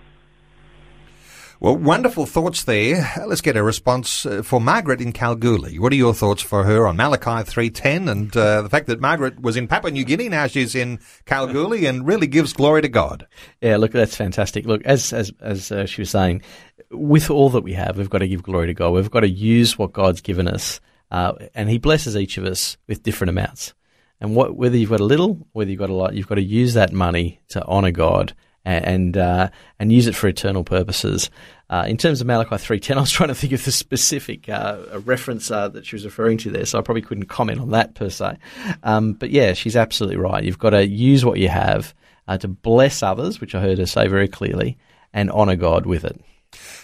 Well, 1.62 1.76
wonderful 1.76 2.26
thoughts 2.26 2.64
there. 2.64 3.08
Let's 3.24 3.40
get 3.40 3.56
a 3.56 3.62
response 3.62 4.26
uh, 4.26 4.42
for 4.42 4.60
Margaret 4.60 5.00
in 5.00 5.12
Kalgoorlie. 5.12 5.78
What 5.78 5.92
are 5.92 5.96
your 5.96 6.12
thoughts 6.12 6.42
for 6.42 6.64
her 6.64 6.88
on 6.88 6.96
Malachi 6.96 7.48
3.10 7.48 8.10
and 8.10 8.36
uh, 8.36 8.62
the 8.62 8.68
fact 8.68 8.88
that 8.88 9.00
Margaret 9.00 9.40
was 9.40 9.56
in 9.56 9.68
Papua 9.68 9.92
New 9.92 10.04
Guinea, 10.04 10.28
now 10.28 10.48
she's 10.48 10.74
in 10.74 10.98
Kalgoorlie 11.24 11.86
and 11.86 12.04
really 12.04 12.26
gives 12.26 12.52
glory 12.52 12.82
to 12.82 12.88
God? 12.88 13.28
Yeah, 13.60 13.76
look, 13.76 13.92
that's 13.92 14.16
fantastic. 14.16 14.66
Look, 14.66 14.84
as 14.84 15.12
as 15.12 15.32
as 15.40 15.70
uh, 15.70 15.86
she 15.86 16.00
was 16.00 16.10
saying, 16.10 16.42
with 16.90 17.30
all 17.30 17.48
that 17.50 17.62
we 17.62 17.74
have, 17.74 17.96
we've 17.96 18.10
got 18.10 18.18
to 18.18 18.28
give 18.28 18.42
glory 18.42 18.66
to 18.66 18.74
God. 18.74 18.90
We've 18.90 19.08
got 19.08 19.20
to 19.20 19.30
use 19.30 19.78
what 19.78 19.92
God's 19.92 20.20
given 20.20 20.48
us, 20.48 20.80
uh, 21.12 21.34
and 21.54 21.70
He 21.70 21.78
blesses 21.78 22.16
each 22.16 22.38
of 22.38 22.44
us 22.44 22.76
with 22.88 23.04
different 23.04 23.28
amounts. 23.28 23.72
And 24.20 24.34
what, 24.34 24.56
whether 24.56 24.76
you've 24.76 24.90
got 24.90 24.98
a 24.98 25.04
little, 25.04 25.46
whether 25.52 25.70
you've 25.70 25.78
got 25.78 25.90
a 25.90 25.94
lot, 25.94 26.14
you've 26.14 26.26
got 26.26 26.36
to 26.36 26.42
use 26.42 26.74
that 26.74 26.92
money 26.92 27.40
to 27.50 27.64
honour 27.66 27.92
God 27.92 28.34
and 28.64 29.16
uh, 29.16 29.48
and 29.78 29.92
use 29.92 30.06
it 30.06 30.14
for 30.14 30.28
eternal 30.28 30.64
purposes. 30.64 31.30
Uh, 31.70 31.84
in 31.88 31.96
terms 31.96 32.20
of 32.20 32.26
Malachi 32.26 32.58
three 32.58 32.80
ten, 32.80 32.96
I 32.98 33.00
was 33.00 33.10
trying 33.10 33.28
to 33.28 33.34
think 33.34 33.52
of 33.52 33.64
the 33.64 33.72
specific 33.72 34.48
uh, 34.48 34.78
reference 35.04 35.50
uh, 35.50 35.68
that 35.68 35.86
she 35.86 35.96
was 35.96 36.04
referring 36.04 36.38
to 36.38 36.50
there, 36.50 36.66
so 36.66 36.78
I 36.78 36.82
probably 36.82 37.02
couldn't 37.02 37.26
comment 37.26 37.60
on 37.60 37.70
that 37.70 37.94
per 37.94 38.10
se. 38.10 38.36
Um, 38.82 39.14
but 39.14 39.30
yeah, 39.30 39.52
she's 39.52 39.76
absolutely 39.76 40.16
right. 40.16 40.44
You've 40.44 40.58
got 40.58 40.70
to 40.70 40.86
use 40.86 41.24
what 41.24 41.38
you 41.38 41.48
have 41.48 41.94
uh, 42.28 42.38
to 42.38 42.48
bless 42.48 43.02
others, 43.02 43.40
which 43.40 43.54
I 43.54 43.60
heard 43.60 43.78
her 43.78 43.86
say 43.86 44.06
very 44.08 44.28
clearly, 44.28 44.76
and 45.12 45.30
honour 45.30 45.56
God 45.56 45.86
with 45.86 46.04
it. 46.04 46.20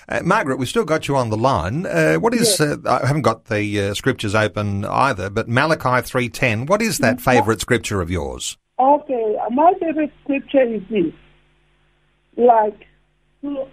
Uh, 0.09 0.21
Margaret, 0.25 0.59
we've 0.59 0.69
still 0.69 0.87
got 0.87 1.07
you 1.09 1.17
on 1.17 1.29
the 1.29 1.37
line. 1.37 1.85
Uh, 1.85 2.17
what 2.17 2.33
is? 2.33 2.61
Uh, 2.61 2.77
I 2.87 3.07
haven't 3.07 3.23
got 3.23 3.47
the 3.47 3.81
uh, 3.81 3.95
scriptures 3.95 4.35
open 4.35 4.85
either, 4.87 5.29
but 5.29 5.49
Malachi 5.49 6.03
three 6.07 6.29
ten. 6.29 6.67
What 6.67 6.81
is 6.81 6.99
that 6.99 7.21
favourite 7.21 7.61
scripture 7.61 8.01
of 8.01 8.11
yours? 8.11 8.57
Okay, 8.81 9.37
my 9.51 9.75
favorite 9.81 10.12
scripture 10.25 10.62
is 10.62 10.83
this. 10.88 11.12
Like, 12.38 12.87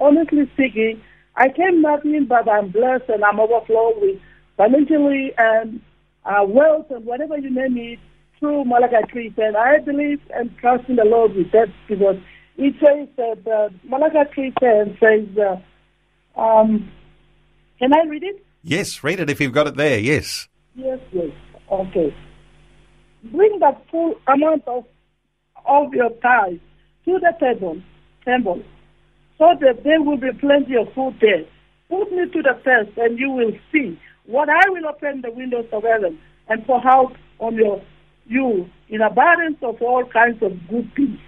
honestly 0.01 0.49
speaking, 0.54 1.01
I 1.38 1.49
came 1.49 1.82
nothing, 1.82 2.25
but 2.28 2.49
I'm 2.49 2.71
blessed 2.71 3.10
and 3.10 3.23
I'm 3.23 3.39
overflowed 3.39 4.01
with 4.01 4.19
financially 4.58 5.34
and 5.38 5.80
uh, 6.25 6.43
wealth 6.45 6.88
and 6.89 7.06
whatever 7.06 7.38
you 7.38 7.51
name 7.51 7.78
it 7.78 7.99
through 8.39 8.65
Malachi 8.65 9.06
3 9.12 9.34
and 9.38 9.56
I 9.56 9.80
believe 9.80 10.19
and 10.34 10.56
trust 10.58 10.89
in 10.89 10.95
the 10.95 11.06
Lord 11.06 11.36
with 11.36 11.51
that 11.51 11.67
because 11.88 12.17
it 12.58 12.73
says 12.80 13.08
that 13.17 13.51
uh, 13.51 13.69
Malachi 13.84 14.30
3 14.34 14.54
says, 14.99 15.38
uh, 15.38 16.39
um, 16.39 16.91
can 17.80 17.93
I 17.93 18.08
read 18.10 18.23
it? 18.23 18.45
Yes, 18.63 19.04
read 19.04 19.19
it 19.19 19.30
if 19.30 19.39
you've 19.39 19.54
got 19.54 19.67
it 19.67 19.75
there, 19.75 19.99
yes. 19.99 20.47
Yes, 20.73 20.99
yes. 21.12 21.32
Okay. 21.71 22.15
Bring 23.25 23.60
the 23.60 23.75
full 23.91 24.15
amount 24.28 24.63
of, 24.67 24.86
of 25.65 25.93
your 25.93 26.10
tithe 26.21 26.60
to 27.06 27.19
the 27.19 27.34
table, 27.39 27.82
temple, 28.26 28.62
so 29.38 29.56
that 29.62 29.84
there 29.84 30.02
will 30.02 30.18
be 30.18 30.32
plenty 30.34 30.76
of 30.76 30.92
food 30.94 31.16
there. 31.22 31.46
Put 31.90 32.12
me 32.12 32.30
to 32.30 32.42
the 32.42 32.60
test, 32.64 32.98
and 32.98 33.18
you 33.18 33.30
will 33.30 33.54
see 33.72 34.00
what 34.26 34.50
I 34.50 34.70
will 34.70 34.88
open 34.88 35.22
the 35.22 35.32
windows 35.32 35.68
of 35.72 35.84
heaven 35.84 36.20
and 36.48 36.66
pour 36.66 36.86
out 36.86 37.16
on 37.40 37.56
your 37.56 37.82
you 38.28 38.70
in 38.90 39.02
abundance 39.02 39.58
of 39.62 39.82
all 39.82 40.04
kinds 40.06 40.42
of 40.42 40.52
good 40.68 40.92
things. 40.96 41.20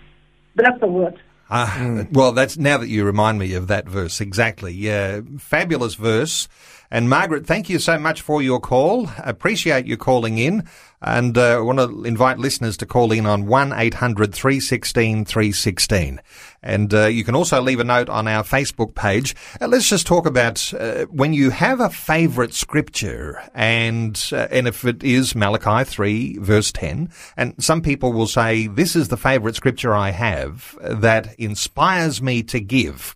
That's 0.56 0.80
the 0.80 0.88
word. 0.88 1.20
Ah, 1.50 2.06
well, 2.12 2.34
that's 2.34 2.58
now 2.58 2.78
that 2.78 2.90
you 2.90 3.06
remind 3.06 3.40
me 3.40 3.54
of 3.54 3.68
that 3.68 3.88
verse 3.88 4.20
exactly. 4.20 4.74
Yeah, 4.74 5.22
fabulous 5.38 5.96
verse. 5.96 6.48
And 6.90 7.10
Margaret, 7.10 7.46
thank 7.46 7.70
you 7.70 7.80
so 7.80 8.00
much 8.00 8.22
for 8.22 8.42
your 8.42 8.60
call. 8.60 9.10
Appreciate 9.18 9.86
you 9.86 9.98
calling 9.98 10.38
in. 10.38 10.68
And 11.02 11.38
uh, 11.38 11.58
I 11.58 11.62
want 11.62 11.78
to 11.80 12.04
invite 12.06 12.40
listeners 12.40 12.76
to 12.78 12.88
call 12.88 13.12
in 13.12 13.28
on 13.28 13.46
1 13.46 13.72
800 13.72 14.34
316 14.34 15.26
316. 15.26 16.20
And 16.64 16.94
uh, 16.94 17.06
you 17.06 17.24
can 17.24 17.36
also 17.36 17.62
leave 17.62 17.80
a 17.80 17.84
note 17.84 18.10
on 18.10 18.28
our 18.28 18.44
Facebook 18.44 18.96
page. 18.96 19.36
Uh, 19.62 19.68
let's 19.68 19.88
just 19.88 20.08
talk 20.08 20.26
about 20.26 20.74
uh, 20.74 21.06
when 21.06 21.34
you 21.34 21.52
have 21.52 21.80
a 21.80 21.92
favourite 21.92 22.54
scripture, 22.54 23.44
and 23.54 24.22
uh, 24.32 24.48
and 24.50 24.68
if 24.68 24.84
it 24.84 25.04
is 25.04 25.36
Malachi 25.36 25.84
3, 25.84 26.40
verse 26.40 26.72
10, 26.72 27.10
and 27.38 27.54
some 27.64 27.82
people 27.82 28.12
will 28.12 28.28
say, 28.28 28.66
This 28.66 28.96
is 28.96 29.10
the 29.10 29.18
favourite 29.18 29.56
scripture 29.56 29.94
I 29.94 30.10
have 30.10 30.76
that 30.82 31.36
inspires 31.38 32.24
me 32.24 32.42
to 32.44 32.60
give. 32.60 33.16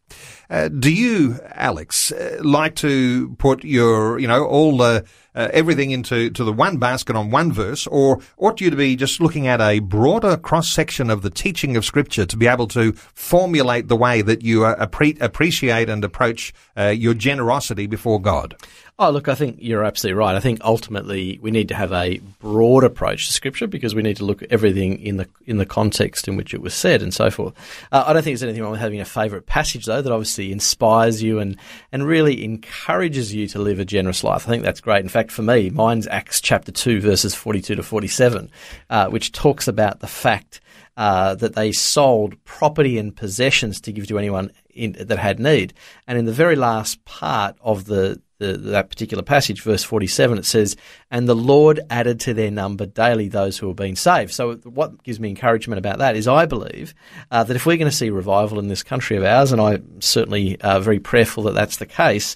Uh, 0.51 0.67
do 0.67 0.91
you, 0.91 1.39
Alex, 1.53 2.12
uh, 2.12 2.38
like 2.41 2.75
to 2.75 3.29
put 3.38 3.61
your, 3.63 4.19
you 4.19 4.28
know, 4.28 4.45
all 4.45 4.78
the 4.78 5.06
uh, 5.36 5.50
everything 5.54 5.91
into 5.91 6.30
to 6.32 6.44
the 6.44 6.54
one 6.54 6.78
basket 6.78 7.15
on 7.15 7.32
one 7.32 7.52
verse, 7.52 7.88
or 7.88 8.20
ought 8.38 8.62
you 8.62 8.70
to 8.70 8.76
be 8.76 8.96
just 8.96 9.20
looking 9.20 9.48
at 9.48 9.62
a 9.62 9.80
broader 9.80 10.38
cross 10.38 10.70
section 10.70 11.10
of 11.10 11.22
the 11.22 11.30
teaching 11.30 11.78
of 11.78 11.86
Scripture 11.86 12.26
to 12.26 12.38
be 12.38 12.48
able 12.48 12.67
to 12.67 12.94
formulate 12.94 13.88
the 13.88 13.96
way 13.96 14.22
that 14.22 14.41
you 14.41 14.65
uh, 14.65 14.86
appre- 14.86 15.20
appreciate 15.22 15.89
and 15.89 16.04
approach 16.04 16.54
uh, 16.78 16.88
your 16.88 17.13
generosity 17.13 17.88
before 17.88 18.22
God? 18.22 18.56
Oh, 19.00 19.10
look, 19.10 19.28
I 19.28 19.34
think 19.34 19.58
you're 19.60 19.84
absolutely 19.84 20.20
right. 20.20 20.36
I 20.36 20.39
think 20.39 20.60
ultimately 20.63 21.39
we 21.41 21.50
need 21.50 21.70
to 21.70 21.76
have 21.76 21.91
a 21.91 22.20
broad 22.39 22.84
approach 22.84 23.26
to 23.26 23.34
Scripture 23.34 23.65
because 23.65 23.96
we 23.96 24.04
need 24.04 24.17
to 24.17 24.26
look 24.26 24.44
at 24.44 24.52
everything 24.52 25.00
in 25.00 25.17
the 25.17 25.28
in 25.48 25.58
the 25.58 25.65
context 25.65 26.28
in 26.28 26.36
which 26.36 26.54
it 26.54 26.62
was 26.62 26.76
said 26.76 27.02
and 27.02 27.12
so 27.12 27.32
forth. 27.32 27.56
Uh, 27.91 28.04
I 28.06 28.13
don't 28.13 28.22
think 28.22 28.34
there's 28.36 28.44
anything 28.44 28.62
wrong 28.62 28.74
with 28.74 28.82
having 28.82 29.02
a 29.02 29.06
favourite 29.06 29.48
passage 29.48 29.86
though 29.86 30.04
that 30.04 30.12
obviously 30.12 30.52
inspires 30.52 31.24
you 31.24 31.39
and 31.39 31.58
and 31.91 32.06
really 32.06 32.44
encourages 32.44 33.34
you 33.34 33.48
to 33.48 33.60
live 33.60 33.80
a 33.80 33.86
generous 33.86 34.24
life. 34.24 34.48
I 34.48 34.52
think 34.52 34.63
that's 34.63 34.82
great. 34.82 35.02
In 35.02 35.10
fact, 35.10 35.20
for 35.29 35.43
me, 35.43 35.69
mine's 35.69 36.07
Acts 36.07 36.41
chapter 36.41 36.71
two, 36.71 37.01
verses 37.01 37.36
forty-two 37.36 37.75
to 37.75 37.84
forty-seven, 37.84 38.49
uh, 38.89 39.10
which 39.10 39.31
talks 39.31 39.67
about 39.67 39.99
the 39.99 40.07
fact. 40.07 40.62
Uh, 40.97 41.34
that 41.36 41.55
they 41.55 41.71
sold 41.71 42.36
property 42.43 42.97
and 42.97 43.15
possessions 43.15 43.79
to 43.79 43.93
give 43.93 44.07
to 44.07 44.19
anyone 44.19 44.51
in, 44.75 44.91
that 44.99 45.17
had 45.17 45.39
need. 45.39 45.73
And 46.05 46.17
in 46.17 46.25
the 46.25 46.34
very 46.34 46.57
last 46.57 47.03
part 47.05 47.55
of 47.62 47.86
the, 47.86 48.21
the, 48.41 48.58
that 48.58 48.89
particular 48.89 49.23
passage, 49.23 49.62
verse 49.62 49.84
47, 49.84 50.39
it 50.39 50.45
says, 50.45 50.75
And 51.12 51.30
the 51.30 51.36
Lord 51.36 51.80
added 51.89 52.19
to 52.21 52.34
their 52.34 52.51
number 52.51 52.86
daily 52.86 53.27
those 53.27 53.58
who 53.58 53.67
were 53.67 53.73
being 53.73 53.95
saved. 53.95 54.34
So, 54.34 54.56
what 54.56 55.04
gives 55.04 55.19
me 55.19 55.30
encouragement 55.30 55.77
about 55.77 55.99
that 55.99 56.15
is 56.15 56.27
I 56.27 56.45
believe 56.45 56.93
uh, 57.30 57.43
that 57.43 57.56
if 57.56 57.65
we're 57.65 57.77
going 57.77 57.89
to 57.89 57.95
see 57.95 58.10
revival 58.10 58.60
in 58.60 58.67
this 58.67 58.84
country 58.84 59.15
of 59.15 59.23
ours, 59.23 59.51
and 59.51 59.62
I'm 59.62 60.01
certainly 60.01 60.60
uh, 60.60 60.80
very 60.80 60.99
prayerful 60.99 61.43
that 61.43 61.54
that's 61.54 61.77
the 61.77 61.86
case, 61.86 62.36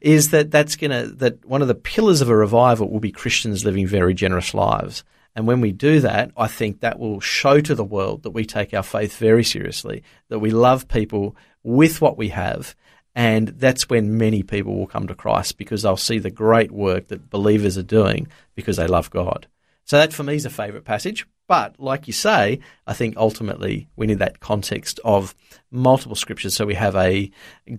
is 0.00 0.30
that 0.30 0.50
that's 0.50 0.76
going 0.76 0.90
to, 0.90 1.14
that 1.16 1.44
one 1.44 1.62
of 1.62 1.68
the 1.68 1.74
pillars 1.74 2.20
of 2.20 2.28
a 2.28 2.36
revival 2.36 2.90
will 2.90 3.00
be 3.00 3.12
Christians 3.12 3.64
living 3.64 3.86
very 3.86 4.14
generous 4.14 4.54
lives. 4.54 5.02
And 5.34 5.46
when 5.46 5.60
we 5.60 5.72
do 5.72 6.00
that, 6.00 6.30
I 6.36 6.46
think 6.46 6.80
that 6.80 6.98
will 6.98 7.20
show 7.20 7.60
to 7.60 7.74
the 7.74 7.84
world 7.84 8.22
that 8.22 8.30
we 8.30 8.46
take 8.46 8.72
our 8.72 8.82
faith 8.82 9.18
very 9.18 9.44
seriously, 9.44 10.02
that 10.28 10.38
we 10.38 10.50
love 10.50 10.88
people 10.88 11.36
with 11.62 12.00
what 12.00 12.16
we 12.16 12.28
have. 12.30 12.74
And 13.16 13.48
that's 13.48 13.88
when 13.88 14.18
many 14.18 14.42
people 14.42 14.76
will 14.76 14.86
come 14.86 15.08
to 15.08 15.14
Christ 15.14 15.56
because 15.56 15.82
they'll 15.82 15.96
see 15.96 16.18
the 16.18 16.30
great 16.30 16.70
work 16.70 17.08
that 17.08 17.30
believers 17.30 17.78
are 17.78 17.82
doing 17.82 18.28
because 18.54 18.76
they 18.76 18.86
love 18.86 19.08
God. 19.10 19.46
So 19.86 19.96
that 19.96 20.12
for 20.12 20.22
me 20.22 20.34
is 20.34 20.44
a 20.44 20.50
favourite 20.50 20.84
passage. 20.84 21.26
But 21.48 21.78
like 21.78 22.08
you 22.08 22.12
say, 22.12 22.58
I 22.88 22.92
think 22.92 23.16
ultimately 23.16 23.88
we 23.94 24.08
need 24.08 24.18
that 24.18 24.40
context 24.40 24.98
of 25.04 25.34
multiple 25.70 26.16
scriptures 26.16 26.56
so 26.56 26.66
we 26.66 26.74
have 26.74 26.96
a 26.96 27.30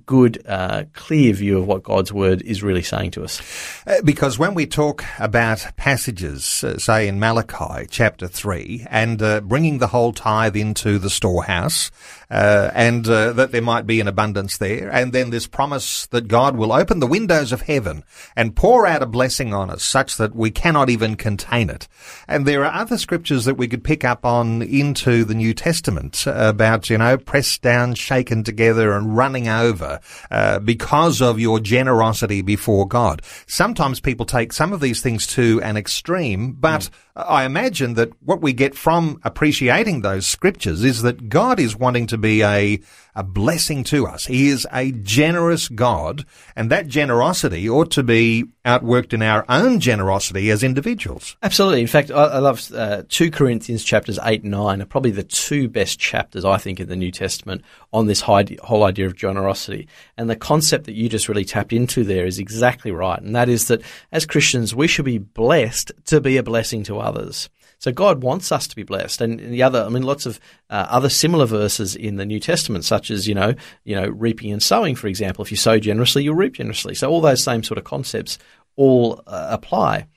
good, 0.05 0.41
uh, 0.47 0.85
clear 0.93 1.33
view 1.33 1.57
of 1.57 1.67
what 1.67 1.83
God's 1.83 2.13
word 2.13 2.41
is 2.43 2.63
really 2.63 2.81
saying 2.81 3.11
to 3.11 3.23
us. 3.23 3.41
Uh, 3.85 4.01
because 4.05 4.39
when 4.39 4.53
we 4.53 4.65
talk 4.65 5.03
about 5.19 5.65
passages, 5.75 6.63
uh, 6.63 6.77
say 6.77 7.09
in 7.09 7.19
Malachi 7.19 7.85
chapter 7.89 8.27
3, 8.27 8.87
and 8.89 9.21
uh, 9.21 9.41
bringing 9.41 9.79
the 9.79 9.87
whole 9.87 10.13
tithe 10.13 10.55
into 10.55 10.97
the 10.99 11.09
storehouse, 11.09 11.91
uh, 12.29 12.71
and 12.73 13.07
uh, 13.07 13.33
that 13.33 13.51
there 13.51 13.61
might 13.61 13.87
be 13.87 13.99
an 13.99 14.07
abundance 14.07 14.57
there, 14.57 14.89
and 14.91 15.13
then 15.13 15.29
this 15.29 15.47
promise 15.47 16.07
that 16.07 16.27
God 16.27 16.57
will 16.57 16.73
open 16.73 16.99
the 16.99 17.07
windows 17.07 17.51
of 17.51 17.61
heaven 17.61 18.03
and 18.35 18.55
pour 18.55 18.85
out 18.85 19.01
a 19.03 19.05
blessing 19.05 19.53
on 19.53 19.69
us 19.69 19.83
such 19.83 20.17
that 20.17 20.35
we 20.35 20.51
cannot 20.51 20.89
even 20.89 21.15
contain 21.15 21.69
it. 21.69 21.87
And 22.27 22.45
there 22.45 22.65
are 22.65 22.73
other 22.73 22.97
scriptures 22.97 23.45
that 23.45 23.57
we 23.57 23.67
could 23.67 23.83
pick 23.83 24.03
up 24.03 24.25
on 24.25 24.61
into 24.61 25.23
the 25.23 25.35
New 25.35 25.53
Testament 25.53 26.25
about, 26.27 26.89
you 26.89 26.97
know, 26.97 27.17
pressed 27.17 27.61
down, 27.61 27.95
shaken 27.95 28.43
together 28.43 28.93
and 28.93 29.15
running 29.15 29.47
over 29.47 29.99
uh, 30.29 30.59
because 30.59 31.21
of 31.21 31.39
your 31.39 31.59
generosity 31.59 32.41
before 32.41 32.87
God. 32.87 33.21
Sometimes 33.45 33.99
people 33.99 34.25
take 34.25 34.53
some 34.53 34.73
of 34.73 34.79
these 34.79 35.01
things 35.01 35.27
to 35.27 35.61
an 35.63 35.77
extreme, 35.77 36.53
but 36.53 36.81
mm. 36.81 36.89
I 37.15 37.45
imagine 37.45 37.95
that 37.95 38.11
what 38.21 38.41
we 38.41 38.53
get 38.53 38.75
from 38.75 39.19
appreciating 39.23 40.01
those 40.01 40.27
scriptures 40.27 40.83
is 40.83 41.01
that 41.01 41.29
God 41.29 41.59
is 41.59 41.75
wanting 41.75 42.07
to 42.07 42.16
to 42.17 42.21
be 42.21 42.43
a, 42.43 42.79
a 43.15 43.23
blessing 43.23 43.83
to 43.85 44.05
us. 44.07 44.25
He 44.25 44.47
is 44.47 44.67
a 44.71 44.91
generous 44.91 45.69
God, 45.69 46.25
and 46.55 46.69
that 46.69 46.87
generosity 46.87 47.69
ought 47.69 47.91
to 47.91 48.03
be 48.03 48.45
outworked 48.65 49.13
in 49.13 49.21
our 49.21 49.45
own 49.47 49.79
generosity 49.79 50.49
as 50.49 50.63
individuals. 50.63 51.37
Absolutely. 51.41 51.81
In 51.81 51.87
fact, 51.87 52.11
I, 52.11 52.23
I 52.23 52.39
love 52.39 52.71
uh, 52.73 53.03
2 53.07 53.31
Corinthians 53.31 53.83
chapters 53.83 54.19
8 54.21 54.43
and 54.43 54.51
9 54.51 54.81
are 54.81 54.85
probably 54.85 55.11
the 55.11 55.23
two 55.23 55.69
best 55.69 55.99
chapters, 55.99 56.43
I 56.43 56.57
think, 56.57 56.79
in 56.79 56.89
the 56.89 56.95
New 56.95 57.11
Testament 57.11 57.63
on 57.93 58.07
this 58.07 58.21
whole 58.21 58.83
idea 58.83 59.05
of 59.05 59.15
generosity. 59.15 59.87
And 60.17 60.29
the 60.29 60.35
concept 60.35 60.85
that 60.85 60.95
you 60.95 61.07
just 61.09 61.29
really 61.29 61.45
tapped 61.45 61.73
into 61.73 62.03
there 62.03 62.25
is 62.25 62.39
exactly 62.39 62.91
right. 62.91 63.21
And 63.21 63.35
that 63.35 63.49
is 63.49 63.67
that 63.67 63.81
as 64.11 64.25
Christians, 64.25 64.75
we 64.75 64.87
should 64.87 65.05
be 65.05 65.17
blessed 65.19 65.91
to 66.05 66.19
be 66.19 66.37
a 66.37 66.43
blessing 66.43 66.83
to 66.83 66.99
others. 66.99 67.49
So 67.79 67.91
God 67.91 68.23
wants 68.23 68.51
us 68.51 68.67
to 68.67 68.75
be 68.75 68.83
blessed, 68.83 69.21
and 69.21 69.39
the 69.39 69.61
other, 69.61 69.83
I 69.83 69.89
mean, 69.89 70.03
lots 70.03 70.25
of 70.25 70.39
uh, 70.69 70.87
other 70.89 71.09
similar 71.09 71.45
verses 71.45 71.95
in 71.95 72.15
the 72.15 72.25
New 72.25 72.39
Testament, 72.39 72.85
such 72.85 73.11
as 73.11 73.27
you 73.27 73.35
know, 73.35 73.53
you 73.83 73.95
know, 73.95 74.07
reaping 74.07 74.51
and 74.51 74.63
sowing, 74.63 74.95
for 74.95 75.07
example. 75.07 75.45
If 75.45 75.51
you 75.51 75.57
sow 75.57 75.77
generously, 75.77 76.23
you'll 76.23 76.35
reap 76.35 76.53
generously. 76.53 76.95
So 76.95 77.09
all 77.09 77.21
those 77.21 77.43
same 77.43 77.61
sort 77.61 77.77
of 77.77 77.83
concepts 77.83 78.39
all 78.75 79.21
uh, 79.27 79.47
apply. 79.51 80.07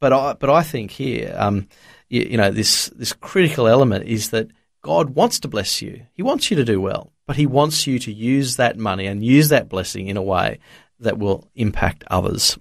But 0.00 0.12
I, 0.12 0.34
but 0.34 0.48
I 0.48 0.62
think 0.62 0.92
here, 0.92 1.34
um, 1.36 1.66
you, 2.08 2.22
you 2.22 2.36
know, 2.36 2.52
this 2.52 2.86
this 2.90 3.12
critical 3.12 3.66
element 3.66 4.04
is 4.04 4.30
that 4.30 4.48
God 4.82 5.10
wants 5.10 5.40
to 5.40 5.48
bless 5.48 5.82
you. 5.82 6.02
He 6.14 6.22
wants 6.22 6.50
you 6.50 6.56
to 6.56 6.64
do 6.64 6.80
well, 6.80 7.12
but 7.26 7.36
He 7.36 7.46
wants 7.46 7.84
you 7.84 7.98
to 7.98 8.12
use 8.12 8.56
that 8.56 8.78
money 8.78 9.06
and 9.06 9.24
use 9.24 9.48
that 9.48 9.68
blessing 9.68 10.06
in 10.06 10.16
a 10.16 10.22
way 10.22 10.60
that 11.00 11.18
will 11.18 11.48
impact 11.56 12.04
others 12.08 12.58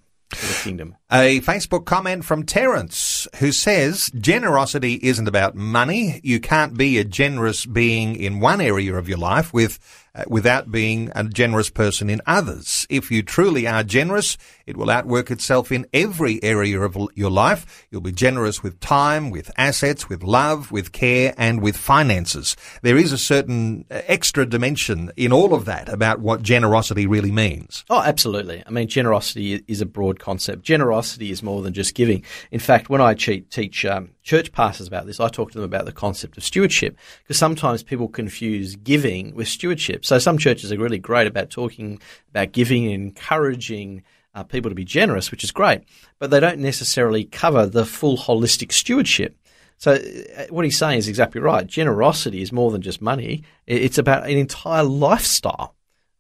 kingdom. 0.68 0.96
A 1.12 1.40
Facebook 1.42 1.86
comment 1.86 2.26
from 2.26 2.44
Terence 2.44 3.28
who 3.40 3.52
says 3.52 4.12
generosity 4.20 5.00
isn't 5.02 5.28
about 5.28 5.56
money. 5.56 6.20
You 6.24 6.40
can't 6.40 6.78
be 6.78 6.98
a 6.98 7.06
generous 7.06 7.66
being 7.66 8.16
in 8.16 8.42
one 8.42 8.60
area 8.60 8.94
of 8.96 9.08
your 9.08 9.18
life 9.18 9.54
with 9.54 9.80
uh, 10.18 10.24
without 10.28 10.72
being 10.72 11.12
a 11.14 11.24
generous 11.24 11.70
person 11.70 12.10
in 12.10 12.20
others. 12.26 12.88
If 12.90 13.12
you 13.12 13.22
truly 13.22 13.68
are 13.68 13.84
generous, 13.84 14.36
it 14.66 14.76
will 14.76 14.90
outwork 14.90 15.30
itself 15.30 15.72
in 15.72 15.86
every 15.94 16.44
area 16.44 16.82
of 16.82 16.98
your 17.14 17.30
life. 17.30 17.88
You'll 17.92 18.02
be 18.02 18.12
generous 18.12 18.64
with 18.64 18.80
time, 18.80 19.30
with 19.30 19.52
assets, 19.58 20.10
with 20.10 20.24
love, 20.24 20.72
with 20.72 20.92
care, 20.92 21.36
and 21.38 21.62
with 21.62 21.78
finances. 21.78 22.58
There 22.82 22.98
is 22.98 23.12
a 23.12 23.18
certain 23.18 23.86
uh, 23.92 24.02
extra 24.08 24.48
dimension 24.48 25.12
in 25.18 25.32
all 25.32 25.54
of 25.54 25.66
that 25.66 25.88
about 25.88 26.20
what 26.20 26.42
generosity 26.42 27.06
really 27.06 27.32
means. 27.32 27.86
Oh, 27.88 28.02
absolutely. 28.02 28.64
I 28.66 28.72
mean, 28.72 28.88
generosity 28.88 29.64
is 29.68 29.82
a 29.82 29.86
broad 29.86 30.20
concept. 30.20 30.57
Generosity 30.62 31.32
is 31.32 31.44
more 31.44 31.62
than 31.62 31.74
just 31.74 31.96
giving. 31.96 32.24
In 32.52 32.60
fact, 32.60 32.90
when 32.90 33.02
I 33.02 33.14
teach 33.14 33.86
um, 33.86 34.12
church 34.24 34.52
pastors 34.52 34.88
about 34.88 35.06
this, 35.06 35.20
I 35.20 35.30
talk 35.30 35.52
to 35.52 35.58
them 35.58 35.66
about 35.66 35.86
the 35.86 35.92
concept 35.92 36.38
of 36.38 36.44
stewardship 36.44 36.98
because 37.24 37.38
sometimes 37.38 37.84
people 37.84 38.08
confuse 38.08 38.76
giving 38.76 39.36
with 39.36 39.48
stewardship. 39.48 40.06
So 40.06 40.20
some 40.20 40.38
churches 40.38 40.72
are 40.72 40.78
really 40.78 41.00
great 41.00 41.28
about 41.28 41.50
talking 41.50 42.00
about 42.30 42.52
giving 42.52 42.86
and 42.86 42.94
encouraging 42.94 44.04
uh, 44.36 44.44
people 44.44 44.70
to 44.70 44.76
be 44.76 44.86
generous, 44.86 45.32
which 45.32 45.44
is 45.44 45.52
great, 45.52 45.82
but 46.20 46.30
they 46.30 46.40
don't 46.40 46.60
necessarily 46.60 47.24
cover 47.24 47.66
the 47.66 47.86
full 47.86 48.18
holistic 48.18 48.72
stewardship. 48.72 49.36
So 49.78 49.94
uh, 49.94 50.46
what 50.50 50.66
he's 50.66 50.78
saying 50.78 51.00
is 51.00 51.08
exactly 51.08 51.42
right. 51.42 51.66
Generosity 51.66 52.42
is 52.42 52.52
more 52.52 52.72
than 52.72 52.82
just 52.82 53.02
money. 53.02 53.44
It's 53.66 53.98
about 53.98 54.24
an 54.24 54.38
entire 54.38 54.84
lifestyle. 54.84 55.76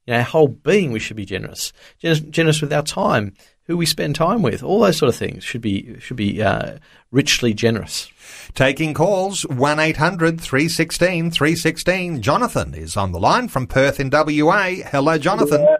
You 0.05 0.13
know, 0.13 0.19
our 0.19 0.23
whole 0.23 0.47
being, 0.47 0.91
we 0.91 0.99
should 0.99 1.17
be 1.17 1.25
generous. 1.25 1.73
Generous, 1.99 2.21
generous 2.21 2.61
with 2.61 2.73
our 2.73 2.83
time, 2.83 3.33
who 3.67 3.77
we 3.77 3.85
spend 3.85 4.15
time 4.15 4.41
with, 4.41 4.63
all 4.63 4.79
those 4.79 4.97
sort 4.97 5.09
of 5.09 5.15
things 5.15 5.43
should 5.43 5.61
be 5.61 5.99
should 5.99 6.17
be 6.17 6.41
uh, 6.41 6.77
richly 7.11 7.53
generous. 7.53 8.09
Taking 8.53 8.93
calls 8.93 9.43
one 9.43 9.77
316 9.77 11.31
316 11.31 12.21
Jonathan 12.21 12.73
is 12.73 12.97
on 12.97 13.11
the 13.11 13.19
line 13.19 13.47
from 13.47 13.67
Perth 13.67 13.99
in 13.99 14.09
WA. 14.09 14.69
Hello, 14.89 15.17
Jonathan. 15.17 15.61
Yeah. 15.61 15.77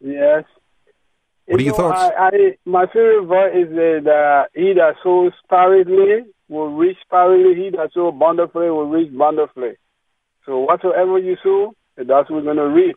Yes. 0.00 0.44
What 1.46 1.60
are 1.60 1.64
your 1.64 1.74
thoughts? 1.74 2.14
I, 2.16 2.28
I, 2.28 2.56
my 2.64 2.86
favorite 2.86 3.26
verse 3.26 3.56
is 3.56 3.72
uh, 3.72 4.04
that 4.04 4.48
he 4.54 4.72
that 4.74 4.94
sows 5.02 5.32
sparingly 5.42 6.24
will 6.48 6.68
reach 6.68 6.96
sparingly. 7.04 7.54
He 7.56 7.70
that 7.70 7.90
sows 7.92 8.14
bountifully 8.18 8.70
will 8.70 8.86
reach 8.86 9.12
bountifully. 9.16 9.72
So 10.46 10.60
whatsoever 10.60 11.18
you 11.18 11.36
sow, 11.42 11.74
that's 11.96 12.30
what 12.30 12.30
we're 12.30 12.42
going 12.42 12.56
to 12.56 12.68
reap. 12.68 12.96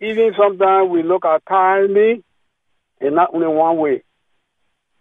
Even 0.00 0.32
sometimes 0.38 0.90
we 0.90 1.02
look 1.02 1.24
at 1.24 1.42
tithing 1.46 2.22
and 3.00 3.14
not 3.14 3.34
only 3.34 3.46
one 3.46 3.76
way. 3.76 4.02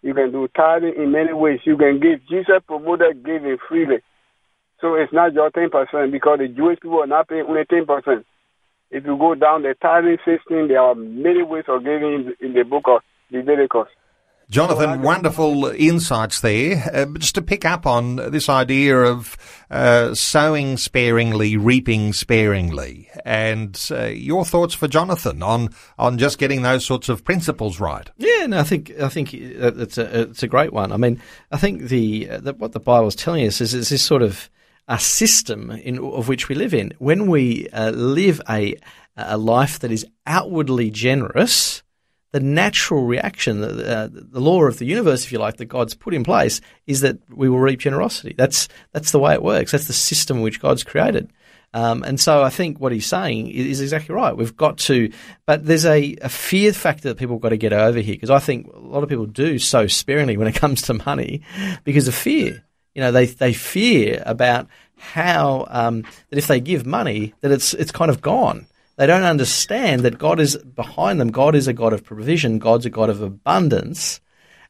You 0.02 0.14
can 0.14 0.32
do 0.32 0.48
tithing 0.56 0.94
in 0.96 1.12
many 1.12 1.34
ways. 1.34 1.60
You 1.66 1.76
can 1.78 2.00
give. 2.00 2.20
Jesus 2.30 2.62
promoted 2.68 3.26
giving 3.26 3.58
freely. 3.68 3.98
So 4.80 4.94
it's 4.94 5.12
not 5.12 5.34
just 5.34 5.56
10% 5.56 6.12
because 6.12 6.40
the 6.40 6.48
Jewish 6.48 6.80
people 6.80 7.02
are 7.02 7.08
not 7.08 7.28
paying 7.28 7.46
only 7.48 7.64
10%. 7.64 8.24
If 8.92 9.06
you 9.06 9.18
go 9.18 9.36
down 9.36 9.64
the 9.64 9.76
tithing 9.82 10.18
system, 10.24 10.68
there 10.68 10.82
are 10.82 10.96
many 10.96 11.44
ways 11.44 11.66
of 11.68 11.84
giving 11.84 12.32
in 12.40 12.54
the 12.54 12.64
book 12.64 12.84
of 12.88 13.02
Leviticus. 13.32 13.88
Jonathan, 14.50 15.02
wonderful 15.02 15.66
insights 15.66 16.40
there. 16.40 16.90
Uh, 16.94 17.06
just 17.18 17.36
to 17.36 17.42
pick 17.42 17.66
up 17.66 17.86
on 17.86 18.16
this 18.16 18.48
idea 18.48 18.98
of 18.98 19.36
uh, 19.70 20.16
sowing 20.16 20.78
sparingly, 20.78 21.58
reaping 21.58 22.14
sparingly, 22.14 23.10
and 23.26 23.90
uh, 23.92 24.06
your 24.06 24.46
thoughts 24.46 24.74
for 24.74 24.88
Jonathan 24.88 25.44
on 25.44 25.70
on 26.00 26.18
just 26.18 26.38
getting 26.38 26.62
those 26.62 26.86
sorts 26.86 27.10
of 27.10 27.26
principles 27.26 27.82
right. 27.82 28.10
Yeah, 28.16 28.46
no, 28.46 28.60
I 28.60 28.64
think 28.64 28.92
I 29.02 29.10
think 29.10 29.34
it's 29.34 29.98
a 29.98 30.22
it's 30.22 30.44
a 30.44 30.48
great 30.48 30.72
one. 30.72 30.94
I 30.94 30.98
mean, 30.98 31.22
I 31.52 31.58
think 31.58 31.84
the, 31.90 32.26
the 32.38 32.54
what 32.54 32.72
the 32.72 32.80
Bible 32.80 33.08
is 33.08 33.16
telling 33.16 33.46
us 33.46 33.60
is, 33.60 33.74
is 33.74 33.90
this 33.90 34.02
sort 34.02 34.22
of 34.22 34.50
a 34.88 34.98
system 34.98 35.72
in 35.72 36.00
of 36.00 36.30
which 36.30 36.48
we 36.48 36.56
live 36.56 36.74
in. 36.74 36.94
When 37.00 37.28
we 37.28 37.68
uh, 37.70 37.92
live 37.92 38.40
a 38.50 38.76
a 39.18 39.38
life 39.38 39.80
that 39.80 39.92
is 39.92 40.06
outwardly 40.26 40.90
generous 40.90 41.84
the 42.32 42.40
natural 42.40 43.06
reaction, 43.06 43.64
uh, 43.64 44.10
the 44.12 44.40
law 44.40 44.64
of 44.64 44.80
the 44.80 44.86
universe, 44.86 45.24
if 45.24 45.32
you 45.32 45.40
like, 45.40 45.58
that 45.58 45.66
God's 45.66 45.94
put 45.94 46.14
in 46.14 46.24
place, 46.24 46.60
is 46.86 47.02
that 47.02 47.18
we 47.30 47.50
will 47.50 47.60
reap 47.60 47.80
generosity. 47.80 48.36
That's 48.38 48.68
that's 48.92 49.12
the 49.12 49.20
way 49.20 49.34
it 49.34 49.44
works. 49.44 49.72
That's 49.72 49.88
the 49.88 49.94
system 49.94 50.42
which 50.42 50.60
God's 50.60 50.84
created. 50.84 51.32
Um, 51.74 52.04
and 52.04 52.20
so 52.20 52.44
I 52.44 52.50
think 52.50 52.80
what 52.80 52.92
he's 52.92 53.06
saying 53.06 53.50
is, 53.50 53.66
is, 53.68 53.82
exactly 53.82 54.16
right. 54.16 54.36
We've 54.36 54.56
got 54.56 54.78
to, 54.80 55.12
but 55.46 55.66
there's 55.66 55.86
a, 55.86 56.16
a 56.22 56.30
fear 56.30 56.72
factor 56.72 57.10
that 57.10 57.18
people 57.18 57.36
have 57.36 57.42
got 57.42 57.50
to 57.50 57.58
get 57.58 57.74
over 57.74 58.00
here 58.00 58.16
because 58.16 58.30
I 58.30 58.40
think 58.40 58.68
a 58.74 58.80
lot 58.80 59.04
of 59.04 59.10
people 59.10 59.26
do 59.26 59.60
so 59.60 59.86
sparingly 59.86 60.38
when 60.38 60.48
it 60.48 60.56
comes 60.60 60.82
to 60.84 60.94
money 60.94 61.42
because 61.84 62.08
of 62.08 62.16
fear. 62.16 62.64
You 62.96 63.02
know, 63.02 63.12
they 63.12 63.26
they 63.28 63.54
fear 63.54 64.24
about 64.26 64.68
how 64.98 65.68
um, 65.70 66.04
that 66.30 66.40
if 66.40 66.48
they 66.48 66.60
give 66.60 66.86
money 66.86 67.34
that 67.42 67.52
it's 67.52 67.74
it's 67.74 67.92
kind 67.92 68.10
of 68.10 68.22
gone. 68.22 68.66
They 68.98 69.06
don't 69.06 69.24
understand 69.24 70.02
that 70.02 70.18
God 70.18 70.40
is 70.40 70.58
behind 70.58 71.20
them. 71.20 71.32
God 71.32 71.56
is 71.56 71.68
a 71.68 71.74
God 71.74 71.94
of 71.94 72.04
provision. 72.04 72.60
God's 72.60 72.86
a 72.86 72.90
God 72.90 73.10
of 73.10 73.22
abundance 73.22 74.20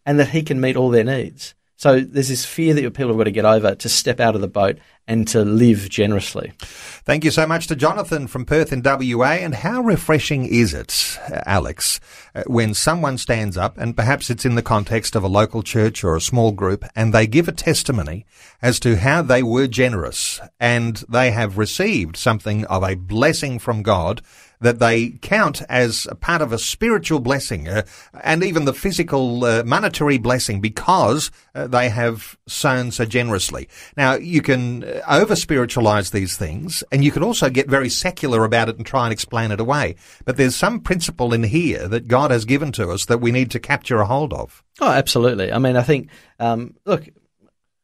and 0.05 0.19
that 0.19 0.29
he 0.29 0.43
can 0.43 0.61
meet 0.61 0.75
all 0.75 0.89
their 0.89 1.03
needs. 1.03 1.55
So 1.77 1.99
there's 1.99 2.27
this 2.27 2.43
fear 2.43 2.73
that 2.73 2.81
people 2.95 3.09
have 3.09 3.17
got 3.17 3.25
to 3.25 3.31
get 3.31 3.45
over 3.45 3.75
to 3.75 3.89
step 3.89 4.19
out 4.19 4.33
of 4.33 4.41
the 4.41 4.47
boat 4.47 4.79
and 5.07 5.27
to 5.27 5.45
live 5.45 5.87
generously. 5.89 6.51
Thank 6.59 7.23
you 7.23 7.29
so 7.29 7.45
much 7.45 7.67
to 7.67 7.75
Jonathan 7.75 8.25
from 8.25 8.45
Perth 8.45 8.73
in 8.73 8.81
WA. 8.83 9.33
And 9.33 9.53
how 9.53 9.81
refreshing 9.81 10.45
is 10.45 10.73
it, 10.73 11.19
Alex, 11.45 11.99
uh, 12.33 12.43
when 12.47 12.73
someone 12.73 13.19
stands 13.19 13.57
up, 13.57 13.77
and 13.77 13.95
perhaps 13.95 14.31
it's 14.31 14.43
in 14.43 14.55
the 14.55 14.63
context 14.63 15.15
of 15.15 15.23
a 15.23 15.27
local 15.27 15.61
church 15.61 16.03
or 16.03 16.15
a 16.15 16.21
small 16.21 16.51
group, 16.51 16.83
and 16.95 17.13
they 17.13 17.27
give 17.27 17.47
a 17.47 17.53
testimony 17.53 18.25
as 18.59 18.79
to 18.79 18.97
how 18.97 19.21
they 19.21 19.43
were 19.43 19.67
generous 19.67 20.41
and 20.59 21.05
they 21.07 21.29
have 21.29 21.59
received 21.59 22.17
something 22.17 22.65
of 22.65 22.83
a 22.83 22.95
blessing 22.95 23.59
from 23.59 23.83
God 23.83 24.21
that 24.59 24.79
they 24.79 25.09
count 25.21 25.61
as 25.69 26.07
a 26.09 26.15
part 26.15 26.41
of 26.41 26.51
a 26.51 26.57
spiritual 26.57 27.19
blessing 27.19 27.67
uh, 27.67 27.83
and 28.23 28.43
even 28.43 28.65
the 28.65 28.73
physical 28.73 29.43
uh, 29.45 29.63
monetary 29.63 30.17
blessing 30.17 30.61
because 30.61 31.31
uh, 31.55 31.67
they 31.67 31.89
have 31.89 32.37
sown 32.47 32.91
so 32.91 33.05
generously. 33.05 33.67
Now, 33.95 34.15
you 34.15 34.41
can 34.41 34.83
uh, 34.83 35.01
over 35.07 35.35
spiritualize 35.35 36.11
these 36.11 36.37
things 36.37 36.83
and 36.91 37.03
you 37.03 37.11
can 37.11 37.23
also 37.23 37.49
get 37.49 37.69
very 37.69 37.89
secular 37.89 38.43
about 38.43 38.69
it 38.69 38.77
and 38.77 38.85
try 38.85 39.05
and 39.05 39.13
explain 39.13 39.51
it 39.51 39.59
away. 39.59 39.95
But 40.25 40.37
there's 40.37 40.55
some 40.55 40.79
principle 40.79 41.33
in 41.33 41.43
here 41.43 41.87
that 41.87 42.07
God 42.07 42.31
has 42.31 42.45
given 42.45 42.71
to 42.73 42.89
us 42.89 43.05
that 43.05 43.21
we 43.21 43.31
need 43.31 43.51
to 43.51 43.59
capture 43.59 43.99
a 43.99 44.05
hold 44.05 44.33
of. 44.33 44.63
Oh, 44.79 44.91
absolutely. 44.91 45.51
I 45.51 45.59
mean, 45.59 45.75
I 45.75 45.83
think, 45.83 46.09
um, 46.39 46.75
look, 46.85 47.07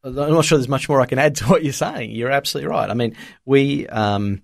I'm 0.04 0.16
not 0.16 0.44
sure 0.44 0.58
there's 0.58 0.68
much 0.68 0.90
more 0.90 1.00
I 1.00 1.06
can 1.06 1.20
add 1.20 1.36
to 1.36 1.46
what 1.46 1.64
you're 1.64 1.74
saying. 1.74 2.12
You're 2.12 2.32
absolutely 2.32 2.70
right. 2.70 2.90
I 2.90 2.94
mean, 2.94 3.16
we, 3.46 3.88
um, 3.88 4.42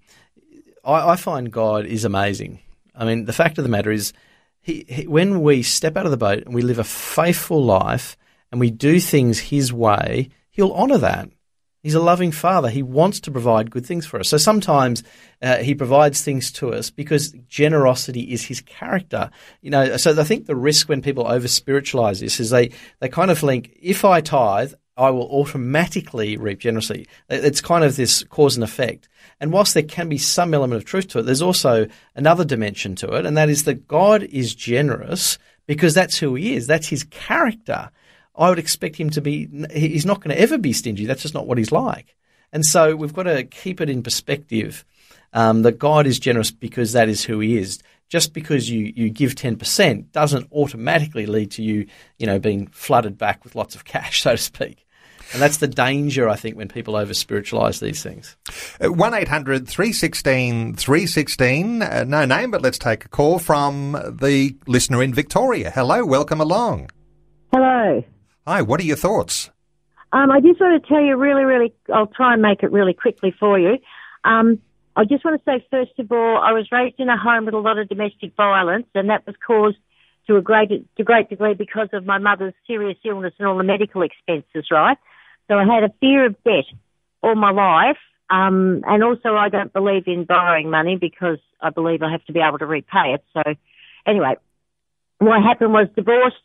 I, 0.89 1.13
I 1.13 1.15
find 1.15 1.51
God 1.51 1.85
is 1.85 2.05
amazing. 2.05 2.59
I 2.95 3.05
mean, 3.05 3.25
the 3.25 3.33
fact 3.33 3.57
of 3.57 3.63
the 3.63 3.69
matter 3.69 3.91
is, 3.91 4.13
he, 4.61 4.85
he, 4.87 5.07
when 5.07 5.41
we 5.41 5.63
step 5.63 5.95
out 5.95 6.05
of 6.05 6.11
the 6.11 6.17
boat 6.17 6.43
and 6.43 6.53
we 6.53 6.61
live 6.61 6.79
a 6.79 6.83
faithful 6.83 7.63
life 7.63 8.17
and 8.51 8.59
we 8.59 8.71
do 8.71 8.99
things 8.99 9.39
His 9.39 9.71
way, 9.71 10.29
He'll 10.49 10.73
honour 10.73 10.97
that. 10.97 11.29
He's 11.81 11.95
a 11.95 12.01
loving 12.01 12.33
Father. 12.33 12.69
He 12.69 12.83
wants 12.83 13.21
to 13.21 13.31
provide 13.31 13.71
good 13.71 13.85
things 13.85 14.05
for 14.05 14.19
us. 14.19 14.27
So 14.27 14.35
sometimes 14.35 15.01
uh, 15.41 15.57
He 15.59 15.75
provides 15.75 16.21
things 16.21 16.51
to 16.53 16.73
us 16.73 16.89
because 16.89 17.31
generosity 17.47 18.33
is 18.33 18.43
His 18.43 18.59
character. 18.61 19.29
You 19.61 19.69
know, 19.69 19.95
so 19.95 20.19
I 20.19 20.25
think 20.25 20.45
the 20.45 20.57
risk 20.57 20.89
when 20.89 21.01
people 21.01 21.25
over 21.25 21.47
spiritualize 21.47 22.19
this 22.19 22.41
is 22.41 22.49
they, 22.49 22.71
they 22.99 23.07
kind 23.07 23.31
of 23.31 23.41
link 23.43 23.77
if 23.81 24.03
I 24.03 24.19
tithe, 24.19 24.73
I 24.99 25.09
will 25.11 25.29
automatically 25.31 26.35
reap 26.35 26.59
generously. 26.59 27.07
It's 27.29 27.61
kind 27.61 27.85
of 27.85 27.95
this 27.95 28.23
cause 28.25 28.57
and 28.57 28.63
effect. 28.65 29.07
And 29.39 29.53
whilst 29.53 29.73
there 29.73 29.81
can 29.81 30.09
be 30.09 30.17
some 30.17 30.53
element 30.53 30.81
of 30.81 30.85
truth 30.85 31.07
to 31.09 31.19
it, 31.19 31.21
there's 31.21 31.41
also 31.41 31.87
another 32.15 32.43
dimension 32.43 32.95
to 32.97 33.13
it, 33.13 33.25
and 33.25 33.37
that 33.37 33.49
is 33.49 33.63
that 33.63 33.87
God 33.87 34.23
is 34.23 34.53
generous 34.53 35.39
because 35.67 35.93
that's 35.93 36.17
who 36.17 36.35
He 36.35 36.53
is. 36.53 36.67
That's 36.67 36.89
His 36.89 37.05
character. 37.05 37.89
I 38.35 38.49
would 38.49 38.59
expect 38.59 38.97
Him 38.97 39.09
to 39.11 39.21
be, 39.21 39.47
He's 39.73 40.05
not 40.05 40.19
going 40.21 40.35
to 40.35 40.41
ever 40.41 40.57
be 40.57 40.73
stingy. 40.73 41.05
That's 41.05 41.21
just 41.21 41.33
not 41.33 41.47
what 41.47 41.57
He's 41.57 41.71
like. 41.71 42.17
And 42.51 42.65
so 42.65 42.95
we've 42.97 43.13
got 43.13 43.23
to 43.23 43.45
keep 43.45 43.79
it 43.79 43.89
in 43.89 44.03
perspective 44.03 44.83
um, 45.31 45.61
that 45.61 45.79
God 45.79 46.07
is 46.07 46.19
generous 46.19 46.51
because 46.51 46.91
that 46.91 47.07
is 47.07 47.23
who 47.23 47.39
He 47.39 47.57
is. 47.57 47.79
Just 48.09 48.33
because 48.33 48.69
you, 48.69 48.91
you 48.95 49.09
give 49.09 49.35
10% 49.35 50.11
doesn't 50.11 50.51
automatically 50.51 51.27
lead 51.27 51.51
to 51.51 51.63
you, 51.63 51.85
you 52.17 52.25
know, 52.25 52.39
being 52.39 52.67
flooded 52.67 53.17
back 53.17 53.43
with 53.45 53.55
lots 53.55 53.75
of 53.75 53.85
cash, 53.85 54.23
so 54.23 54.31
to 54.31 54.37
speak. 54.37 54.87
And 55.32 55.41
that's 55.41 55.57
the 55.57 55.67
danger, 55.67 56.27
I 56.27 56.36
think, 56.36 56.57
when 56.57 56.67
people 56.67 56.95
over 56.95 57.13
spiritualize 57.13 57.80
these 57.80 58.01
things. 58.01 58.36
Uh, 58.84 58.91
1 58.91 59.13
800 59.13 59.67
316 59.67 60.75
316. 60.75 61.82
Uh, 61.82 62.03
no 62.07 62.25
name, 62.25 62.49
but 62.51 62.61
let's 62.61 62.80
take 62.80 63.05
a 63.05 63.09
call 63.09 63.38
from 63.38 63.91
the 64.19 64.55
listener 64.65 65.03
in 65.03 65.13
Victoria. 65.13 65.69
Hello, 65.69 66.03
welcome 66.03 66.41
along. 66.41 66.89
Hello. 67.53 68.03
Hi, 68.47 68.61
what 68.63 68.80
are 68.80 68.84
your 68.84 68.95
thoughts? 68.95 69.51
Um, 70.11 70.32
I 70.32 70.39
just 70.39 70.59
want 70.59 70.82
to 70.82 70.89
tell 70.89 71.01
you 71.01 71.15
really, 71.15 71.43
really, 71.43 71.73
I'll 71.93 72.07
try 72.07 72.34
and 72.34 72.41
make 72.41 72.63
it 72.63 72.71
really 72.71 72.93
quickly 72.93 73.34
for 73.39 73.59
you. 73.59 73.77
Um, 74.23 74.59
I 74.95 75.05
just 75.05 75.23
want 75.23 75.39
to 75.39 75.45
say, 75.45 75.65
first 75.69 75.97
of 75.99 76.11
all, 76.11 76.38
I 76.38 76.51
was 76.51 76.67
raised 76.71 76.99
in 76.99 77.09
a 77.09 77.17
home 77.17 77.45
with 77.45 77.53
a 77.53 77.59
lot 77.59 77.77
of 77.77 77.88
domestic 77.88 78.36
violence, 78.36 78.88
and 78.95 79.09
that 79.09 79.25
was 79.27 79.36
caused 79.45 79.77
to 80.25 80.38
a 80.38 80.41
great, 80.41 80.69
to 80.97 81.03
great 81.03 81.30
degree 81.30 81.53
because 81.53 81.89
of 81.93 82.05
my 82.05 82.17
mother's 82.17 82.53
serious 82.65 82.97
illness 83.05 83.34
and 83.38 83.47
all 83.47 83.57
the 83.57 83.63
medical 83.63 84.01
expenses, 84.01 84.69
right? 84.71 84.97
So 85.49 85.57
I 85.57 85.65
had 85.65 85.83
a 85.83 85.93
fear 85.99 86.27
of 86.27 86.41
debt 86.43 86.65
all 87.21 87.35
my 87.35 87.51
life. 87.51 87.97
Um, 88.29 88.83
and 88.85 89.03
also 89.03 89.35
I 89.35 89.49
don't 89.49 89.73
believe 89.73 90.03
in 90.07 90.25
borrowing 90.25 90.69
money 90.69 90.95
because 90.95 91.39
I 91.59 91.71
believe 91.71 92.03
I 92.03 92.11
have 92.11 92.23
to 92.25 92.33
be 92.33 92.39
able 92.39 92.59
to 92.59 92.67
repay 92.67 93.15
it. 93.15 93.23
So 93.33 93.41
anyway, 94.05 94.35
what 95.17 95.41
happened 95.41 95.73
was 95.73 95.87
divorced 95.95 96.35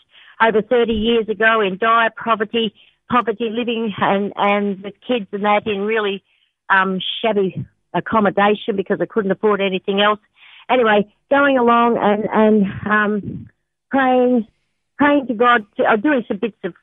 over 0.40 0.62
30 0.62 0.92
years 0.92 1.28
ago 1.28 1.61
in 1.61 1.76
dire 1.76 2.11
poverty, 2.11 2.74
poverty 3.11 3.50
living 3.50 3.92
and, 3.98 4.32
and 4.36 4.82
with 4.82 4.94
kids 5.07 5.26
and 5.32 5.44
that 5.44 5.66
in 5.66 5.82
really, 5.82 6.24
um, 6.70 7.00
shabby 7.20 7.66
accommodation 7.92 8.76
because 8.76 8.98
I 9.00 9.07
couldn't 9.07 9.30
afford 9.30 9.61
anything 9.61 10.00
else. 10.00 10.18
Anyway, 10.70 11.14
going 11.30 11.59
along 11.59 11.98
and, 12.00 12.24
and, 12.32 12.66
um, 12.90 13.50
praying, 13.90 14.48
praying 14.96 15.26
to 15.26 15.34
God, 15.34 15.66
to, 15.76 15.84
uh, 15.84 15.96
doing 15.96 16.24
some 16.26 16.38
bits 16.38 16.57
of 16.64 16.74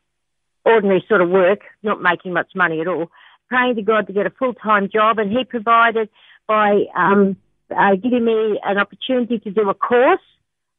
ordinary 0.65 1.03
sort 1.07 1.21
of 1.21 1.29
work, 1.29 1.61
not 1.83 2.01
making 2.01 2.33
much 2.33 2.51
money 2.55 2.81
at 2.81 2.87
all, 2.87 3.11
praying 3.49 3.75
to 3.75 3.81
God 3.81 4.07
to 4.07 4.13
get 4.13 4.25
a 4.25 4.29
full-time 4.31 4.89
job, 4.89 5.19
and 5.19 5.31
He 5.31 5.43
provided 5.43 6.09
by 6.47 6.83
um, 6.95 7.37
uh, 7.75 7.95
giving 7.95 8.25
me 8.25 8.59
an 8.63 8.77
opportunity 8.77 9.39
to 9.39 9.51
do 9.51 9.69
a 9.69 9.73
course 9.73 10.19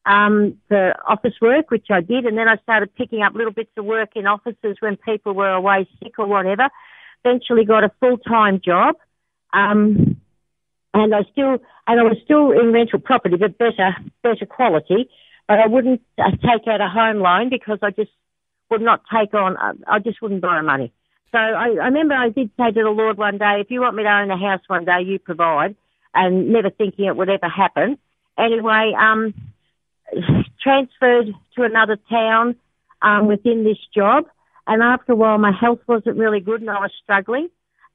um, 0.05 0.59
for 0.68 0.95
office 1.09 1.35
work, 1.41 1.70
which 1.70 1.87
I 1.91 2.01
did, 2.01 2.24
and 2.24 2.37
then 2.37 2.49
I 2.49 2.57
started 2.57 2.95
picking 2.95 3.22
up 3.22 3.35
little 3.35 3.53
bits 3.53 3.70
of 3.76 3.85
work 3.85 4.11
in 4.16 4.26
offices 4.26 4.76
when 4.80 4.97
people 4.97 5.33
were 5.33 5.51
away 5.51 5.89
sick 6.03 6.18
or 6.18 6.26
whatever. 6.26 6.68
Eventually, 7.24 7.64
got 7.64 7.85
a 7.85 7.93
full-time 8.01 8.61
job, 8.64 8.97
um, 9.53 10.20
and 10.93 11.14
I 11.14 11.22
still 11.30 11.59
and 11.87 12.01
I 12.01 12.03
was 12.03 12.16
still 12.24 12.51
in 12.51 12.72
rental 12.72 12.99
property, 12.99 13.37
but 13.37 13.59
better 13.59 13.95
better 14.22 14.47
quality. 14.47 15.09
But 15.49 15.59
I 15.61 15.66
wouldn't 15.66 16.03
uh, 16.18 16.30
take 16.30 16.66
out 16.66 16.80
a 16.80 16.89
home 16.89 17.18
loan 17.20 17.49
because 17.49 17.78
I 17.83 17.91
just 17.91 18.11
would 18.73 18.83
not 18.83 19.03
take 19.14 19.33
on, 19.35 19.57
uh, 19.57 19.75
I 19.87 19.99
just 20.01 20.20
wouldn't 20.20 20.41
borrow 20.41 20.62
money. 20.62 20.93
So 21.31 21.39
I, 21.39 21.77
I 21.81 21.87
remember 21.87 22.14
I 22.14 22.31
did 22.31 22.51
say 22.59 22.73
to 22.73 22.83
the 22.83 22.91
Lord 22.91 23.16
one 23.16 23.39
day, 23.39 23.61
if 23.61 23.70
you 23.70 23.81
want 23.81 23.97
me 23.97 24.03
to 24.03 24.09
own 24.09 24.31
a 24.31 24.37
house 24.37 24.61
one 24.66 24.85
day, 24.85 25.03
you 25.05 25.18
provide, 25.18 25.77
and 26.14 26.53
never 26.53 26.70
thinking 26.70 27.07
it 27.07 27.16
would 27.16 27.31
ever 27.31 27.49
happen. 27.49 27.99
Anyway, 28.37 28.93
um, 28.99 29.35
transferred 30.62 31.29
to 31.55 31.62
another 31.62 31.99
town 32.11 32.57
um, 33.01 33.29
within 33.29 33.64
this 33.64 33.79
job, 33.95 34.25
and 34.66 34.83
after 34.83 35.12
a 35.12 35.16
while, 35.16 35.39
my 35.39 35.53
health 35.53 35.81
wasn't 35.87 36.16
really 36.16 36.41
good, 36.41 36.61
and 36.61 36.70
I 36.70 36.81
was 36.81 36.93
struggling. 37.03 37.49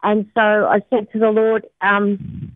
And 0.04 0.28
so 0.34 0.42
I 0.42 0.82
said 0.90 1.12
to 1.14 1.20
the 1.20 1.30
Lord, 1.30 1.66
um, 1.82 2.56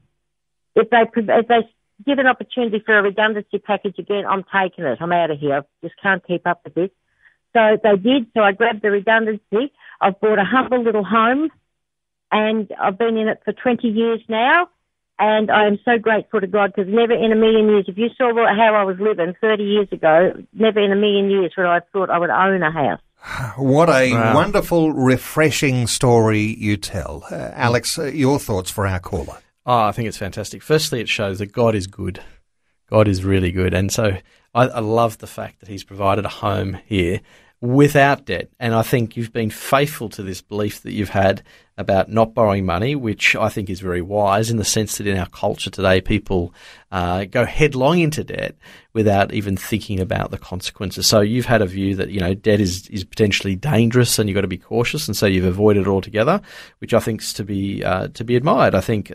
if 0.76 0.90
they 0.90 1.04
if 1.16 1.48
they 1.48 1.70
give 2.06 2.20
an 2.20 2.28
opportunity 2.28 2.82
for 2.86 2.98
a 2.98 3.04
redundancy 3.04 3.60
package 3.60 3.98
again, 4.00 4.26
I'm 4.28 4.44
taking 4.44 4.86
it. 4.86 4.98
I'm 5.02 5.12
out 5.12 5.32
of 5.32 5.40
here. 5.40 5.58
I 5.58 5.62
just 5.84 5.96
can't 6.02 6.26
keep 6.26 6.46
up 6.46 6.62
with 6.64 6.76
this. 6.76 6.90
So 7.54 7.78
they 7.84 7.98
did. 7.98 8.28
So 8.34 8.42
I 8.42 8.52
grabbed 8.54 8.82
the 8.82 8.92
redundancy. 8.92 9.74
I've 10.00 10.20
bought 10.20 10.40
a 10.40 10.46
humble 10.46 10.84
little 10.84 11.04
home 11.04 11.50
and 12.32 12.72
I've 12.82 12.98
been 12.98 13.18
in 13.18 13.28
it 13.28 13.42
for 13.44 13.54
20 13.54 13.88
years 13.88 14.22
now. 14.28 14.70
And 15.20 15.52
I 15.52 15.68
am 15.68 15.78
so 15.86 16.00
grateful 16.00 16.42
to 16.42 16.48
God 16.48 16.74
because 16.76 16.92
never 16.92 17.14
in 17.14 17.32
a 17.32 17.36
million 17.36 17.70
years, 17.70 17.86
if 17.88 17.96
you 17.96 18.10
saw 18.18 18.34
how 18.34 18.74
I 18.74 18.84
was 18.84 18.98
living 19.00 19.36
30 19.40 19.64
years 19.64 19.88
ago, 19.92 20.34
never 20.54 20.80
in 20.80 20.92
a 20.92 20.96
million 20.96 21.30
years 21.30 21.54
would 21.56 21.68
I 21.68 21.76
have 21.76 21.84
thought 21.94 22.10
I 22.10 22.18
would 22.18 22.32
own 22.32 22.64
a 22.64 22.72
house. 22.72 23.02
What 23.56 23.90
a 23.90 24.14
wow. 24.14 24.34
wonderful, 24.34 24.94
refreshing 24.94 25.86
story 25.86 26.56
you 26.58 26.76
tell. 26.76 27.24
Uh, 27.30 27.52
Alex, 27.54 28.00
uh, 28.00 28.06
your 28.06 28.40
thoughts 28.40 28.72
for 28.72 28.88
our 28.88 29.00
caller? 29.00 29.38
Oh, 29.64 29.84
I 29.84 29.92
think 29.92 30.08
it's 30.08 30.18
fantastic. 30.18 30.64
Firstly, 30.64 31.02
it 31.02 31.10
shows 31.10 31.38
that 31.38 31.52
God 31.52 31.76
is 31.76 31.86
good. 31.86 32.20
God 32.90 33.08
is 33.08 33.24
really 33.24 33.52
good. 33.52 33.76
And 33.76 33.92
so 33.92 34.18
I, 34.54 34.68
I 34.68 34.80
love 34.80 35.18
the 35.18 35.28
fact 35.28 35.60
that 35.60 35.70
He's 35.70 35.84
provided 35.84 36.26
a 36.26 36.30
home 36.30 36.78
here 36.86 37.22
without 37.62 38.26
debt. 38.26 38.50
And 38.60 38.74
I 38.74 38.82
think 38.82 39.16
you've 39.16 39.32
been 39.32 39.52
faithful 39.52 40.10
to 40.10 40.24
this 40.24 40.42
belief 40.42 40.82
that 40.82 40.94
you've 40.94 41.10
had 41.10 41.44
about 41.78 42.10
not 42.10 42.34
borrowing 42.34 42.66
money, 42.66 42.96
which 42.96 43.36
I 43.36 43.50
think 43.50 43.70
is 43.70 43.80
very 43.80 44.02
wise 44.02 44.50
in 44.50 44.58
the 44.58 44.66
sense 44.66 44.98
that 44.98 45.06
in 45.06 45.18
our 45.18 45.28
culture 45.28 45.70
today, 45.70 46.02
people 46.02 46.54
uh, 46.92 47.26
go 47.26 47.46
headlong 47.46 48.00
into 48.00 48.24
debt 48.24 48.56
without 48.94 49.32
even 49.32 49.56
thinking 49.56 50.00
about 50.00 50.32
the 50.32 50.40
consequences. 50.40 51.06
So 51.06 51.22
you've 51.22 51.46
had 51.46 51.62
a 51.62 51.68
view 51.68 51.96
that, 51.96 52.10
you 52.10 52.20
know, 52.20 52.34
debt 52.34 52.60
is, 52.60 52.88
is 52.88 53.04
potentially 53.04 53.56
dangerous 53.56 54.18
and 54.18 54.28
you've 54.28 54.36
got 54.36 54.42
to 54.42 54.48
be 54.48 54.58
cautious. 54.58 55.08
And 55.08 55.16
so 55.16 55.28
you've 55.28 55.46
avoided 55.46 55.82
it 55.82 55.88
altogether, 55.88 56.42
which 56.80 56.96
I 56.96 57.00
think 57.00 57.22
is 57.22 57.32
to 57.34 57.44
be, 57.44 57.84
uh, 57.84 58.08
to 58.10 58.24
be 58.24 58.36
admired. 58.36 58.74
I 58.74 58.82
think, 58.82 59.12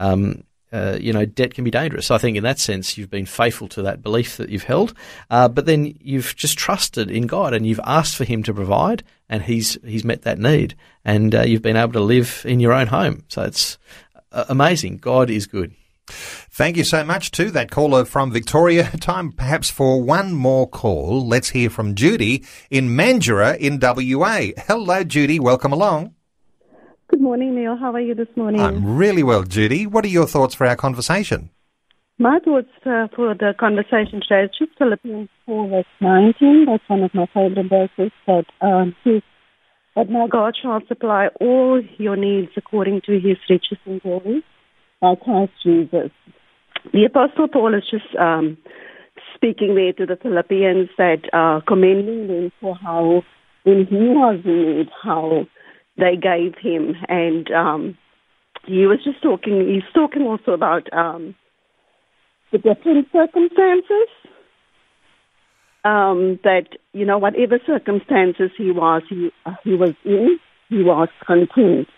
um, 0.00 0.44
uh, 0.76 0.98
you 1.00 1.10
know, 1.10 1.24
debt 1.24 1.54
can 1.54 1.64
be 1.64 1.70
dangerous. 1.70 2.10
I 2.10 2.18
think 2.18 2.36
in 2.36 2.42
that 2.42 2.58
sense, 2.58 2.98
you've 2.98 3.10
been 3.10 3.24
faithful 3.24 3.66
to 3.68 3.82
that 3.82 4.02
belief 4.02 4.36
that 4.36 4.50
you've 4.50 4.64
held, 4.64 4.92
uh, 5.30 5.48
but 5.48 5.64
then 5.64 5.96
you've 6.00 6.36
just 6.36 6.58
trusted 6.58 7.10
in 7.10 7.26
God 7.26 7.54
and 7.54 7.66
you've 7.66 7.80
asked 7.84 8.14
for 8.14 8.24
Him 8.24 8.42
to 8.42 8.52
provide, 8.52 9.02
and 9.28 9.42
He's 9.42 9.78
He's 9.82 10.04
met 10.04 10.22
that 10.22 10.38
need, 10.38 10.76
and 11.02 11.34
uh, 11.34 11.42
you've 11.42 11.62
been 11.62 11.76
able 11.76 11.94
to 11.94 12.00
live 12.00 12.42
in 12.44 12.60
your 12.60 12.74
own 12.74 12.88
home. 12.88 13.24
So 13.28 13.42
it's 13.42 13.78
uh, 14.32 14.44
amazing. 14.50 14.98
God 14.98 15.30
is 15.30 15.46
good. 15.46 15.74
Thank 16.08 16.76
you 16.76 16.84
so 16.84 17.02
much 17.04 17.30
to 17.32 17.50
that 17.52 17.70
caller 17.70 18.04
from 18.04 18.30
Victoria. 18.30 18.90
Time 19.00 19.32
perhaps 19.32 19.70
for 19.70 20.02
one 20.02 20.32
more 20.32 20.68
call. 20.68 21.26
Let's 21.26 21.50
hear 21.50 21.70
from 21.70 21.94
Judy 21.94 22.44
in 22.70 22.90
Mandurah 22.90 23.56
in 23.56 23.80
WA. 23.80 24.52
Hello, 24.66 25.04
Judy. 25.04 25.40
Welcome 25.40 25.72
along. 25.72 26.15
Good 27.26 27.30
morning, 27.30 27.56
Neil. 27.56 27.76
How 27.76 27.90
are 27.90 28.00
you 28.00 28.14
this 28.14 28.28
morning? 28.36 28.60
I'm 28.60 28.96
really 28.96 29.24
well, 29.24 29.42
Judy. 29.42 29.84
What 29.84 30.04
are 30.04 30.14
your 30.14 30.28
thoughts 30.28 30.54
for 30.54 30.64
our 30.64 30.76
conversation? 30.76 31.50
My 32.18 32.38
thoughts 32.38 32.68
uh, 32.86 33.08
for 33.16 33.34
the 33.34 33.52
conversation 33.58 34.20
today 34.22 34.44
is 34.44 34.50
just 34.56 34.78
Philippians 34.78 35.28
4, 35.44 35.68
verse 35.68 35.84
19. 36.00 36.66
That's 36.66 36.84
one 36.86 37.02
of 37.02 37.12
my 37.14 37.26
favorite 37.34 37.68
verses. 37.68 38.12
That 38.28 38.44
um, 38.60 38.94
says, 39.02 39.22
But 39.96 40.08
my 40.08 40.28
God 40.30 40.54
shall 40.62 40.78
supply 40.86 41.26
all 41.40 41.82
your 41.98 42.14
needs 42.14 42.52
according 42.56 43.00
to 43.06 43.14
his 43.14 43.38
riches 43.50 43.78
and 43.86 44.00
glory 44.00 44.44
by 45.00 45.16
Christ 45.16 45.50
Jesus. 45.64 46.12
The 46.92 47.06
Apostle 47.06 47.48
Paul 47.48 47.74
is 47.74 47.82
just 47.90 48.14
um, 48.14 48.56
speaking 49.34 49.74
there 49.74 49.92
to 49.94 50.06
the 50.06 50.16
Philippians 50.22 50.90
that 50.96 51.22
uh, 51.32 51.58
commending 51.66 52.28
them 52.28 52.52
for 52.60 52.76
how, 52.76 53.24
when 53.64 53.84
he 53.86 53.96
was 53.96 54.40
in 54.44 54.76
need, 54.76 54.88
how 55.02 55.48
they 55.98 56.16
gave 56.16 56.54
him, 56.60 56.94
and 57.08 57.50
um, 57.50 57.98
he 58.66 58.86
was 58.86 58.98
just 59.04 59.22
talking. 59.22 59.68
He's 59.68 59.92
talking 59.94 60.22
also 60.22 60.52
about 60.52 60.92
um, 60.92 61.34
the 62.52 62.58
different 62.58 63.08
circumstances. 63.12 64.08
Um, 65.84 66.40
that 66.42 66.66
you 66.92 67.04
know, 67.04 67.16
whatever 67.18 67.60
circumstances 67.64 68.50
he 68.58 68.72
was, 68.72 69.02
he 69.08 69.30
uh, 69.44 69.54
he 69.62 69.74
was 69.74 69.94
in, 70.04 70.38
he 70.68 70.82
was 70.82 71.08
content. 71.24 71.88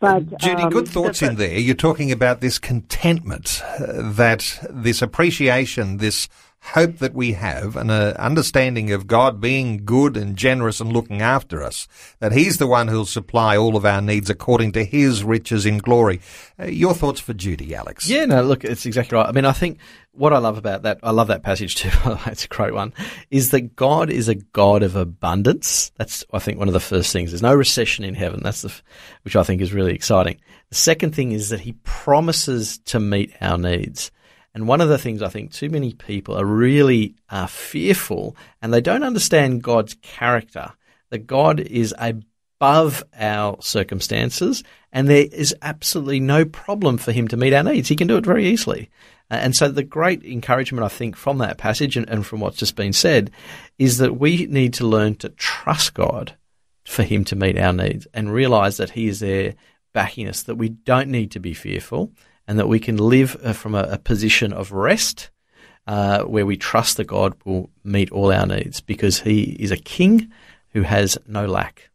But, 0.00 0.38
Judy, 0.38 0.62
um, 0.62 0.70
good 0.70 0.88
thoughts 0.88 1.20
the, 1.20 1.26
in 1.28 1.36
there. 1.36 1.58
You're 1.58 1.74
talking 1.74 2.12
about 2.12 2.40
this 2.40 2.58
contentment, 2.58 3.62
uh, 3.78 4.12
that 4.12 4.66
this 4.68 5.00
appreciation, 5.00 5.98
this 5.98 6.28
hope 6.72 6.96
that 6.98 7.12
we 7.12 7.32
have 7.32 7.76
and 7.76 7.90
an 7.90 8.16
understanding 8.16 8.90
of 8.90 9.06
God 9.06 9.38
being 9.38 9.84
good 9.84 10.16
and 10.16 10.34
generous 10.34 10.80
and 10.80 10.92
looking 10.92 11.20
after 11.20 11.62
us, 11.62 11.86
that 12.20 12.32
He's 12.32 12.56
the 12.56 12.66
one 12.66 12.88
who'll 12.88 13.04
supply 13.04 13.56
all 13.56 13.76
of 13.76 13.84
our 13.84 14.00
needs 14.00 14.30
according 14.30 14.72
to 14.72 14.84
His 14.84 15.22
riches 15.22 15.66
in 15.66 15.78
glory. 15.78 16.20
Uh, 16.58 16.64
your 16.64 16.94
thoughts 16.94 17.20
for 17.20 17.34
Judy, 17.34 17.74
Alex? 17.74 18.08
Yeah, 18.08 18.24
no, 18.24 18.42
look, 18.42 18.64
it's 18.64 18.86
exactly 18.86 19.16
right. 19.16 19.28
I 19.28 19.32
mean, 19.32 19.44
I 19.44 19.52
think 19.52 19.78
what 20.12 20.32
I 20.32 20.38
love 20.38 20.56
about 20.56 20.82
that, 20.82 21.00
I 21.02 21.10
love 21.10 21.28
that 21.28 21.42
passage 21.42 21.74
too, 21.74 21.90
it's 22.26 22.46
a 22.46 22.48
great 22.48 22.72
one, 22.72 22.94
is 23.30 23.50
that 23.50 23.76
God 23.76 24.10
is 24.10 24.28
a 24.28 24.34
God 24.34 24.82
of 24.82 24.96
abundance. 24.96 25.92
That's, 25.96 26.24
I 26.32 26.38
think, 26.38 26.58
one 26.58 26.68
of 26.68 26.74
the 26.74 26.80
first 26.80 27.12
things. 27.12 27.30
There's 27.30 27.42
no 27.42 27.54
recession 27.54 28.04
in 28.04 28.14
heaven. 28.14 28.40
That's 28.42 28.62
the, 28.62 28.72
which 29.22 29.36
I 29.36 29.42
think 29.42 29.60
is 29.60 29.74
really 29.74 29.94
exciting. 29.94 30.40
The 30.70 30.76
second 30.76 31.14
thing 31.14 31.32
is 31.32 31.50
that 31.50 31.60
He 31.60 31.72
promises 31.84 32.78
to 32.86 32.98
meet 32.98 33.34
our 33.42 33.58
needs. 33.58 34.10
And 34.54 34.68
one 34.68 34.80
of 34.80 34.88
the 34.88 34.98
things 34.98 35.20
I 35.20 35.28
think 35.28 35.52
too 35.52 35.68
many 35.68 35.92
people 35.92 36.36
are 36.36 36.44
really 36.44 37.16
uh, 37.28 37.46
fearful 37.46 38.36
and 38.62 38.72
they 38.72 38.80
don't 38.80 39.02
understand 39.02 39.64
God's 39.64 39.96
character, 40.00 40.72
that 41.10 41.26
God 41.26 41.58
is 41.58 41.92
above 41.98 43.02
our 43.18 43.60
circumstances 43.60 44.62
and 44.92 45.08
there 45.08 45.26
is 45.32 45.54
absolutely 45.60 46.20
no 46.20 46.44
problem 46.44 46.98
for 46.98 47.10
him 47.10 47.26
to 47.28 47.36
meet 47.36 47.52
our 47.52 47.64
needs. 47.64 47.88
He 47.88 47.96
can 47.96 48.06
do 48.06 48.16
it 48.16 48.24
very 48.24 48.46
easily. 48.46 48.90
Uh, 49.28 49.34
and 49.34 49.56
so 49.56 49.68
the 49.68 49.82
great 49.82 50.22
encouragement 50.24 50.84
I 50.84 50.88
think 50.88 51.16
from 51.16 51.38
that 51.38 51.58
passage 51.58 51.96
and, 51.96 52.08
and 52.08 52.24
from 52.24 52.38
what's 52.38 52.58
just 52.58 52.76
been 52.76 52.92
said 52.92 53.32
is 53.78 53.98
that 53.98 54.18
we 54.18 54.46
need 54.46 54.74
to 54.74 54.86
learn 54.86 55.16
to 55.16 55.30
trust 55.30 55.94
God 55.94 56.36
for 56.84 57.02
him 57.02 57.24
to 57.24 57.36
meet 57.36 57.58
our 57.58 57.72
needs 57.72 58.06
and 58.14 58.32
realize 58.32 58.76
that 58.76 58.90
he 58.90 59.08
is 59.08 59.18
there 59.18 59.54
backing 59.92 60.28
us, 60.28 60.42
that 60.42 60.56
we 60.56 60.68
don't 60.68 61.08
need 61.08 61.32
to 61.32 61.40
be 61.40 61.54
fearful 61.54 62.12
and 62.46 62.58
that 62.58 62.68
we 62.68 62.80
can 62.80 62.96
live 62.96 63.36
uh, 63.42 63.52
from 63.52 63.74
a, 63.74 63.82
a 63.84 63.98
position 63.98 64.52
of 64.52 64.72
rest 64.72 65.30
uh, 65.86 66.22
where 66.22 66.46
we 66.46 66.56
trust 66.56 66.96
that 66.96 67.04
God 67.04 67.34
will 67.44 67.70
meet 67.82 68.10
all 68.10 68.32
our 68.32 68.46
needs 68.46 68.80
because 68.80 69.20
He 69.20 69.56
is 69.58 69.70
a 69.70 69.76
King 69.76 70.30
who 70.70 70.82
has 70.82 71.18
no 71.26 71.46
lack. 71.46 71.90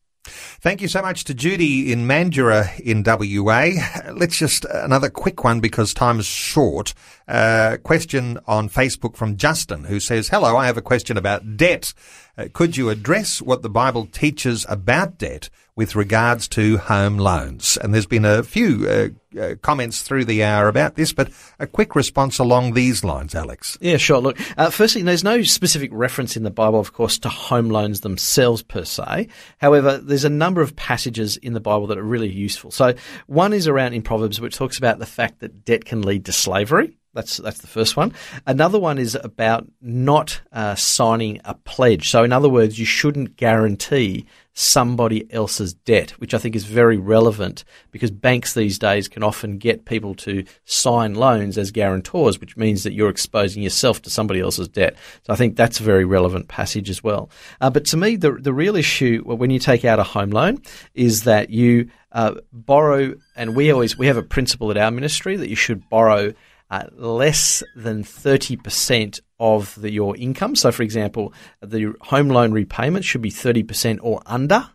Thank 0.61 0.81
you 0.81 0.87
so 0.87 1.01
much 1.01 1.23
to 1.25 1.33
Judy 1.33 1.91
in 1.91 2.05
Mandurah 2.05 2.79
in 2.79 3.03
WA. 3.03 3.69
Let's 4.13 4.37
just 4.37 4.65
another 4.65 5.09
quick 5.09 5.43
one 5.43 5.59
because 5.59 5.93
time 5.93 6.19
is 6.19 6.25
short. 6.25 6.93
Uh, 7.27 7.77
question 7.83 8.37
on 8.45 8.69
Facebook 8.69 9.15
from 9.15 9.37
Justin 9.37 9.85
who 9.85 9.99
says, 9.99 10.29
"Hello, 10.29 10.57
I 10.57 10.65
have 10.65 10.77
a 10.77 10.81
question 10.81 11.17
about 11.17 11.57
debt. 11.57 11.93
Uh, 12.39 12.47
could 12.53 12.77
you 12.77 12.89
address 12.89 13.41
what 13.41 13.63
the 13.63 13.69
Bible 13.69 14.05
teaches 14.05 14.65
about 14.69 15.17
debt 15.17 15.49
with 15.75 15.93
regards 15.93 16.47
to 16.47 16.77
home 16.77 17.17
loans?" 17.17 17.77
And 17.81 17.93
there's 17.93 18.05
been 18.05 18.23
a 18.23 18.43
few 18.43 18.87
uh, 18.87 19.09
uh, 19.37 19.55
comments 19.61 20.03
through 20.03 20.23
the 20.23 20.41
hour 20.41 20.69
about 20.69 20.95
this, 20.95 21.11
but 21.11 21.29
a 21.59 21.67
quick 21.67 21.95
response 21.95 22.39
along 22.39 22.73
these 22.73 23.03
lines, 23.03 23.35
Alex. 23.35 23.77
Yeah, 23.81 23.97
sure. 23.97 24.21
Look, 24.21 24.39
uh, 24.57 24.69
firstly, 24.69 25.01
there's 25.01 25.23
no 25.23 25.41
specific 25.41 25.89
reference 25.91 26.37
in 26.37 26.43
the 26.43 26.49
Bible, 26.49 26.79
of 26.79 26.93
course, 26.93 27.19
to 27.19 27.29
home 27.29 27.69
loans 27.69 27.99
themselves 27.99 28.63
per 28.63 28.85
se. 28.85 29.27
However, 29.57 29.97
there's 29.97 30.23
a 30.23 30.29
number 30.29 30.61
of 30.61 30.77
passages 30.77 31.35
in 31.35 31.51
the 31.51 31.59
Bible 31.59 31.87
that 31.87 31.97
are 31.97 32.03
really 32.03 32.31
useful. 32.31 32.71
So 32.71 32.93
one 33.27 33.51
is 33.51 33.67
around 33.67 33.93
in 33.93 34.01
Proverbs, 34.01 34.39
which 34.39 34.55
talks 34.55 34.77
about 34.77 34.99
the 34.99 35.05
fact 35.05 35.41
that 35.41 35.65
debt 35.65 35.83
can 35.83 36.03
lead 36.03 36.23
to 36.25 36.31
slavery. 36.31 36.95
That's 37.19 37.35
that's 37.35 37.59
the 37.59 37.67
first 37.67 37.97
one. 37.97 38.13
Another 38.47 38.79
one 38.79 38.97
is 38.97 39.13
about 39.13 39.67
not 39.81 40.39
uh, 40.53 40.75
signing 40.75 41.41
a 41.43 41.53
pledge. 41.53 42.09
So, 42.09 42.23
in 42.23 42.31
other 42.31 42.47
words, 42.47 42.79
you 42.79 42.85
shouldn't 42.85 43.35
guarantee 43.35 44.25
somebody 44.53 45.29
else's 45.33 45.73
debt, 45.73 46.11
which 46.11 46.33
I 46.33 46.37
think 46.37 46.55
is 46.55 46.63
very 46.63 46.95
relevant 46.95 47.65
because 47.91 48.09
banks 48.09 48.53
these 48.53 48.79
days 48.79 49.09
can 49.09 49.21
often 49.21 49.57
get 49.57 49.83
people 49.83 50.15
to 50.15 50.45
sign 50.63 51.13
loans 51.13 51.57
as 51.57 51.71
guarantors, 51.71 52.39
which 52.39 52.55
means 52.55 52.83
that 52.83 52.93
you're 52.93 53.09
exposing 53.09 53.63
yourself 53.63 54.01
to 54.03 54.09
somebody 54.09 54.39
else's 54.39 54.69
debt. 54.69 54.95
So, 55.23 55.33
I 55.33 55.35
think 55.35 55.57
that's 55.57 55.81
a 55.81 55.83
very 55.83 56.05
relevant 56.05 56.47
passage 56.47 56.89
as 56.89 57.03
well. 57.03 57.29
Uh, 57.59 57.69
but 57.69 57.83
to 57.87 57.97
me, 57.97 58.15
the 58.15 58.31
the 58.31 58.53
real 58.53 58.77
issue 58.77 59.23
when 59.25 59.49
you 59.49 59.59
take 59.59 59.83
out 59.83 59.99
a 59.99 60.03
home 60.03 60.29
loan 60.29 60.61
is 60.93 61.23
that 61.23 61.49
you 61.49 61.89
uh, 62.13 62.35
borrow, 62.53 63.13
and 63.35 63.57
we 63.57 63.71
always 63.71 63.97
we 63.97 64.07
have 64.07 64.15
a 64.15 64.23
principle 64.23 64.71
at 64.71 64.77
our 64.77 64.89
ministry 64.89 65.35
that 65.35 65.49
you 65.49 65.57
should 65.57 65.89
borrow 65.89 66.33
uh, 66.69 66.85
less 66.95 67.63
than 67.75 68.03
30% 68.03 69.19
of 69.39 69.75
the, 69.81 69.91
your 69.91 70.15
income. 70.17 70.55
So, 70.55 70.71
for 70.71 70.83
example, 70.83 71.33
the 71.61 71.93
home 72.01 72.29
loan 72.29 72.51
repayment 72.51 73.05
should 73.05 73.21
be 73.21 73.31
30% 73.31 73.99
or 74.01 74.21
under 74.25 74.69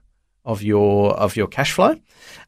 of 0.45 0.63
your 0.63 1.15
of 1.15 1.37
your 1.37 1.47
cash 1.47 1.73
flow. 1.73 1.97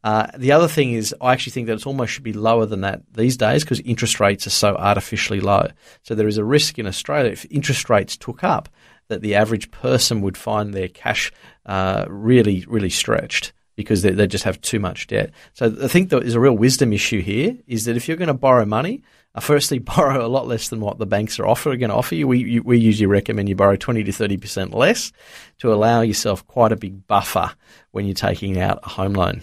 Uh, 0.05 0.27
the 0.37 0.53
other 0.53 0.69
thing 0.69 0.93
is, 0.93 1.15
I 1.21 1.33
actually 1.33 1.53
think 1.53 1.67
that 1.69 1.75
it 1.75 1.87
almost 1.87 2.13
should 2.13 2.23
be 2.23 2.33
lower 2.33 2.67
than 2.67 2.83
that 2.83 3.03
these 3.13 3.37
days 3.37 3.65
because 3.65 3.81
interest 3.81 4.21
rates 4.21 4.47
are 4.47 4.51
so 4.51 4.77
artificially 4.77 5.41
low. 5.41 5.69
So 6.03 6.15
there 6.15 6.29
is 6.29 6.39
a 6.39 6.45
risk 6.45 6.79
in 6.79 6.87
Australia 6.87 7.31
if 7.31 7.47
interest 7.51 7.89
rates 7.89 8.17
took 8.17 8.45
up 8.45 8.69
that 9.09 9.23
the 9.23 9.35
average 9.35 9.71
person 9.71 10.21
would 10.21 10.37
find 10.37 10.75
their 10.75 10.89
cash 10.89 11.33
uh, 11.65 12.05
really 12.09 12.65
really 12.69 12.91
stretched 12.91 13.53
because 13.77 14.03
they, 14.03 14.11
they 14.11 14.27
just 14.27 14.45
have 14.45 14.61
too 14.61 14.81
much 14.81 15.07
debt. 15.07 15.31
So 15.53 15.75
I 15.83 15.89
think 15.89 16.09
there 16.09 16.23
is 16.23 16.35
a 16.35 16.41
real 16.41 16.57
wisdom 16.57 16.93
issue 16.93 17.21
here 17.21 17.57
is 17.67 17.85
that 17.85 17.97
if 17.97 18.09
you're 18.09 18.17
going 18.17 18.29
to 18.29 18.35
borrow 18.35 18.65
money, 18.65 19.03
uh, 19.37 19.41
firstly, 19.41 19.79
borrow 19.97 20.25
a 20.25 20.29
lot 20.29 20.49
less 20.49 20.69
than 20.69 20.81
what 20.81 20.99
the 20.99 21.07
banks 21.07 21.39
are 21.39 21.47
offer, 21.47 21.77
going 21.77 21.91
to 21.91 21.97
offer 21.97 22.15
you. 22.15 22.27
We, 22.27 22.39
you, 22.39 22.63
we 22.63 22.79
usually 22.79 23.07
recommend 23.07 23.49
you 23.49 23.55
borrow 23.55 23.77
20 23.77 24.03
to 24.05 24.11
30% 24.11 24.75
less 24.75 25.13
to 25.59 25.73
allow 25.73 26.01
yourself 26.01 26.47
quite 26.47 26.73
a 26.73 26.77
big 26.77 27.07
buffer 27.07 27.53
when 27.93 28.07
you're 28.07 28.15
taking 28.15 28.59
out 28.59 28.81
a 28.83 28.89
home 28.89 29.13
loan. 29.13 29.43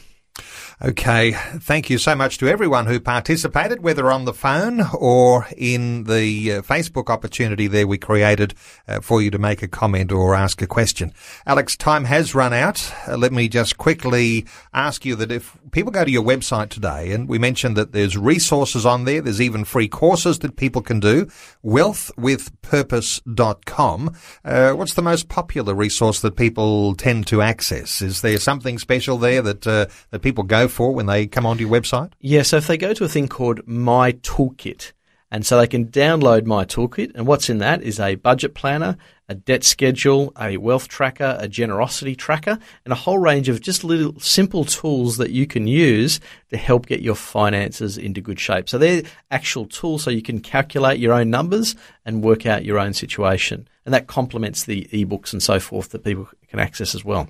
Okay, 0.86 1.31
thank 1.31 1.89
you 1.89 1.97
so 1.97 2.13
much 2.13 2.38
to 2.39 2.49
everyone 2.49 2.88
who 2.88 2.99
participated, 2.99 3.81
whether 3.81 4.11
on 4.11 4.25
the 4.25 4.34
phone 4.34 4.81
or 4.93 5.47
in 5.55 6.03
the 6.03 6.51
uh, 6.51 6.61
Facebook 6.61 7.09
opportunity 7.09 7.67
there 7.67 7.88
we 7.88 7.97
created 7.97 8.53
uh, 8.86 8.99
for 8.99 9.21
you 9.21 9.31
to 9.31 9.38
make 9.38 9.63
a 9.63 9.67
comment 9.69 10.11
or 10.11 10.36
ask 10.36 10.61
a 10.61 10.67
question. 10.67 11.13
Alex, 11.47 11.77
time 11.77 12.03
has 12.03 12.36
run 12.36 12.51
out. 12.51 12.93
Uh, 13.07 13.15
let 13.15 13.31
me 13.31 13.47
just 13.47 13.77
quickly 13.77 14.45
ask 14.73 15.05
you 15.05 15.15
that 15.15 15.31
if 15.31 15.57
people 15.71 15.89
go 15.89 16.03
to 16.03 16.11
your 16.11 16.21
website 16.21 16.67
today, 16.67 17.13
and 17.13 17.29
we 17.29 17.39
mentioned 17.39 17.77
that 17.77 17.93
there's 17.93 18.17
resources 18.17 18.86
on 18.86 19.05
there, 19.05 19.21
there's 19.21 19.39
even 19.39 19.63
free 19.63 19.88
courses 19.88 20.39
that 20.39 20.57
people 20.57 20.81
can 20.81 20.99
do, 20.99 21.27
wealthwithpurpose.com. 21.63 24.15
Uh, 24.43 24.73
what's 24.73 24.95
the 24.95 25.01
most 25.01 25.29
popular 25.29 25.73
resource 25.73 26.19
that 26.19 26.36
people 26.36 26.93
tend 26.95 27.25
to 27.27 27.41
access? 27.41 28.01
Is 28.01 28.21
there 28.21 28.38
something 28.38 28.77
special 28.77 29.17
there 29.17 29.41
that, 29.41 29.65
uh, 29.65 29.86
that 30.11 30.21
people 30.21 30.43
go 30.43 30.67
for 30.74 30.93
when 30.93 31.05
they 31.05 31.28
come 31.28 31.45
onto 31.45 31.65
your 31.65 31.71
website? 31.71 32.11
Yeah, 32.19 32.41
so 32.41 32.57
if 32.57 32.67
they 32.67 32.78
go 32.78 32.93
to 32.93 33.05
a 33.05 33.09
thing 33.09 33.28
called 33.28 33.67
My 33.67 34.11
Toolkit, 34.11 34.91
and 35.32 35.45
so 35.45 35.57
they 35.57 35.67
can 35.67 35.88
download 35.88 36.45
My 36.45 36.65
Toolkit, 36.65 37.11
and 37.15 37.26
what's 37.26 37.49
in 37.49 37.59
that 37.59 37.82
is 37.82 37.99
a 37.99 38.15
budget 38.15 38.53
planner, 38.53 38.97
a 39.30 39.36
debt 39.36 39.63
schedule, 39.63 40.34
a 40.39 40.57
wealth 40.57 40.88
tracker, 40.88 41.38
a 41.39 41.47
generosity 41.47 42.15
tracker, 42.15 42.59
and 42.86 42.91
a 42.91 42.95
whole 42.95 43.17
range 43.17 43.49
of 43.49 43.61
just 43.61 43.84
little 43.84 44.19
simple 44.19 44.65
tools 44.65 45.17
that 45.17 45.32
you 45.32 45.47
can 45.47 45.67
use 45.67 46.19
to 46.49 46.57
help 46.57 46.86
get 46.86 47.01
your 47.01 47.15
finances 47.15 47.97
into 47.97 48.21
good 48.21 48.39
shape. 48.39 48.69
So 48.69 48.78
they're 48.78 49.03
actual 49.32 49.65
tools 49.65 50.03
so 50.03 50.11
you 50.11 50.21
can 50.21 50.39
calculate 50.39 50.99
your 50.99 51.13
own 51.13 51.30
numbers 51.30 51.76
and 52.05 52.24
work 52.24 52.45
out 52.45 52.65
your 52.65 52.80
own 52.80 52.93
situation. 52.93 53.67
And 53.86 53.93
that 53.93 54.07
complements 54.07 54.63
the 54.63 54.88
ebooks 54.93 55.34
and 55.34 55.43
so 55.43 55.59
forth 55.59 55.89
that 55.89 56.05
people 56.05 56.30
can 56.47 56.59
access 56.59 56.95
as 56.95 57.03
well. 57.03 57.28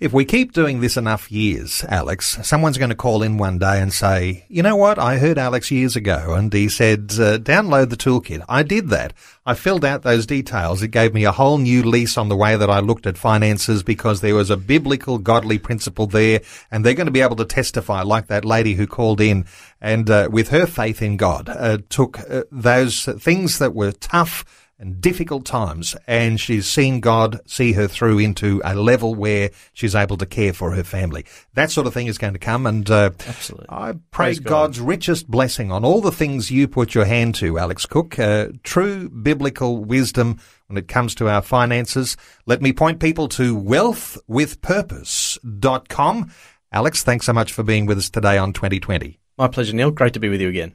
If 0.00 0.12
we 0.12 0.24
keep 0.24 0.52
doing 0.52 0.80
this 0.80 0.96
enough 0.96 1.30
years, 1.30 1.84
Alex, 1.88 2.38
someone's 2.42 2.78
going 2.78 2.90
to 2.90 2.96
call 2.96 3.22
in 3.22 3.38
one 3.38 3.58
day 3.58 3.80
and 3.80 3.92
say, 3.92 4.44
you 4.48 4.62
know 4.62 4.74
what? 4.74 4.98
I 4.98 5.18
heard 5.18 5.38
Alex 5.38 5.70
years 5.70 5.94
ago 5.94 6.34
and 6.34 6.52
he 6.52 6.68
said, 6.68 7.12
uh, 7.12 7.38
download 7.38 7.90
the 7.90 7.96
toolkit. 7.96 8.44
I 8.48 8.64
did 8.64 8.88
that. 8.88 9.12
I 9.46 9.54
filled 9.54 9.84
out 9.84 10.02
those 10.02 10.26
details. 10.26 10.82
It 10.82 10.88
gave 10.88 11.14
me 11.14 11.23
a 11.24 11.32
whole 11.32 11.58
new 11.58 11.82
lease 11.82 12.16
on 12.16 12.28
the 12.28 12.36
way 12.36 12.56
that 12.56 12.70
I 12.70 12.80
looked 12.80 13.06
at 13.06 13.18
finances 13.18 13.82
because 13.82 14.20
there 14.20 14.34
was 14.34 14.50
a 14.50 14.56
biblical, 14.56 15.18
godly 15.18 15.58
principle 15.58 16.06
there. 16.06 16.40
And 16.70 16.84
they're 16.84 16.94
going 16.94 17.06
to 17.06 17.12
be 17.12 17.20
able 17.20 17.36
to 17.36 17.44
testify 17.44 18.02
like 18.02 18.28
that 18.28 18.44
lady 18.44 18.74
who 18.74 18.86
called 18.86 19.20
in 19.20 19.46
and 19.80 20.08
uh, 20.08 20.28
with 20.30 20.48
her 20.48 20.66
faith 20.66 21.02
in 21.02 21.16
God, 21.16 21.48
uh, 21.48 21.78
took 21.88 22.18
uh, 22.18 22.44
those 22.50 23.04
things 23.04 23.58
that 23.58 23.74
were 23.74 23.92
tough 23.92 24.44
and 24.78 25.00
difficult 25.00 25.44
times, 25.44 25.94
and 26.06 26.40
she's 26.40 26.66
seen 26.66 27.00
God 27.00 27.40
see 27.46 27.72
her 27.74 27.86
through 27.86 28.18
into 28.18 28.60
a 28.64 28.74
level 28.74 29.14
where 29.14 29.50
she's 29.72 29.94
able 29.94 30.16
to 30.16 30.26
care 30.26 30.52
for 30.52 30.74
her 30.74 30.82
family. 30.82 31.24
That 31.54 31.70
sort 31.70 31.86
of 31.86 31.94
thing 31.94 32.08
is 32.08 32.18
going 32.18 32.32
to 32.32 32.38
come, 32.38 32.66
and 32.66 32.90
uh, 32.90 33.10
Absolutely. 33.26 33.66
I 33.68 33.92
pray 33.92 33.98
Praise 34.10 34.40
God. 34.40 34.50
God's 34.50 34.80
richest 34.80 35.30
blessing 35.30 35.70
on 35.70 35.84
all 35.84 36.00
the 36.00 36.10
things 36.10 36.50
you 36.50 36.66
put 36.66 36.94
your 36.94 37.04
hand 37.04 37.36
to, 37.36 37.58
Alex 37.58 37.86
Cook. 37.86 38.18
Uh, 38.18 38.48
true 38.62 39.08
biblical 39.08 39.84
wisdom 39.84 40.40
when 40.74 40.82
it 40.82 40.88
comes 40.88 41.14
to 41.14 41.28
our 41.28 41.40
finances. 41.40 42.16
Let 42.46 42.60
me 42.60 42.72
point 42.72 42.98
people 42.98 43.28
to 43.28 43.56
wealthwithpurpose.com. 43.56 46.32
Alex, 46.72 47.04
thanks 47.04 47.26
so 47.26 47.32
much 47.32 47.52
for 47.52 47.62
being 47.62 47.86
with 47.86 47.98
us 47.98 48.10
today 48.10 48.36
on 48.36 48.52
2020. 48.52 49.20
My 49.38 49.46
pleasure, 49.46 49.72
Neil. 49.72 49.92
Great 49.92 50.14
to 50.14 50.20
be 50.20 50.28
with 50.28 50.40
you 50.40 50.48
again. 50.48 50.74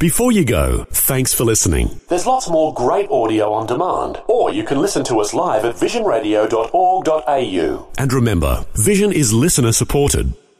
Before 0.00 0.32
you 0.32 0.46
go, 0.46 0.84
thanks 0.84 1.34
for 1.34 1.44
listening. 1.44 2.00
There's 2.08 2.24
lots 2.24 2.48
more 2.48 2.72
great 2.72 3.10
audio 3.10 3.52
on 3.52 3.66
demand, 3.66 4.22
or 4.28 4.50
you 4.50 4.64
can 4.64 4.80
listen 4.80 5.04
to 5.04 5.20
us 5.20 5.34
live 5.34 5.66
at 5.66 5.74
visionradio.org.au. 5.74 7.88
And 7.98 8.12
remember, 8.12 8.64
Vision 8.74 9.12
is 9.12 9.34
listener 9.34 9.72
supported. 9.72 10.32